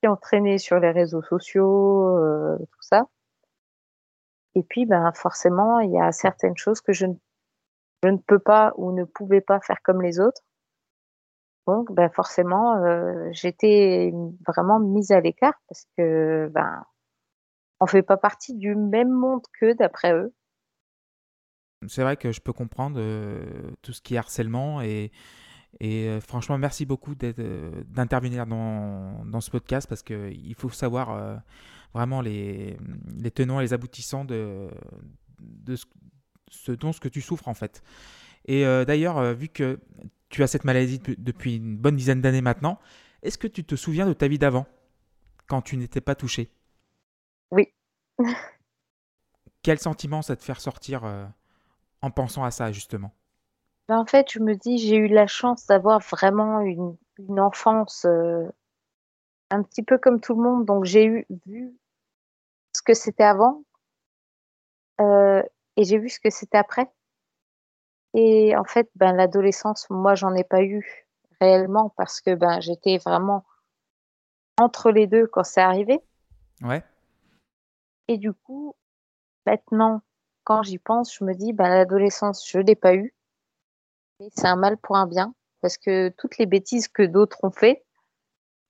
qui 0.00 0.08
ont 0.08 0.16
traîné 0.16 0.58
sur 0.58 0.78
les 0.78 0.90
réseaux 0.90 1.22
sociaux, 1.22 2.16
euh, 2.18 2.56
tout 2.58 2.82
ça. 2.82 3.06
Et 4.54 4.62
puis, 4.62 4.86
ben, 4.86 5.12
forcément, 5.14 5.80
il 5.80 5.92
y 5.92 6.00
a 6.00 6.10
certaines 6.12 6.56
choses 6.56 6.80
que 6.80 6.92
je 6.92 7.06
ne, 7.06 7.14
je 8.02 8.08
ne 8.08 8.18
peux 8.18 8.38
pas 8.38 8.72
ou 8.76 8.92
ne 8.92 9.04
pouvais 9.04 9.40
pas 9.40 9.60
faire 9.60 9.80
comme 9.82 10.02
les 10.02 10.20
autres. 10.20 10.42
Donc, 11.66 11.92
ben, 11.92 12.08
forcément, 12.10 12.76
euh, 12.76 13.28
j'étais 13.32 14.12
vraiment 14.46 14.80
mise 14.80 15.10
à 15.10 15.20
l'écart 15.20 15.54
parce 15.68 15.86
que, 15.96 16.48
ben, 16.52 16.84
on 17.80 17.86
fait 17.86 18.02
pas 18.02 18.16
partie 18.16 18.54
du 18.54 18.74
même 18.74 19.10
monde 19.10 19.42
qu'eux, 19.58 19.74
d'après 19.74 20.12
eux. 20.12 20.34
C'est 21.86 22.02
vrai 22.02 22.16
que 22.16 22.32
je 22.32 22.40
peux 22.40 22.52
comprendre 22.52 22.98
euh, 22.98 23.70
tout 23.82 23.92
ce 23.92 24.02
qui 24.02 24.14
est 24.14 24.18
harcèlement 24.18 24.82
et, 24.82 25.12
et 25.80 26.08
euh, 26.08 26.20
franchement, 26.20 26.58
merci 26.58 26.84
beaucoup 26.84 27.14
d'intervenir 27.14 28.46
dans, 28.46 29.24
dans 29.24 29.40
ce 29.40 29.50
podcast 29.50 29.88
parce 29.88 30.02
qu'il 30.02 30.54
faut 30.56 30.68
savoir 30.68 31.40
vraiment 31.94 32.20
les, 32.20 32.76
les 33.18 33.30
tenants 33.30 33.60
et 33.60 33.62
les 33.62 33.72
aboutissants 33.72 34.24
de, 34.24 34.68
de 35.40 35.76
ce, 35.76 35.86
ce 36.48 36.72
dont 36.72 36.92
ce 36.92 37.00
que 37.00 37.08
tu 37.08 37.22
souffres 37.22 37.48
en 37.48 37.54
fait. 37.54 37.82
Et 38.46 38.62
d'ailleurs, 38.84 39.32
vu 39.32 39.48
que 39.48 39.78
tu 40.30 40.42
as 40.42 40.46
cette 40.46 40.64
maladie 40.64 41.00
depuis- 41.18 41.56
une 41.56 41.76
bonne 41.76 41.96
dizaine 41.96 42.22
d'années 42.22 42.40
maintenant, 42.40 42.78
est-ce 43.22 43.36
que 43.36 43.46
tu 43.48 43.64
te 43.64 43.76
souviens 43.76 44.06
de 44.06 44.14
ta 44.14 44.28
vie 44.28 44.38
d'avant 44.38 44.66
quand 45.46 45.60
tu 45.62 45.76
n'étais 45.76 46.00
pas 46.00 46.14
touché? 46.14 46.50
Oui. 47.50 47.72
Quel 49.62 49.78
sentiment 49.78 50.22
ça 50.22 50.36
te 50.36 50.42
fait 50.42 50.54
ressortir 50.54 51.04
euh, 51.04 51.26
en 52.02 52.10
pensant 52.10 52.44
à 52.44 52.50
ça 52.50 52.72
justement? 52.72 53.12
Ben, 53.88 53.98
en 53.98 54.06
fait, 54.06 54.30
je 54.30 54.38
me 54.38 54.54
dis, 54.54 54.78
j'ai 54.78 54.96
eu 54.96 55.08
la 55.08 55.26
chance 55.26 55.66
d'avoir 55.66 56.00
vraiment 56.00 56.60
une, 56.60 56.96
une 57.18 57.40
enfance 57.40 58.04
euh, 58.06 58.46
un 59.50 59.62
petit 59.62 59.82
peu 59.82 59.98
comme 59.98 60.20
tout 60.20 60.34
le 60.34 60.42
monde. 60.42 60.64
Donc, 60.64 60.84
j'ai 60.84 61.04
eu 61.04 61.26
vu 61.46 61.76
ce 62.72 62.82
que 62.82 62.94
c'était 62.94 63.24
avant 63.24 63.64
euh, 65.00 65.42
et 65.76 65.84
j'ai 65.84 65.98
vu 65.98 66.08
ce 66.08 66.20
que 66.20 66.30
c'était 66.30 66.58
après. 66.58 66.88
Et 68.14 68.56
en 68.56 68.64
fait, 68.64 68.90
ben, 68.96 69.12
l'adolescence, 69.12 69.88
moi, 69.90 70.14
j'en 70.14 70.34
ai 70.34 70.44
pas 70.44 70.62
eu 70.62 71.06
réellement 71.40 71.90
parce 71.96 72.20
que 72.20 72.34
ben, 72.34 72.60
j'étais 72.60 72.98
vraiment 72.98 73.44
entre 74.58 74.90
les 74.90 75.06
deux 75.06 75.26
quand 75.26 75.44
c'est 75.44 75.60
arrivé. 75.60 76.00
Ouais. 76.62 76.82
Et 78.08 78.18
du 78.18 78.32
coup, 78.32 78.74
maintenant, 79.46 80.02
quand 80.44 80.62
j'y 80.62 80.78
pense, 80.78 81.14
je 81.16 81.24
me 81.24 81.34
dis, 81.34 81.52
ben, 81.52 81.68
l'adolescence, 81.68 82.48
je 82.48 82.58
l'ai 82.58 82.74
pas 82.74 82.94
eu. 82.94 83.14
Et 84.20 84.28
c'est 84.34 84.48
un 84.48 84.56
mal 84.56 84.76
pour 84.76 84.96
un 84.96 85.06
bien, 85.06 85.34
parce 85.60 85.78
que 85.78 86.08
toutes 86.18 86.36
les 86.38 86.46
bêtises 86.46 86.88
que 86.88 87.02
d'autres 87.02 87.38
ont 87.44 87.50
fait, 87.50 87.84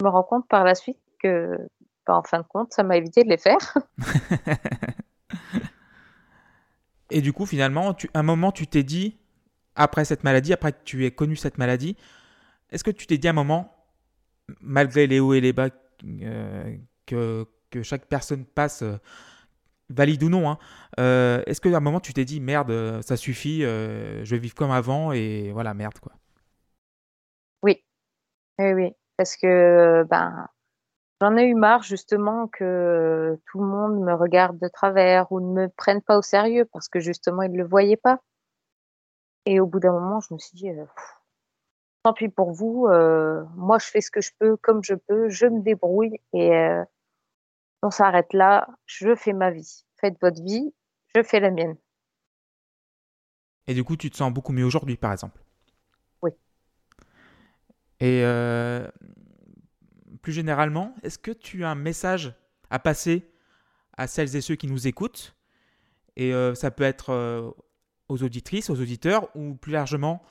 je 0.01 0.05
me 0.05 0.11
rends 0.11 0.23
compte 0.23 0.47
par 0.47 0.65
la 0.65 0.75
suite 0.75 1.01
que, 1.19 1.57
ben, 2.07 2.15
en 2.15 2.23
fin 2.23 2.39
de 2.39 2.47
compte, 2.47 2.73
ça 2.73 2.83
m'a 2.83 2.97
évité 2.97 3.25
de 3.25 3.31
les 3.31 3.39
faire. 3.39 3.79
Et 7.11 7.21
du 7.21 7.33
coup, 7.33 7.47
finalement, 7.47 7.93
tu, 7.93 8.09
un 8.15 8.23
moment, 8.23 8.53
tu 8.53 8.69
t'es 8.69 8.85
dit, 8.85 9.20
après 9.75 10.05
cette 10.05 10.25
maladie, 10.25 10.53
après 10.53 10.73
que 10.73 10.83
tu 10.85 11.05
aies 11.07 11.11
connu 11.11 11.37
cette 11.37 11.59
maladie, 11.59 11.97
est-ce 12.71 12.85
que 12.85 12.91
tu 12.91 13.07
t'es 13.07 13.19
dit 13.19 13.29
un 13.29 13.33
moment, 13.33 13.75
malgré 14.61 15.07
les 15.07 15.21
hauts 15.21 15.35
et 15.35 15.41
les 15.41 15.53
bas 15.53 15.69
euh, 16.05 16.77
que, 17.07 17.47
que 17.71 17.83
chaque 17.83 18.07
personne 18.07 18.45
passe, 18.45 18.83
euh, 18.83 18.99
valide 19.89 20.23
ou 20.23 20.29
non, 20.29 20.51
hein, 20.51 20.59
euh, 20.99 21.43
est-ce 21.47 21.61
qu'à 21.61 21.77
un 21.77 21.81
moment 21.81 22.01
tu 22.01 22.13
t'es 22.13 22.25
dit, 22.25 22.41
merde, 22.41 23.01
ça 23.03 23.17
suffit, 23.17 23.63
je 23.63 24.25
vais 24.25 24.39
vivre 24.39 24.55
comme 24.55 24.71
avant 24.71 25.13
et 25.13 25.51
voilà, 25.53 25.75
merde 25.75 25.99
quoi? 25.99 26.13
Oui, 27.63 27.83
oui, 28.59 28.73
oui, 28.73 28.93
parce 29.17 29.37
que 29.37 30.05
ben, 30.09 30.49
J'en 31.21 31.37
ai 31.37 31.45
eu 31.45 31.55
marre 31.55 31.83
justement 31.83 32.49
que 32.49 33.39
tout 33.47 33.61
le 33.61 33.67
monde 33.67 34.01
me 34.01 34.15
regarde 34.15 34.59
de 34.59 34.69
travers 34.69 35.31
ou 35.31 35.41
ne 35.41 35.53
me 35.53 35.69
prenne 35.69 36.01
pas 36.01 36.17
au 36.17 36.23
sérieux 36.23 36.67
parce 36.73 36.89
que 36.89 36.99
justement 36.99 37.43
ils 37.43 37.53
ne 37.53 37.59
le 37.59 37.67
voyaient 37.67 37.99
pas. 37.99 38.21
Et 39.47 39.61
au 39.61 39.67
bout 39.67 39.81
d'un 39.81 39.93
moment, 39.93 40.21
je 40.21 40.35
me 40.35 40.39
suis 40.39 40.57
dit, 40.57 40.71
euh, 40.71 40.85
pff, 40.85 41.21
tant 42.03 42.13
pis 42.13 42.29
pour 42.29 42.53
vous, 42.53 42.87
euh, 42.87 43.45
moi 43.57 43.79
je 43.79 43.87
fais 43.87 44.01
ce 44.01 44.11
que 44.11 44.21
je 44.21 44.31
peux 44.39 44.57
comme 44.57 44.83
je 44.83 44.95
peux, 44.95 45.29
je 45.29 45.47
me 45.47 45.61
débrouille 45.63 46.21
et 46.33 46.55
euh, 46.55 46.85
on 47.83 47.91
s'arrête 47.91 48.33
là, 48.33 48.69
je 48.87 49.15
fais 49.15 49.33
ma 49.33 49.51
vie. 49.51 49.85
Faites 50.01 50.19
votre 50.21 50.43
vie, 50.43 50.73
je 51.15 51.23
fais 51.23 51.41
la 51.41 51.51
mienne. 51.51 51.77
Et 53.67 53.75
du 53.75 53.85
coup, 53.85 53.97
tu 53.97 54.11
te 54.11 54.17
sens 54.17 54.33
beaucoup 54.33 54.53
mieux 54.53 54.65
aujourd'hui, 54.65 54.97
par 54.97 55.13
exemple? 55.13 55.41
Oui. 56.23 56.33
Et 58.01 58.23
euh, 58.25 58.89
plus 60.23 60.33
généralement, 60.33 60.95
est-ce 61.03 61.19
que 61.19 61.31
tu 61.31 61.65
as 61.65 61.71
un 61.71 61.75
message 61.75 62.35
à 62.71 62.79
passer 62.79 63.31
à 63.97 64.07
celles 64.07 64.35
et 64.37 64.41
ceux 64.41 64.57
qui 64.57 64.67
nous 64.67 64.87
écoutent? 64.87 65.37
Et 66.17 66.35
euh, 66.35 66.55
ça 66.55 66.71
peut 66.71 66.85
être 66.85 67.11
euh, 67.11 67.51
aux 68.11 68.23
auditrices, 68.23 68.71
aux 68.71 68.81
auditeurs, 68.81 69.29
ou 69.35 69.55
plus 69.55 69.73
largement, 69.73 70.23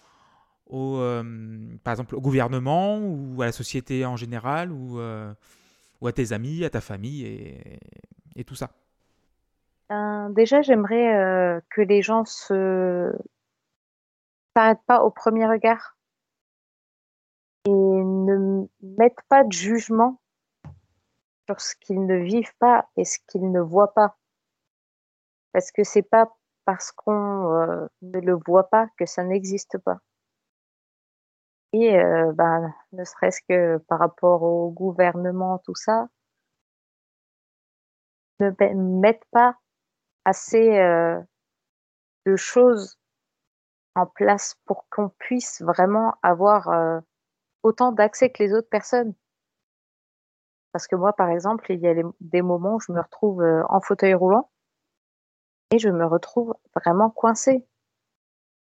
au, 0.67 0.97
euh, 0.97 1.23
par 1.83 1.93
exemple, 1.93 2.15
au 2.15 2.21
gouvernement, 2.21 2.97
ou 2.99 3.41
à 3.41 3.45
la 3.45 3.51
société 3.51 4.05
en 4.05 4.17
général, 4.17 4.71
ou, 4.71 4.99
euh, 4.99 5.33
à 6.05 6.11
tes 6.11 6.31
amis, 6.31 6.63
à 6.63 6.69
ta 6.69 6.81
famille, 6.81 7.25
et, 8.35 8.43
tout 8.45 8.55
ça. 8.55 8.69
Euh, 9.91 10.29
déjà, 10.29 10.61
j'aimerais 10.61 11.61
que 11.69 11.81
les 11.81 12.01
gens 12.01 12.23
se 12.23 13.11
s'arrêtent 14.55 14.85
pas 14.87 15.03
au 15.03 15.11
premier 15.11 15.45
regard 15.45 15.97
et 17.65 17.69
ne 17.69 18.65
mettent 18.81 19.21
pas 19.27 19.43
de 19.43 19.51
jugement 19.51 20.21
sur 21.47 21.59
ce 21.59 21.75
qu'ils 21.81 22.05
ne 22.05 22.15
vivent 22.15 22.55
pas 22.59 22.87
et 22.95 23.03
ce 23.03 23.19
qu'ils 23.27 23.51
ne 23.51 23.59
voient 23.59 23.93
pas. 23.93 24.17
Parce 25.51 25.71
que 25.71 25.83
c'est 25.83 26.03
pas 26.03 26.38
parce 26.69 26.91
qu'on 26.91 27.51
euh, 27.55 27.87
ne 28.03 28.19
le 28.19 28.37
voit 28.45 28.69
pas 28.69 28.85
que 28.95 29.07
ça 29.07 29.23
n'existe 29.23 29.79
pas. 29.79 29.97
Et 31.73 31.97
euh, 31.97 32.31
ben, 32.33 32.71
ne 32.91 33.03
serait-ce 33.03 33.41
que 33.49 33.77
par 33.87 33.97
rapport 33.97 34.43
au 34.43 34.69
gouvernement, 34.69 35.57
tout 35.65 35.73
ça, 35.73 36.09
ne 38.39 38.51
mettent 39.01 39.25
pas 39.31 39.57
assez 40.25 40.77
euh, 40.77 41.19
de 42.27 42.35
choses 42.35 42.99
en 43.95 44.05
place 44.05 44.55
pour 44.65 44.87
qu'on 44.91 45.09
puisse 45.09 45.63
vraiment 45.63 46.13
avoir 46.21 47.01
autant 47.63 47.91
d'accès 47.91 48.29
que 48.29 48.43
les 48.43 48.53
autres 48.53 48.69
personnes. 48.69 49.15
Parce 50.71 50.87
que 50.87 50.95
moi, 50.95 51.13
par 51.13 51.29
exemple, 51.29 51.65
il 51.71 51.79
y 51.79 51.87
a 51.87 51.95
des 52.19 52.41
moments 52.43 52.75
où 52.75 52.79
je 52.79 52.91
me 52.91 53.01
retrouve 53.01 53.43
en 53.69 53.81
fauteuil 53.81 54.13
roulant 54.13 54.51
et 55.71 55.79
je 55.79 55.89
me 55.89 56.05
retrouve 56.05 56.55
vraiment 56.75 57.09
coincée. 57.09 57.65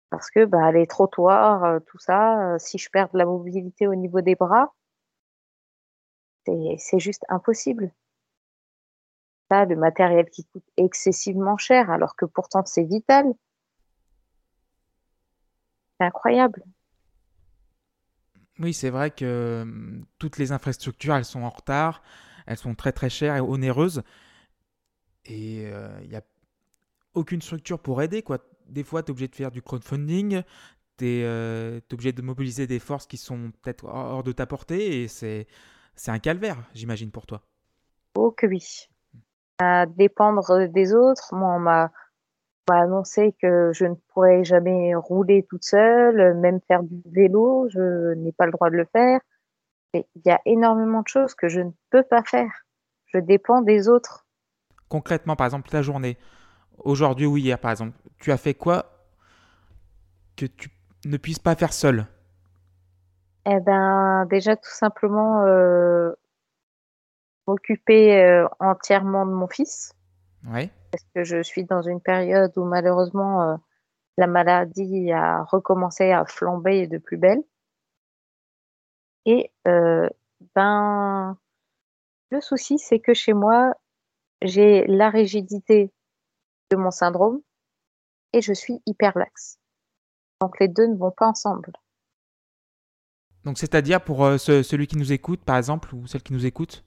Parce 0.10 0.32
que 0.32 0.46
bah, 0.46 0.72
les 0.72 0.88
trottoirs, 0.88 1.64
euh, 1.66 1.80
tout 1.80 2.00
ça, 2.00 2.54
euh, 2.54 2.60
si 2.60 2.78
je 2.78 2.90
perds 2.90 3.10
de 3.10 3.18
la 3.18 3.26
mobilité 3.26 3.88
au 3.88 3.96
niveau 3.96 4.22
des 4.22 4.36
bras, 4.36 4.74
c'est 6.46 7.00
juste 7.00 7.24
impossible. 7.28 7.92
Là, 9.50 9.66
le 9.66 9.76
matériel 9.76 10.30
qui 10.30 10.46
coûte 10.46 10.64
excessivement 10.78 11.58
cher, 11.58 11.90
alors 11.90 12.16
que 12.16 12.26
pourtant 12.26 12.64
c'est 12.66 12.84
vital, 12.84 13.26
c'est 16.00 16.06
incroyable. 16.06 16.64
Oui, 18.60 18.74
c'est 18.74 18.90
vrai 18.90 19.12
que 19.12 19.62
hum, 19.64 20.06
toutes 20.20 20.38
les 20.38 20.52
infrastructures, 20.52 21.16
elles 21.16 21.26
sont 21.26 21.44
en 21.44 21.50
retard, 21.50 22.02
elles 22.46 22.58
sont 22.58 22.76
très 22.76 22.92
très 22.92 23.10
chères 23.10 23.36
et 23.36 23.42
onéreuses, 23.42 24.04
et 25.26 25.66
euh, 25.66 26.00
il 26.02 26.10
n'y 26.10 26.16
a 26.16 26.24
aucune 27.14 27.42
structure 27.42 27.80
pour 27.80 28.02
aider, 28.02 28.22
quoi. 28.22 28.40
Des 28.68 28.84
fois, 28.84 29.02
tu 29.04 29.08
es 29.08 29.12
obligé 29.12 29.28
de 29.28 29.36
faire 29.36 29.52
du 29.52 29.62
crowdfunding, 29.62 30.44
tu 30.98 31.06
es, 31.06 31.82
obligé 31.92 32.12
de 32.12 32.22
mobiliser 32.22 32.68
des 32.68 32.80
forces 32.80 33.08
qui 33.08 33.18
sont 33.18 33.52
peut-être 33.62 33.86
hors 33.86 34.24
de 34.24 34.32
ta 34.32 34.46
portée, 34.46 35.04
et 35.04 35.08
c'est 35.08 35.48
un 36.08 36.20
calvaire, 36.20 36.58
j'imagine, 36.74 37.12
pour 37.12 37.26
toi. 37.26 37.42
Oh 38.16 38.32
que 38.32 38.48
oui. 38.48 38.90
À 39.60 39.86
dépendre 39.86 40.68
des 40.68 40.94
autres, 40.94 41.34
moi, 41.34 41.56
on 41.56 41.60
m'a 41.60 41.92
on 42.70 42.74
m'a 42.74 42.82
annoncé 42.82 43.34
que 43.42 43.72
je 43.74 43.86
ne 43.86 43.96
pourrais 44.10 44.44
jamais 44.44 44.94
rouler 44.96 45.46
toute 45.50 45.64
seule, 45.64 46.34
même 46.36 46.60
faire 46.68 46.84
du 46.84 47.02
vélo, 47.06 47.68
je 47.70 48.14
n'ai 48.16 48.34
pas 48.34 48.46
le 48.46 48.52
droit 48.52 48.70
de 48.70 48.76
le 48.76 48.86
faire. 48.92 49.22
Il 49.94 50.04
y 50.26 50.32
a 50.32 50.42
énormément 50.46 51.02
de 51.02 51.08
choses 51.08 51.34
que 51.34 51.48
je 51.48 51.62
ne 51.62 51.72
peux 51.90 52.04
pas 52.04 52.24
faire. 52.24 52.52
Je 53.06 53.20
dépends 53.20 53.62
des 53.62 53.88
autres. 53.88 54.26
Concrètement, 54.90 55.36
par 55.36 55.46
exemple, 55.48 55.70
ta 55.70 55.82
journée, 55.82 56.18
aujourd'hui 56.80 57.26
ou 57.26 57.38
hier, 57.38 57.60
par 57.60 57.72
exemple, 57.72 57.98
tu 58.20 58.32
as 58.32 58.38
fait 58.38 58.54
quoi 58.54 58.86
que 60.36 60.46
tu 60.46 60.70
ne 61.06 61.18
puisses 61.18 61.40
pas 61.40 61.56
faire 61.56 61.74
seul? 61.74 62.06
Eh 63.46 63.60
ben, 63.62 64.26
déjà, 64.30 64.56
tout 64.56 64.70
simplement, 64.70 65.44
euh, 65.46 66.12
m'occuper 67.48 68.22
euh, 68.22 68.48
entièrement 68.60 69.26
de 69.26 69.32
mon 69.32 69.48
fils, 69.48 69.94
Ouais. 70.46 70.70
parce 70.92 71.04
que 71.16 71.24
je 71.24 71.42
suis 71.42 71.64
dans 71.64 71.82
une 71.82 72.02
période 72.02 72.52
où 72.58 72.66
malheureusement, 72.66 73.42
euh, 73.42 73.56
la 74.18 74.28
maladie 74.28 75.12
a 75.12 75.44
recommencé 75.44 76.12
à 76.12 76.26
flamber 76.26 76.88
de 76.88 76.98
plus 76.98 77.18
belle. 77.18 77.44
Et 79.26 79.52
euh, 79.68 80.10
ben, 80.56 81.38
le 82.32 82.42
souci, 82.42 82.80
c'est 82.80 83.00
que 83.00 83.14
chez 83.14 83.34
moi, 83.34 83.74
j'ai 84.42 84.86
la 84.88 85.10
rigidité 85.10 85.92
de 86.70 86.76
mon 86.78 86.92
syndrome 86.92 87.42
et 88.34 88.42
je 88.42 88.54
suis 88.54 88.82
hyperlaxe. 88.86 89.60
Donc 90.42 90.60
les 90.60 90.68
deux 90.68 90.88
ne 90.88 90.98
vont 90.98 91.12
pas 91.12 91.28
ensemble. 91.28 91.72
Donc, 93.46 93.58
c'est-à-dire 93.58 94.04
pour 94.04 94.26
euh, 94.26 94.38
ce- 94.38 94.62
celui 94.62 94.86
qui 94.88 94.98
nous 94.98 95.12
écoute, 95.12 95.42
par 95.44 95.58
exemple, 95.58 95.96
ou 95.96 96.06
celle 96.06 96.22
qui 96.22 96.34
nous 96.34 96.46
écoute? 96.46 96.84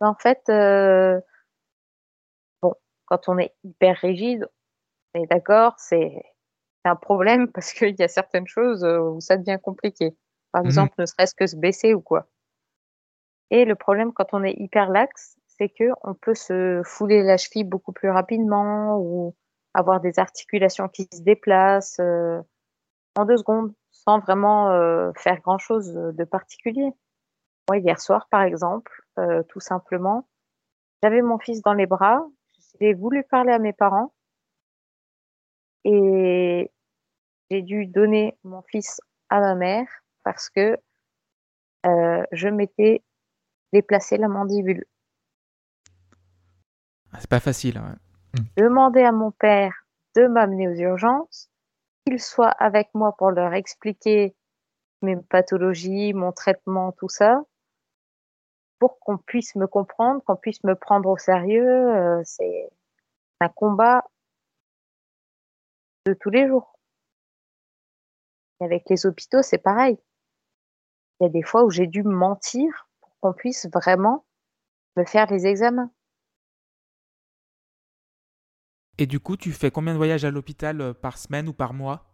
En 0.00 0.14
fait, 0.14 0.42
euh, 0.50 1.20
bon, 2.62 2.74
quand 3.06 3.28
on 3.28 3.38
est 3.38 3.54
hyper 3.64 3.96
rigide, 3.98 4.48
on 5.14 5.22
est 5.24 5.26
d'accord, 5.28 5.74
c'est 5.78 6.22
un 6.84 6.96
problème 6.96 7.48
parce 7.52 7.72
qu'il 7.72 7.96
y 7.98 8.02
a 8.02 8.08
certaines 8.08 8.46
choses 8.48 8.84
euh, 8.84 9.00
où 9.00 9.20
ça 9.20 9.36
devient 9.36 9.58
compliqué. 9.62 10.16
Par 10.52 10.64
Mhm. 10.64 10.66
exemple, 10.66 10.94
ne 10.98 11.06
serait-ce 11.06 11.34
que 11.34 11.46
se 11.46 11.56
baisser 11.56 11.94
ou 11.94 12.00
quoi. 12.00 12.28
Et 13.50 13.64
le 13.64 13.74
problème 13.74 14.12
quand 14.12 14.34
on 14.34 14.44
est 14.44 14.54
hyper 14.58 14.90
laxe, 14.90 15.36
c'est 15.58 15.68
que 15.68 15.84
on 16.02 16.14
peut 16.14 16.34
se 16.34 16.82
fouler 16.84 17.22
la 17.22 17.36
cheville 17.36 17.64
beaucoup 17.64 17.92
plus 17.92 18.10
rapidement 18.10 18.98
ou 18.98 19.34
avoir 19.74 20.00
des 20.00 20.18
articulations 20.18 20.88
qui 20.88 21.08
se 21.12 21.22
déplacent 21.22 21.98
euh, 22.00 22.40
en 23.16 23.24
deux 23.24 23.36
secondes 23.36 23.72
sans 23.90 24.18
vraiment 24.20 24.70
euh, 24.70 25.12
faire 25.16 25.40
grand-chose 25.40 25.92
de 25.94 26.24
particulier. 26.24 26.90
Moi, 27.68 27.78
hier 27.78 28.00
soir, 28.00 28.28
par 28.30 28.42
exemple, 28.42 28.92
euh, 29.18 29.42
tout 29.44 29.60
simplement, 29.60 30.28
j'avais 31.02 31.22
mon 31.22 31.38
fils 31.38 31.62
dans 31.62 31.72
les 31.72 31.86
bras, 31.86 32.26
j'ai 32.80 32.94
voulu 32.94 33.24
parler 33.24 33.52
à 33.52 33.58
mes 33.58 33.72
parents 33.72 34.12
et 35.84 36.70
j'ai 37.50 37.62
dû 37.62 37.86
donner 37.86 38.36
mon 38.42 38.62
fils 38.62 39.00
à 39.28 39.40
ma 39.40 39.54
mère 39.54 39.86
parce 40.24 40.48
que 40.50 40.76
je 41.84 42.48
m'étais 42.48 43.02
déplacé 43.72 44.16
la 44.16 44.28
mandibule. 44.28 44.86
Ah, 47.14 47.18
C'est 47.20 47.30
pas 47.30 47.40
facile. 47.40 47.78
ouais. 47.78 48.42
Demander 48.56 49.02
à 49.02 49.12
mon 49.12 49.30
père 49.30 49.86
de 50.16 50.26
m'amener 50.26 50.68
aux 50.68 50.74
urgences, 50.74 51.48
qu'il 52.04 52.20
soit 52.20 52.50
avec 52.50 52.88
moi 52.94 53.14
pour 53.16 53.30
leur 53.30 53.54
expliquer 53.54 54.34
mes 55.02 55.16
pathologies, 55.16 56.12
mon 56.12 56.32
traitement, 56.32 56.92
tout 56.92 57.08
ça, 57.08 57.42
pour 58.80 58.98
qu'on 58.98 59.16
puisse 59.18 59.54
me 59.54 59.66
comprendre, 59.66 60.22
qu'on 60.24 60.36
puisse 60.36 60.62
me 60.64 60.74
prendre 60.74 61.08
au 61.08 61.16
sérieux. 61.16 61.66
euh, 61.68 62.22
c'est 62.24 62.68
un 63.40 63.48
combat 63.48 64.04
de 66.06 66.14
tous 66.14 66.30
les 66.30 66.48
jours. 66.48 66.78
Et 68.60 68.64
avec 68.64 68.88
les 68.90 69.06
hôpitaux, 69.06 69.42
c'est 69.42 69.58
pareil. 69.58 69.98
Il 71.20 71.24
y 71.24 71.26
a 71.26 71.30
des 71.30 71.42
fois 71.42 71.64
où 71.64 71.70
j'ai 71.70 71.86
dû 71.86 72.02
mentir 72.02 72.88
pour 73.00 73.10
qu'on 73.20 73.32
puisse 73.32 73.66
vraiment 73.72 74.24
me 74.96 75.04
faire 75.04 75.30
les 75.30 75.46
examens. 75.46 75.90
Et 78.98 79.06
du 79.06 79.18
coup, 79.18 79.36
tu 79.36 79.52
fais 79.52 79.70
combien 79.70 79.92
de 79.92 79.98
voyages 79.98 80.24
à 80.24 80.30
l'hôpital 80.30 80.80
euh, 80.80 80.92
par 80.92 81.18
semaine 81.18 81.48
ou 81.48 81.52
par 81.52 81.74
mois? 81.74 82.04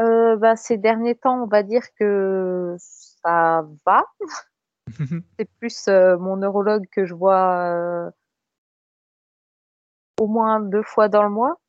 Euh, 0.00 0.36
bah, 0.36 0.56
ces 0.56 0.78
derniers 0.78 1.14
temps, 1.14 1.42
on 1.42 1.46
va 1.46 1.62
dire 1.62 1.82
que 1.98 2.74
ça 2.78 3.66
va. 3.84 4.04
C'est 5.38 5.48
plus 5.58 5.88
euh, 5.88 6.16
mon 6.16 6.38
neurologue 6.38 6.86
que 6.90 7.04
je 7.04 7.14
vois 7.14 8.06
euh, 8.06 8.10
au 10.18 10.26
moins 10.26 10.60
deux 10.60 10.82
fois 10.82 11.08
dans 11.08 11.22
le 11.22 11.28
mois. 11.28 11.60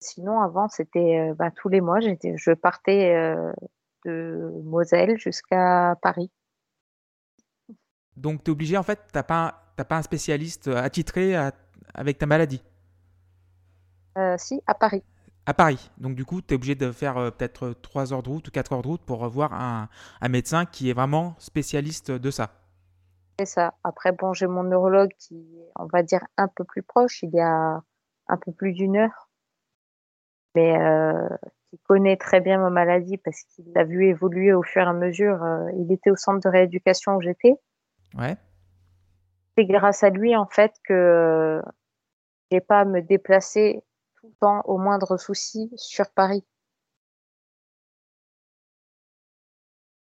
Sinon, 0.00 0.40
avant, 0.40 0.68
c'était 0.68 1.32
bah, 1.34 1.50
tous 1.50 1.68
les 1.68 1.80
mois. 1.80 1.98
J'étais, 1.98 2.34
je 2.36 2.52
partais 2.52 3.34
de 4.04 4.52
Moselle 4.62 5.18
jusqu'à 5.18 5.96
Paris. 6.00 6.30
Donc, 8.16 8.44
tu 8.44 8.50
es 8.50 8.52
obligé, 8.52 8.76
en 8.76 8.84
fait, 8.84 9.00
tu 9.12 9.16
n'as 9.16 9.24
pas, 9.24 9.67
t'as 9.78 9.84
pas 9.84 9.96
un 9.96 10.02
spécialiste 10.02 10.66
attitré 10.66 11.36
à- 11.36 11.52
avec 11.94 12.18
ta 12.18 12.26
maladie? 12.26 12.60
Euh, 14.18 14.34
si, 14.36 14.60
à 14.66 14.74
Paris. 14.74 15.04
à 15.46 15.54
Paris. 15.54 15.90
Donc, 15.98 16.16
du 16.16 16.24
coup, 16.24 16.42
tu 16.42 16.52
es 16.52 16.56
obligé 16.56 16.74
de 16.74 16.90
faire 16.90 17.16
euh, 17.16 17.30
peut-être 17.30 17.74
3 17.80 18.12
heures 18.12 18.24
de 18.24 18.28
route 18.28 18.48
ou 18.48 18.50
4 18.50 18.72
heures 18.72 18.82
de 18.82 18.88
route 18.88 19.02
pour 19.02 19.26
voir 19.28 19.54
un, 19.54 19.88
un 20.20 20.28
médecin 20.28 20.66
qui 20.66 20.90
est 20.90 20.92
vraiment 20.94 21.36
spécialiste 21.38 22.10
de 22.10 22.30
ça. 22.32 22.50
C'est 23.38 23.46
ça. 23.46 23.74
Après, 23.84 24.10
bon, 24.10 24.32
j'ai 24.32 24.48
mon 24.48 24.64
neurologue 24.64 25.12
qui 25.16 25.36
est, 25.36 25.70
on 25.76 25.86
va 25.86 26.02
dire, 26.02 26.24
un 26.36 26.48
peu 26.48 26.64
plus 26.64 26.82
proche. 26.82 27.22
Il 27.22 27.30
y 27.30 27.40
a 27.40 27.80
un 28.26 28.36
peu 28.36 28.50
plus 28.50 28.72
d'une 28.72 28.96
heure. 28.96 29.30
Mais 30.56 30.76
euh, 30.76 31.28
qui 31.70 31.78
connaît 31.86 32.16
très 32.16 32.40
bien 32.40 32.58
ma 32.58 32.70
maladie 32.70 33.16
parce 33.16 33.42
qu'il 33.44 33.66
l'a 33.76 33.84
vu 33.84 34.08
évoluer 34.08 34.52
au 34.52 34.64
fur 34.64 34.82
et 34.82 34.86
à 34.86 34.92
mesure. 34.92 35.40
Euh, 35.44 35.70
il 35.78 35.92
était 35.92 36.10
au 36.10 36.16
centre 36.16 36.40
de 36.40 36.48
rééducation 36.48 37.14
où 37.14 37.20
j'étais. 37.22 37.54
Ouais. 38.18 38.36
C'est 39.58 39.64
grâce 39.66 40.04
à 40.04 40.10
lui, 40.10 40.36
en 40.36 40.46
fait, 40.46 40.72
que 40.84 41.60
j'ai 42.52 42.60
pas 42.60 42.82
à 42.82 42.84
me 42.84 43.02
déplacer 43.02 43.82
tout 44.20 44.28
le 44.28 44.34
temps 44.40 44.62
au 44.66 44.78
moindre 44.78 45.16
souci 45.16 45.68
sur 45.74 46.08
Paris. 46.12 46.44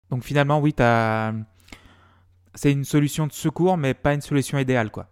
Donc, 0.09 0.23
finalement, 0.23 0.59
oui, 0.61 0.73
t'as... 0.73 1.33
c'est 2.55 2.71
une 2.71 2.85
solution 2.85 3.27
de 3.27 3.33
secours, 3.33 3.77
mais 3.77 3.93
pas 3.93 4.13
une 4.13 4.21
solution 4.21 4.57
idéale, 4.57 4.91
quoi. 4.91 5.07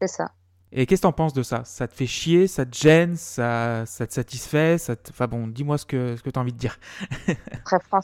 C'est 0.00 0.08
ça. 0.08 0.32
Et 0.72 0.84
qu'est-ce 0.84 1.00
que 1.00 1.06
t'en 1.06 1.12
penses 1.12 1.32
de 1.32 1.42
ça? 1.42 1.64
Ça 1.64 1.88
te 1.88 1.94
fait 1.94 2.06
chier? 2.06 2.46
Ça 2.46 2.66
te 2.66 2.76
gêne? 2.76 3.16
Ça, 3.16 3.86
ça 3.86 4.06
te 4.06 4.12
satisfait? 4.12 4.76
Ça 4.78 4.96
te... 4.96 5.10
Enfin 5.10 5.28
bon, 5.28 5.46
dis-moi 5.46 5.78
ce 5.78 5.86
que, 5.86 6.16
ce 6.16 6.22
que 6.22 6.28
tu 6.28 6.38
as 6.38 6.42
envie 6.42 6.52
de 6.52 6.58
dire. 6.58 6.78
Très, 7.64 7.80
fran- 7.80 8.00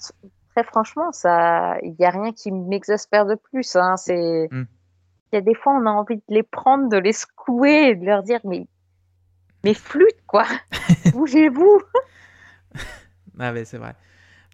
très 0.54 0.64
franchement, 0.64 1.12
ça, 1.12 1.78
il 1.82 1.94
n'y 1.98 2.04
a 2.06 2.10
rien 2.10 2.32
qui 2.32 2.52
m'exaspère 2.52 3.26
de 3.26 3.34
plus. 3.34 3.76
Hein. 3.76 3.96
C'est, 3.96 4.48
Mm. 4.50 4.64
Il 5.32 5.36
y 5.36 5.38
a 5.38 5.42
des 5.42 5.54
fois, 5.54 5.72
on 5.74 5.86
a 5.86 5.90
envie 5.90 6.16
de 6.16 6.22
les 6.28 6.42
prendre, 6.42 6.88
de 6.88 6.96
les 6.98 7.12
secouer, 7.12 7.88
et 7.90 7.94
de 7.96 8.04
leur 8.04 8.22
dire, 8.22 8.40
mais, 8.44 8.66
mais 9.64 9.74
flûte 9.74 10.22
quoi, 10.26 10.44
bougez-vous. 11.12 11.80
Ah 13.38 13.52
ouais, 13.52 13.64
c'est 13.64 13.78
vrai. 13.78 13.94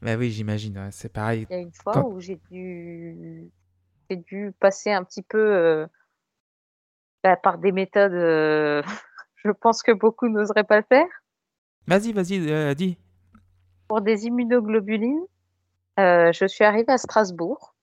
Bah 0.03 0.17
oui, 0.17 0.31
j'imagine, 0.31 0.79
ouais, 0.79 0.91
c'est 0.93 1.13
pareil. 1.13 1.47
Il 1.51 1.57
y 1.57 1.59
a 1.59 1.63
une 1.63 1.73
fois 1.73 1.95
Quand- 1.95 2.09
où 2.09 2.21
j'ai 2.21 2.41
dû, 2.51 3.51
j'ai 4.09 4.17
dû 4.17 4.53
passer 4.61 4.93
un 4.93 5.03
petit 5.03 5.23
peu 5.23 5.39
euh, 5.39 5.87
bah, 7.25 7.37
par 7.37 7.59
des 7.59 7.73
méthodes. 7.73 8.13
euh, 8.13 8.83
je 9.45 9.51
pense 9.51 9.83
que 9.83 9.93
beaucoup 9.93 10.29
n'oseraient 10.29 10.65
pas 10.65 10.77
le 10.79 10.85
faire. 10.89 11.07
Vas-y, 11.87 12.13
vas-y, 12.13 12.51
euh, 12.51 12.75
dis. 12.75 12.97
Pour 13.89 14.01
des 14.03 14.27
immunoglobulines, 14.27 15.25
euh, 15.99 16.31
je 16.33 16.47
suis 16.47 16.65
arrivée 16.65 16.93
à 16.93 16.99
Strasbourg 16.99 17.75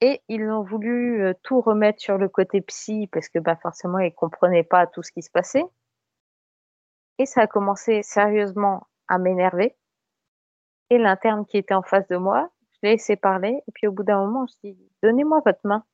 et 0.00 0.22
ils 0.28 0.42
ont 0.50 0.62
voulu 0.62 1.22
euh, 1.22 1.32
tout 1.42 1.60
remettre 1.60 2.00
sur 2.00 2.18
le 2.18 2.28
côté 2.28 2.60
psy 2.60 3.08
parce 3.10 3.28
que 3.28 3.38
bah, 3.38 3.56
forcément 3.56 3.98
ils 3.98 4.14
comprenaient 4.14 4.64
pas 4.64 4.86
tout 4.86 5.02
ce 5.02 5.10
qui 5.12 5.22
se 5.22 5.30
passait. 5.30 5.64
Et 7.18 7.26
ça 7.26 7.42
a 7.42 7.46
commencé 7.46 8.02
sérieusement 8.02 8.86
à 9.08 9.18
m'énerver. 9.18 9.74
Et 10.90 10.98
l'interne 10.98 11.46
qui 11.46 11.56
était 11.56 11.74
en 11.74 11.82
face 11.82 12.06
de 12.08 12.16
moi, 12.16 12.50
je 12.72 12.78
l'ai 12.82 12.90
laissé 12.92 13.16
parler. 13.16 13.62
Et 13.66 13.72
puis 13.72 13.86
au 13.86 13.92
bout 13.92 14.02
d'un 14.02 14.18
moment, 14.18 14.46
je 14.46 14.54
dis 14.68 14.78
Donnez-moi 15.02 15.40
votre 15.44 15.60
main. 15.64 15.84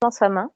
Dans 0.00 0.10
sa 0.10 0.28
main. 0.28 0.50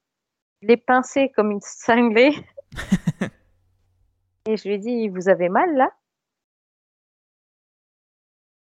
Je 0.62 0.68
l'ai 0.68 0.76
pincé 0.76 1.30
comme 1.36 1.50
une 1.50 1.60
cinglée. 1.60 2.32
et 4.46 4.56
je 4.56 4.68
lui 4.68 4.76
ai 4.76 4.78
dit 4.78 5.08
Vous 5.08 5.28
avez 5.28 5.50
mal 5.50 5.74
là? 5.74 5.92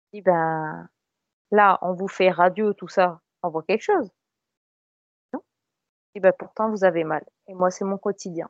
Je 0.06 0.20
dis 0.20 0.22
Ben 0.22 0.88
là, 1.52 1.80
on 1.82 1.94
vous 1.94 2.08
fait 2.08 2.30
radio, 2.30 2.74
tout 2.74 2.88
ça. 2.88 3.22
On 3.48 3.50
voit 3.50 3.64
quelque 3.64 3.84
chose. 3.84 4.12
Non? 5.34 5.40
Je 6.08 6.12
dis 6.16 6.20
Ben 6.20 6.34
pourtant, 6.38 6.70
vous 6.70 6.84
avez 6.84 7.06
mal. 7.06 7.24
Et 7.48 7.54
moi, 7.54 7.72
c'est 7.72 7.86
mon 7.86 7.98
quotidien. 7.98 8.50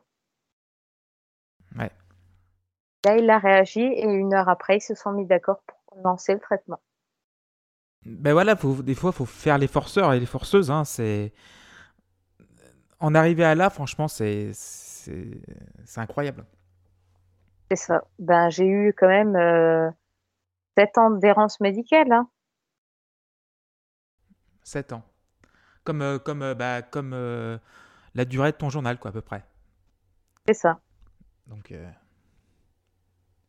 Ouais. 1.78 1.92
Là, 3.04 3.16
il 3.16 3.30
a 3.30 3.38
réagi 3.38 3.80
et 3.80 4.02
une 4.02 4.34
heure 4.34 4.48
après, 4.48 4.78
ils 4.78 4.80
se 4.80 4.96
sont 4.96 5.12
mis 5.12 5.24
d'accord 5.24 5.60
pour 5.62 5.98
lancer 6.02 6.34
le 6.34 6.40
traitement. 6.40 6.80
Ben 8.04 8.32
voilà, 8.32 8.56
faut, 8.56 8.82
des 8.82 8.96
fois, 8.96 9.12
faut 9.12 9.24
faire 9.24 9.56
les 9.56 9.68
forceurs 9.68 10.12
et 10.12 10.18
les 10.18 10.26
forceuses. 10.26 10.70
Hein, 10.70 10.84
c'est... 10.84 11.32
En 12.98 13.14
arriver 13.14 13.44
à 13.44 13.54
là, 13.54 13.70
franchement, 13.70 14.08
c'est, 14.08 14.50
c'est, 14.52 15.40
c'est 15.84 16.00
incroyable. 16.00 16.44
C'est 17.70 17.76
ça. 17.76 18.02
Ben, 18.18 18.50
j'ai 18.50 18.66
eu 18.66 18.92
quand 18.98 19.06
même 19.06 19.36
euh, 19.36 19.88
7 20.76 20.98
ans 20.98 21.10
d'errance 21.10 21.60
médicale. 21.60 22.10
Hein. 22.10 22.28
7 24.68 24.92
ans. 24.92 25.02
Comme, 25.84 26.02
euh, 26.02 26.18
comme, 26.18 26.42
euh, 26.42 26.54
bah, 26.54 26.82
comme 26.82 27.12
euh, 27.14 27.58
la 28.14 28.24
durée 28.24 28.52
de 28.52 28.56
ton 28.56 28.68
journal, 28.68 28.98
quoi, 28.98 29.10
à 29.10 29.12
peu 29.12 29.22
près. 29.22 29.42
C'est 30.46 30.54
ça. 30.54 30.78
Donc, 31.46 31.72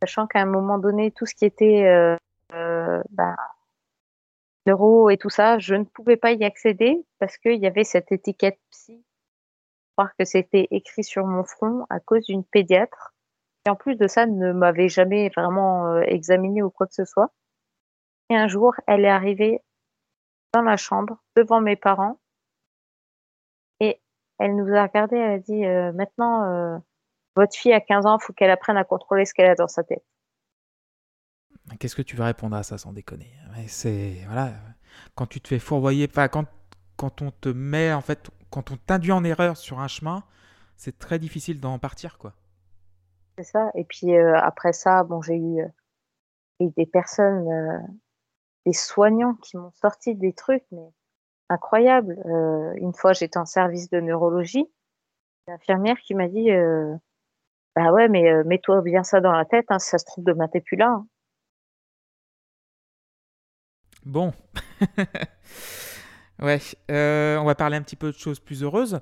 Sachant 0.02 0.26
qu'à 0.26 0.40
un 0.40 0.46
moment 0.46 0.78
donné, 0.78 1.10
tout 1.10 1.26
ce 1.26 1.34
qui 1.34 1.44
était 1.44 2.16
neuro 4.66 5.10
et 5.10 5.18
tout 5.18 5.28
ça, 5.28 5.58
je 5.58 5.74
ne 5.74 5.84
pouvais 5.84 6.16
pas 6.16 6.32
y 6.32 6.44
accéder 6.44 7.04
parce 7.18 7.36
qu'il 7.36 7.60
y 7.60 7.66
avait 7.66 7.84
cette 7.84 8.10
étiquette 8.10 8.58
psy. 8.70 9.04
Croire 9.96 10.14
que 10.18 10.24
c'était 10.24 10.68
écrit 10.70 11.04
sur 11.04 11.26
mon 11.26 11.44
front 11.44 11.84
à 11.90 12.00
cause 12.00 12.24
d'une 12.24 12.44
pédiatre 12.44 13.12
qui, 13.64 13.70
en 13.70 13.76
plus 13.76 13.96
de 13.96 14.06
ça, 14.06 14.24
ne 14.24 14.52
m'avait 14.52 14.88
jamais 14.88 15.28
vraiment 15.36 15.88
euh, 15.88 16.00
examiné 16.06 16.62
ou 16.62 16.70
quoi 16.70 16.86
que 16.86 16.94
ce 16.94 17.04
soit. 17.04 17.30
Et 18.30 18.36
un 18.36 18.48
jour, 18.48 18.74
elle 18.86 19.04
est 19.04 19.10
arrivée 19.10 19.60
dans 20.52 20.62
la 20.62 20.76
chambre 20.76 21.18
devant 21.36 21.60
mes 21.60 21.76
parents 21.76 22.18
et 23.80 24.00
elle 24.38 24.56
nous 24.56 24.74
a 24.74 24.82
regardé. 24.82 25.16
Elle 25.16 25.32
a 25.32 25.38
dit 25.38 25.64
euh, 25.64 25.92
maintenant. 25.92 26.44
euh, 26.44 26.78
votre 27.36 27.56
fille 27.56 27.72
a 27.72 27.80
15 27.80 28.06
ans, 28.06 28.18
il 28.20 28.24
faut 28.24 28.32
qu'elle 28.32 28.50
apprenne 28.50 28.76
à 28.76 28.84
contrôler 28.84 29.24
ce 29.24 29.32
qu'elle 29.32 29.50
a 29.50 29.54
dans 29.54 29.68
sa 29.68 29.84
tête. 29.84 30.04
qu'est-ce 31.78 31.94
que 31.94 32.02
tu 32.02 32.16
vas 32.16 32.26
répondre 32.26 32.56
à 32.56 32.62
ça 32.62 32.76
sans 32.76 32.92
déconner? 32.92 33.32
C'est 33.68 34.24
voilà, 34.26 34.52
quand 35.14 35.26
tu 35.26 35.40
te 35.40 35.48
fais 35.48 35.58
fourvoyer, 35.58 36.08
enfin 36.10 36.28
quand 36.28 36.46
quand 36.96 37.22
on 37.22 37.30
te 37.30 37.48
met 37.48 37.92
en 37.92 38.00
fait, 38.00 38.30
quand 38.50 38.72
on 38.72 38.76
t'induit 38.76 39.12
en 39.12 39.24
erreur 39.24 39.56
sur 39.56 39.80
un 39.80 39.88
chemin, 39.88 40.24
c'est 40.76 40.98
très 40.98 41.18
difficile 41.18 41.60
d'en 41.60 41.78
partir, 41.78 42.18
quoi. 42.18 42.34
C'est 43.38 43.44
ça. 43.44 43.70
Et 43.74 43.84
puis 43.84 44.14
euh, 44.14 44.36
après 44.36 44.72
ça, 44.72 45.04
bon, 45.04 45.22
j'ai 45.22 45.36
eu, 45.36 45.62
des 46.60 46.84
personnes, 46.84 47.48
des 48.66 48.72
soignants 48.72 49.34
qui 49.34 49.56
m'ont 49.56 49.72
sorti 49.72 50.14
des 50.14 50.32
trucs, 50.32 50.64
mais 50.72 50.88
incroyables. 51.48 52.18
Euh, 52.26 52.72
une 52.76 52.94
fois, 52.94 53.12
j'étais 53.12 53.38
en 53.38 53.46
service 53.46 53.90
de 53.90 54.00
neurologie, 54.00 54.66
une 55.46 55.54
infirmière 55.54 55.98
qui 55.98 56.14
m'a 56.14 56.28
dit, 56.28 56.50
euh, 56.50 56.94
bah 57.76 57.92
ouais, 57.92 58.08
mais 58.08 58.30
euh, 58.30 58.44
mets-toi 58.44 58.82
bien 58.82 59.02
ça 59.02 59.20
dans 59.20 59.32
la 59.32 59.44
tête, 59.44 59.66
hein, 59.68 59.78
si 59.78 59.90
ça 59.90 59.98
se 59.98 60.04
trouve 60.04 60.24
demain 60.24 60.48
t'es 60.48 60.60
plus 60.60 60.76
là. 60.76 60.88
hein. 60.88 61.06
Bon. 64.06 64.32
ouais, 66.42 66.58
euh, 66.90 67.36
on 67.38 67.44
va 67.44 67.54
parler 67.54 67.76
un 67.76 67.82
petit 67.82 67.96
peu 67.96 68.12
de 68.12 68.16
choses 68.16 68.40
plus 68.40 68.62
heureuses. 68.62 69.00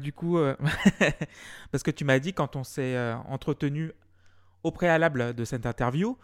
Du 0.00 0.12
coup, 0.12 0.38
parce 1.72 1.82
que 1.82 1.90
tu 1.90 2.04
m'as 2.04 2.18
dit 2.18 2.32
quand 2.32 2.56
on 2.56 2.64
s'est 2.64 2.98
entretenu 3.28 3.92
au 4.62 4.70
préalable 4.70 5.34
de 5.34 5.44
cette 5.44 5.66
interview, 5.66 6.16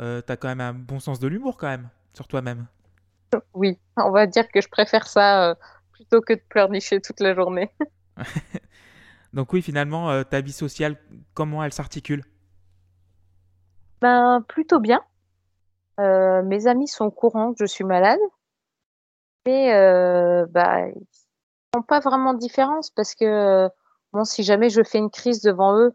euh, 0.00 0.20
t'as 0.20 0.36
quand 0.36 0.48
même 0.48 0.60
un 0.60 0.72
bon 0.72 1.00
sens 1.00 1.18
de 1.18 1.28
l'humour 1.28 1.56
quand 1.56 1.68
même 1.68 1.88
sur 2.14 2.28
toi-même. 2.28 2.66
Oui, 3.54 3.78
on 3.96 4.10
va 4.10 4.26
dire 4.26 4.48
que 4.50 4.60
je 4.60 4.68
préfère 4.68 5.06
ça 5.06 5.50
euh, 5.50 5.54
plutôt 5.92 6.20
que 6.20 6.34
de 6.34 6.42
pleurnicher 6.48 7.00
toute 7.00 7.20
la 7.20 7.34
journée. 7.34 7.70
Donc 9.32 9.52
oui, 9.52 9.62
finalement, 9.62 10.10
euh, 10.10 10.24
ta 10.24 10.40
vie 10.40 10.52
sociale, 10.52 10.96
comment 11.34 11.62
elle 11.62 11.72
s'articule? 11.72 12.24
Ben, 14.00 14.44
plutôt 14.48 14.80
bien. 14.80 15.02
Euh, 16.00 16.42
mes 16.42 16.66
amis 16.66 16.88
sont 16.88 17.06
au 17.06 17.10
courant 17.10 17.52
que 17.52 17.58
je 17.60 17.66
suis 17.66 17.84
malade, 17.84 18.18
mais 19.46 19.70
bah, 20.48 20.88
ils 20.88 21.06
font 21.74 21.82
pas 21.82 22.00
vraiment 22.00 22.32
de 22.32 22.38
différence 22.38 22.90
parce 22.90 23.14
que 23.14 23.68
bon, 24.12 24.24
si 24.24 24.42
jamais 24.42 24.70
je 24.70 24.82
fais 24.82 24.98
une 24.98 25.10
crise 25.10 25.42
devant 25.42 25.76
eux, 25.76 25.94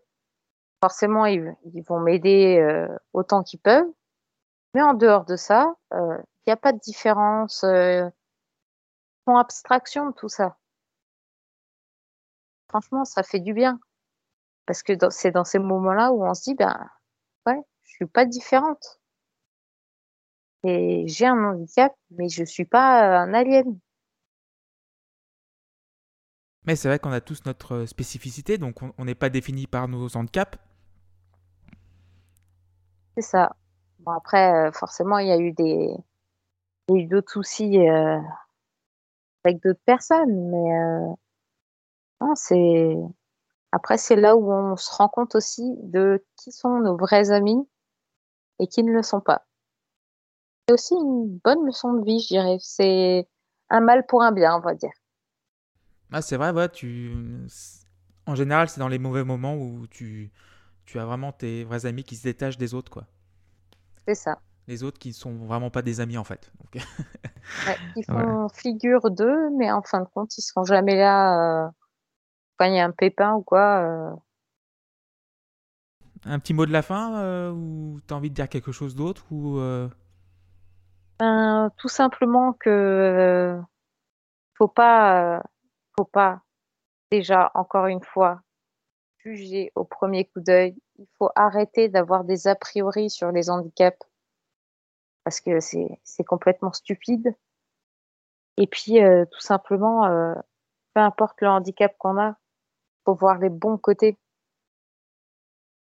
forcément 0.85 1.25
ils, 1.25 1.55
vont 1.87 1.99
m'aider 1.99 2.59
euh, 2.59 2.87
autant 3.13 3.41
qu'ils 3.41 3.59
peuvent. 3.59 3.91
Mais 4.75 4.83
en 4.83 4.93
dehors 4.93 5.25
de 5.25 5.35
ça, 5.35 5.73
il 5.91 6.23
n'y 6.45 6.53
a 6.53 6.57
pas 6.57 6.73
de 6.73 6.79
différence. 6.79 7.63
Euh, 7.63 8.05
ils 8.05 9.23
font 9.25 9.37
abstraction 9.37 10.09
de 10.11 10.13
tout 10.13 10.29
ça. 10.29 10.57
Franchement, 12.69 13.03
ça 13.03 13.23
fait 13.23 13.39
du 13.39 13.53
bien 13.53 13.79
parce 14.67 14.83
que 14.83 14.93
c'est 15.09 15.31
dans 15.31 15.43
ces 15.43 15.57
moments-là 15.57 16.11
où 16.11 16.23
on 16.23 16.35
se 16.35 16.43
dit, 16.43 16.55
ben 16.55 16.87
ouais, 17.47 17.59
je 17.83 17.95
suis 17.95 18.05
pas 18.05 18.25
différente. 18.25 18.99
Et 20.63 21.07
j'ai 21.07 21.25
un 21.25 21.43
handicap, 21.45 21.93
mais 22.11 22.29
je 22.29 22.43
suis 22.43 22.65
pas 22.65 23.21
un 23.21 23.33
alien. 23.33 23.79
Mais 26.65 26.75
c'est 26.75 26.89
vrai 26.89 26.99
qu'on 26.99 27.11
a 27.11 27.21
tous 27.21 27.45
notre 27.45 27.73
euh, 27.73 27.85
spécificité, 27.87 28.57
donc 28.59 28.83
on 28.83 28.93
on 28.97 29.05
n'est 29.05 29.15
pas 29.15 29.29
défini 29.29 29.65
par 29.65 29.87
nos 29.87 30.15
handicaps. 30.15 30.57
C'est 33.15 33.23
ça. 33.23 33.55
Bon, 33.99 34.11
après, 34.11 34.67
euh, 34.67 34.71
forcément, 34.71 35.17
il 35.17 35.27
y 35.27 35.31
a 35.31 35.37
eu 35.37 35.51
des, 35.51 35.95
il 36.87 36.95
y 36.95 36.99
a 36.99 37.01
eu 37.03 37.05
d'autres 37.07 37.31
soucis 37.31 37.79
euh, 37.87 38.19
avec 39.43 39.61
d'autres 39.63 39.81
personnes, 39.85 40.49
mais 40.49 40.79
euh, 40.79 41.13
non, 42.21 42.35
c'est 42.35 42.95
après 43.71 43.97
c'est 43.97 44.15
là 44.15 44.35
où 44.35 44.51
on 44.51 44.75
se 44.75 44.93
rend 44.93 45.09
compte 45.09 45.35
aussi 45.35 45.75
de 45.83 46.23
qui 46.37 46.51
sont 46.51 46.79
nos 46.79 46.97
vrais 46.97 47.31
amis 47.31 47.67
et 48.59 48.67
qui 48.67 48.83
ne 48.83 48.91
le 48.91 49.03
sont 49.03 49.21
pas. 49.21 49.45
C'est 50.67 50.73
aussi 50.73 50.95
une 50.95 51.39
bonne 51.43 51.65
leçon 51.65 51.93
de 51.93 52.05
vie, 52.05 52.21
je 52.21 52.27
dirais. 52.27 52.57
C'est 52.59 53.27
un 53.69 53.81
mal 53.81 54.05
pour 54.07 54.23
un 54.23 54.31
bien, 54.31 54.55
on 54.55 54.61
va 54.61 54.73
dire. 54.73 54.93
Ah, 56.11 56.21
c'est 56.21 56.37
vrai, 56.37 56.51
ouais, 56.51 56.69
tu... 56.69 57.13
En 58.25 58.35
général, 58.35 58.69
c'est 58.69 58.79
dans 58.79 58.87
les 58.87 58.97
mauvais 58.97 59.23
moments 59.23 59.55
où 59.55 59.85
tu... 59.87 60.31
tu 60.85 60.99
as 60.99 61.05
vraiment 61.05 61.31
tes 61.31 61.63
vrais 61.63 61.85
amis 61.85 62.03
qui 62.03 62.15
se 62.15 62.23
détachent 62.23 62.57
des 62.57 62.73
autres, 62.73 62.91
quoi. 62.91 63.05
C'est 64.07 64.15
ça. 64.15 64.41
Les 64.67 64.83
autres 64.83 64.97
qui 64.99 65.13
sont 65.13 65.35
vraiment 65.45 65.69
pas 65.69 65.81
des 65.81 65.99
amis, 65.99 66.17
en 66.17 66.23
fait. 66.23 66.51
Donc, 66.59 66.83
Ouais, 67.65 67.79
ils 67.95 68.05
font 68.05 68.49
figure 68.49 69.11
d'eux, 69.11 69.49
mais 69.57 69.71
en 69.71 69.81
fin 69.83 70.01
de 70.01 70.05
compte, 70.07 70.37
ils 70.37 70.41
seront 70.41 70.63
jamais 70.65 70.95
là 70.95 71.65
euh, 71.67 71.69
quand 72.57 72.65
il 72.65 72.75
y 72.75 72.79
a 72.79 72.85
un 72.85 72.91
pépin 72.91 73.33
ou 73.35 73.43
quoi. 73.43 73.81
euh. 73.83 74.15
Un 76.25 76.39
petit 76.39 76.53
mot 76.53 76.65
de 76.65 76.71
la 76.71 76.81
fin 76.81 77.17
euh, 77.19 77.51
ou 77.51 77.99
t'as 78.07 78.15
envie 78.15 78.29
de 78.29 78.35
dire 78.35 78.49
quelque 78.49 78.71
chose 78.71 78.95
d'autre 78.95 79.25
ou 79.31 79.59
euh, 79.59 79.87
Ben, 81.19 81.71
tout 81.77 81.87
simplement 81.87 82.53
que 82.53 82.69
euh, 82.69 83.61
faut 84.57 84.67
pas, 84.67 85.37
euh, 85.37 85.41
faut 85.97 86.05
pas 86.05 86.41
déjà 87.11 87.51
encore 87.55 87.87
une 87.87 88.03
fois 88.03 88.41
juger 89.25 89.71
au 89.75 89.83
premier 89.83 90.25
coup 90.25 90.39
d'œil. 90.39 90.75
Il 90.99 91.07
faut 91.17 91.29
arrêter 91.35 91.89
d'avoir 91.89 92.23
des 92.23 92.47
a 92.47 92.55
priori 92.55 93.09
sur 93.09 93.31
les 93.31 93.49
handicaps 93.49 93.99
parce 95.23 95.41
que 95.41 95.59
c'est 95.59 96.23
complètement 96.25 96.71
stupide. 96.71 97.35
Et 98.57 98.67
puis 98.67 99.03
euh, 99.03 99.25
tout 99.25 99.41
simplement, 99.41 100.05
euh, 100.05 100.33
peu 100.93 101.01
importe 101.01 101.41
le 101.41 101.47
handicap 101.47 101.95
qu'on 101.97 102.17
a, 102.17 102.37
faut 103.03 103.15
voir 103.15 103.39
les 103.39 103.49
bons 103.49 103.77
côtés. 103.77 104.17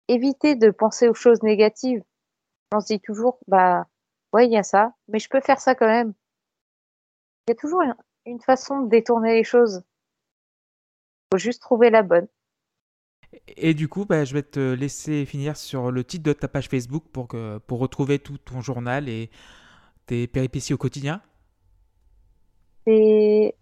Éviter 0.08 0.56
de 0.56 0.70
penser 0.72 1.08
aux 1.08 1.14
choses 1.14 1.42
négatives. 1.42 2.04
On 2.72 2.80
se 2.82 2.88
dit 2.88 3.00
toujours, 3.00 3.40
bah 3.48 3.88
ouais, 4.34 4.46
il 4.46 4.52
y 4.52 4.58
a 4.58 4.64
ça, 4.64 4.94
mais 5.08 5.20
je 5.20 5.30
peux 5.30 5.42
faire 5.42 5.60
ça 5.60 5.74
quand 5.74 5.88
même. 5.88 6.14
Il 7.48 7.52
y 7.52 7.54
a 7.54 7.56
toujours 7.56 7.82
un- 7.82 7.98
une 8.26 8.42
façon 8.42 8.82
de 8.82 8.90
détourner 8.90 9.34
les 9.36 9.44
choses. 9.44 9.84
Faut 11.32 11.40
juste 11.40 11.62
trouver 11.62 11.90
la 11.90 12.04
bonne. 12.04 12.28
Et 13.48 13.74
du 13.74 13.88
coup, 13.88 14.06
bah, 14.06 14.26
je 14.26 14.34
vais 14.34 14.44
te 14.44 14.74
laisser 14.74 15.26
finir 15.26 15.56
sur 15.56 15.92
le 15.92 16.04
titre 16.04 16.24
de 16.24 16.34
ta 16.34 16.48
page 16.48 16.68
Facebook 16.68 17.04
pour, 17.12 17.28
que, 17.28 17.60
pour 17.60 17.80
retrouver 17.80 18.20
tout 18.20 18.38
ton 18.38 18.62
journal 18.62 19.08
et 19.08 19.30
tes 20.08 20.28
péripéties 20.28 20.74
au 20.74 20.78
quotidien. 20.78 21.22
C'est 22.86 23.56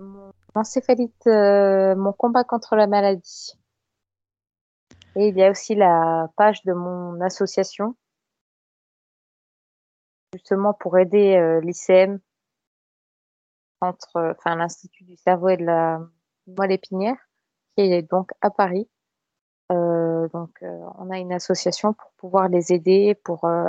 mon 0.00 0.32
encéphalite, 0.54 1.26
euh, 1.26 1.94
mon 1.94 2.12
combat 2.12 2.44
contre 2.44 2.74
la 2.74 2.86
maladie. 2.86 3.52
Et 5.14 5.28
il 5.28 5.36
y 5.36 5.44
a 5.44 5.50
aussi 5.50 5.74
la 5.74 6.28
page 6.36 6.62
de 6.64 6.72
mon 6.72 7.20
association, 7.20 7.94
justement 10.32 10.72
pour 10.72 10.98
aider 10.98 11.36
euh, 11.36 11.60
l'ICM, 11.60 12.18
l'Institut 14.46 15.04
du 15.04 15.16
cerveau 15.16 15.48
et 15.50 15.56
de 15.56 15.64
la 15.64 16.00
moelle 16.46 16.72
épinière, 16.72 17.16
qui 17.76 17.84
est 17.84 18.02
donc 18.02 18.30
à 18.40 18.50
Paris. 18.50 18.88
Euh, 19.72 20.28
donc, 20.28 20.50
euh, 20.62 20.78
on 20.98 21.10
a 21.10 21.18
une 21.18 21.32
association 21.32 21.92
pour 21.94 22.10
pouvoir 22.12 22.48
les 22.48 22.72
aider, 22.72 23.14
pour 23.24 23.44
euh, 23.44 23.68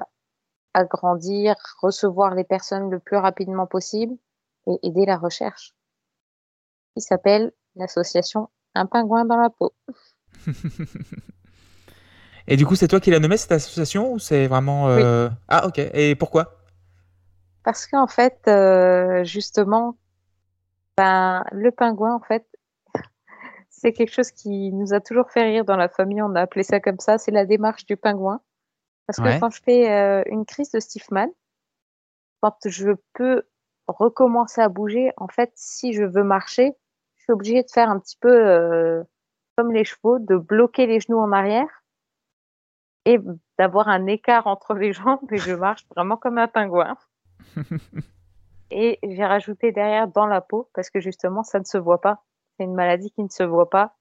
agrandir, 0.73 1.55
recevoir 1.81 2.35
les 2.35 2.43
personnes 2.43 2.89
le 2.89 2.99
plus 2.99 3.17
rapidement 3.17 3.67
possible 3.67 4.15
et 4.67 4.77
aider 4.83 5.05
la 5.05 5.17
recherche, 5.17 5.73
qui 6.95 7.01
s'appelle 7.01 7.53
l'association 7.75 8.49
Un 8.75 8.85
pingouin 8.85 9.25
dans 9.25 9.37
la 9.37 9.49
peau. 9.49 9.73
Et 12.47 12.57
du 12.57 12.65
coup, 12.65 12.75
c'est 12.75 12.89
toi 12.89 12.99
qui 12.99 13.09
l'as 13.09 13.19
nommé 13.19 13.37
cette 13.37 13.53
association 13.53 14.11
ou 14.11 14.19
c'est 14.19 14.47
vraiment... 14.47 14.89
Ah, 15.47 15.65
ok. 15.65 15.79
Et 15.79 16.13
pourquoi? 16.15 16.57
Parce 17.63 17.87
qu'en 17.87 18.07
fait, 18.07 18.51
justement, 19.23 19.95
ben, 20.97 21.45
le 21.53 21.71
pingouin, 21.71 22.13
en 22.13 22.19
fait, 22.19 22.45
c'est 23.83 23.91
quelque 23.91 24.13
chose 24.13 24.31
qui 24.31 24.71
nous 24.71 24.93
a 24.93 25.01
toujours 25.01 25.29
fait 25.29 25.43
rire 25.43 25.65
dans 25.65 25.75
la 25.75 25.89
famille. 25.89 26.21
On 26.21 26.35
a 26.35 26.41
appelé 26.41 26.63
ça 26.63 26.79
comme 26.79 26.99
ça. 26.99 27.17
C'est 27.17 27.31
la 27.31 27.45
démarche 27.45 27.85
du 27.85 27.97
pingouin. 27.97 28.39
Parce 29.05 29.19
que 29.19 29.23
Ouais. 29.25 29.39
quand 29.41 29.49
je 29.49 29.61
fais 29.61 29.91
euh, 29.91 30.23
une 30.27 30.45
crise 30.45 30.71
de 30.71 30.79
Stiffman, 30.79 31.27
quand 32.41 32.55
je 32.65 32.91
peux 33.11 33.43
recommencer 33.87 34.61
à 34.61 34.69
bouger, 34.69 35.11
en 35.17 35.27
fait, 35.27 35.51
si 35.55 35.91
je 35.91 36.03
veux 36.05 36.23
marcher, 36.23 36.71
je 37.17 37.23
suis 37.23 37.33
obligée 37.33 37.61
de 37.61 37.69
faire 37.69 37.89
un 37.89 37.99
petit 37.99 38.15
peu 38.17 38.31
euh, 38.31 39.03
comme 39.57 39.73
les 39.73 39.83
chevaux, 39.83 40.17
de 40.17 40.37
bloquer 40.37 40.87
les 40.87 41.01
genoux 41.01 41.19
en 41.19 41.33
arrière 41.33 41.83
et 43.03 43.19
d'avoir 43.59 43.89
un 43.89 44.07
écart 44.07 44.47
entre 44.47 44.75
les 44.75 44.93
jambes 44.93 45.29
et 45.29 45.37
je 45.37 45.53
marche 45.53 45.85
vraiment 45.93 46.15
comme 46.15 46.37
un 46.37 46.47
pingouin. 46.47 46.95
Et 48.75 48.97
j'ai 49.03 49.25
rajouté 49.25 49.71
derrière 49.71 50.07
dans 50.07 50.25
la 50.25 50.41
peau 50.41 50.67
parce 50.73 50.89
que 50.89 50.99
justement 50.99 51.43
ça 51.43 51.59
ne 51.59 51.65
se 51.65 51.77
voit 51.77 52.01
pas. 52.01 52.23
C'est 52.57 52.65
une 52.65 52.75
maladie 52.75 53.11
qui 53.11 53.23
ne 53.23 53.29
se 53.29 53.43
voit 53.43 53.69
pas. 53.69 53.95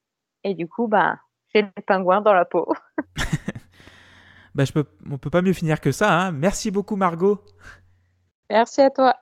Et 0.45 0.55
du 0.55 0.69
coup, 0.69 0.89
ben, 0.89 1.19
j'ai 1.55 1.63
le 1.63 1.83
pingouin 1.87 2.21
dans 2.21 2.35
la 2.35 2.45
peau. 2.45 2.73
bah, 4.55 4.65
je 4.65 4.73
peux... 4.73 4.85
On 5.11 5.19
peut 5.19 5.31
pas 5.31 5.43
mieux 5.43 5.53
finir 5.53 5.81
que 5.81 5.93
ça. 5.93 6.13
Hein. 6.13 6.33
Merci 6.33 6.71
beaucoup, 6.71 6.97
Margot. 6.97 7.41
Merci 8.51 8.83
à 8.83 8.91
toi. 8.91 9.17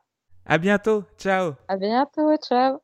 À 0.46 0.58
bientôt. 0.58 1.04
Ciao. 1.18 1.52
À 1.68 1.76
bientôt. 1.76 2.36
Ciao. 2.36 2.78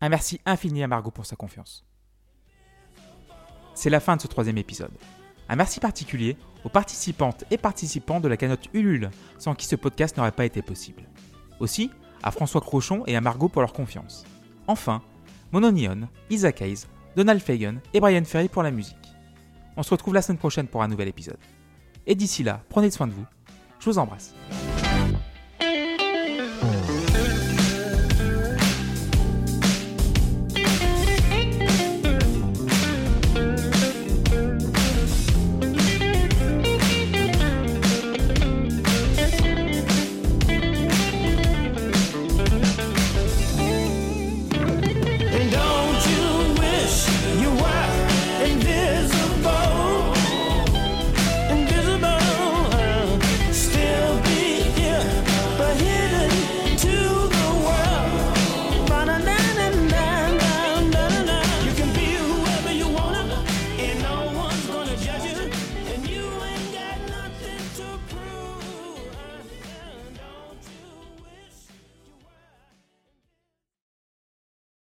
Un 0.00 0.08
merci 0.08 0.40
infini 0.44 0.82
à 0.82 0.88
Margot 0.88 1.10
pour 1.10 1.26
sa 1.26 1.36
confiance. 1.36 1.86
C'est 3.74 3.90
la 3.90 4.00
fin 4.00 4.16
de 4.16 4.20
ce 4.20 4.26
troisième 4.26 4.58
épisode. 4.58 4.92
Un 5.48 5.56
merci 5.56 5.80
particulier 5.80 6.36
aux 6.64 6.68
participantes 6.68 7.44
et 7.50 7.58
participants 7.58 8.20
de 8.20 8.28
la 8.28 8.36
cagnotte 8.36 8.68
Ulule, 8.74 9.10
sans 9.38 9.54
qui 9.54 9.66
ce 9.66 9.76
podcast 9.76 10.16
n'aurait 10.16 10.32
pas 10.32 10.44
été 10.44 10.60
possible. 10.62 11.04
Aussi, 11.60 11.90
à 12.22 12.30
François 12.30 12.60
Crochon 12.60 13.04
et 13.06 13.16
à 13.16 13.20
Margot 13.20 13.48
pour 13.48 13.62
leur 13.62 13.72
confiance. 13.72 14.24
Enfin, 14.66 15.02
Mononion, 15.52 16.08
Isaac 16.30 16.62
Hayes, 16.62 16.86
Donald 17.14 17.40
Fagan 17.40 17.74
et 17.92 18.00
Brian 18.00 18.24
Ferry 18.24 18.48
pour 18.48 18.62
la 18.62 18.70
musique. 18.70 18.96
On 19.76 19.82
se 19.82 19.90
retrouve 19.90 20.14
la 20.14 20.22
semaine 20.22 20.38
prochaine 20.38 20.66
pour 20.66 20.82
un 20.82 20.88
nouvel 20.88 21.08
épisode. 21.08 21.38
Et 22.06 22.14
d'ici 22.14 22.42
là, 22.42 22.62
prenez 22.70 22.90
soin 22.90 23.06
de 23.06 23.12
vous. 23.12 23.26
Je 23.78 23.90
vous 23.90 23.98
embrasse. 23.98 24.34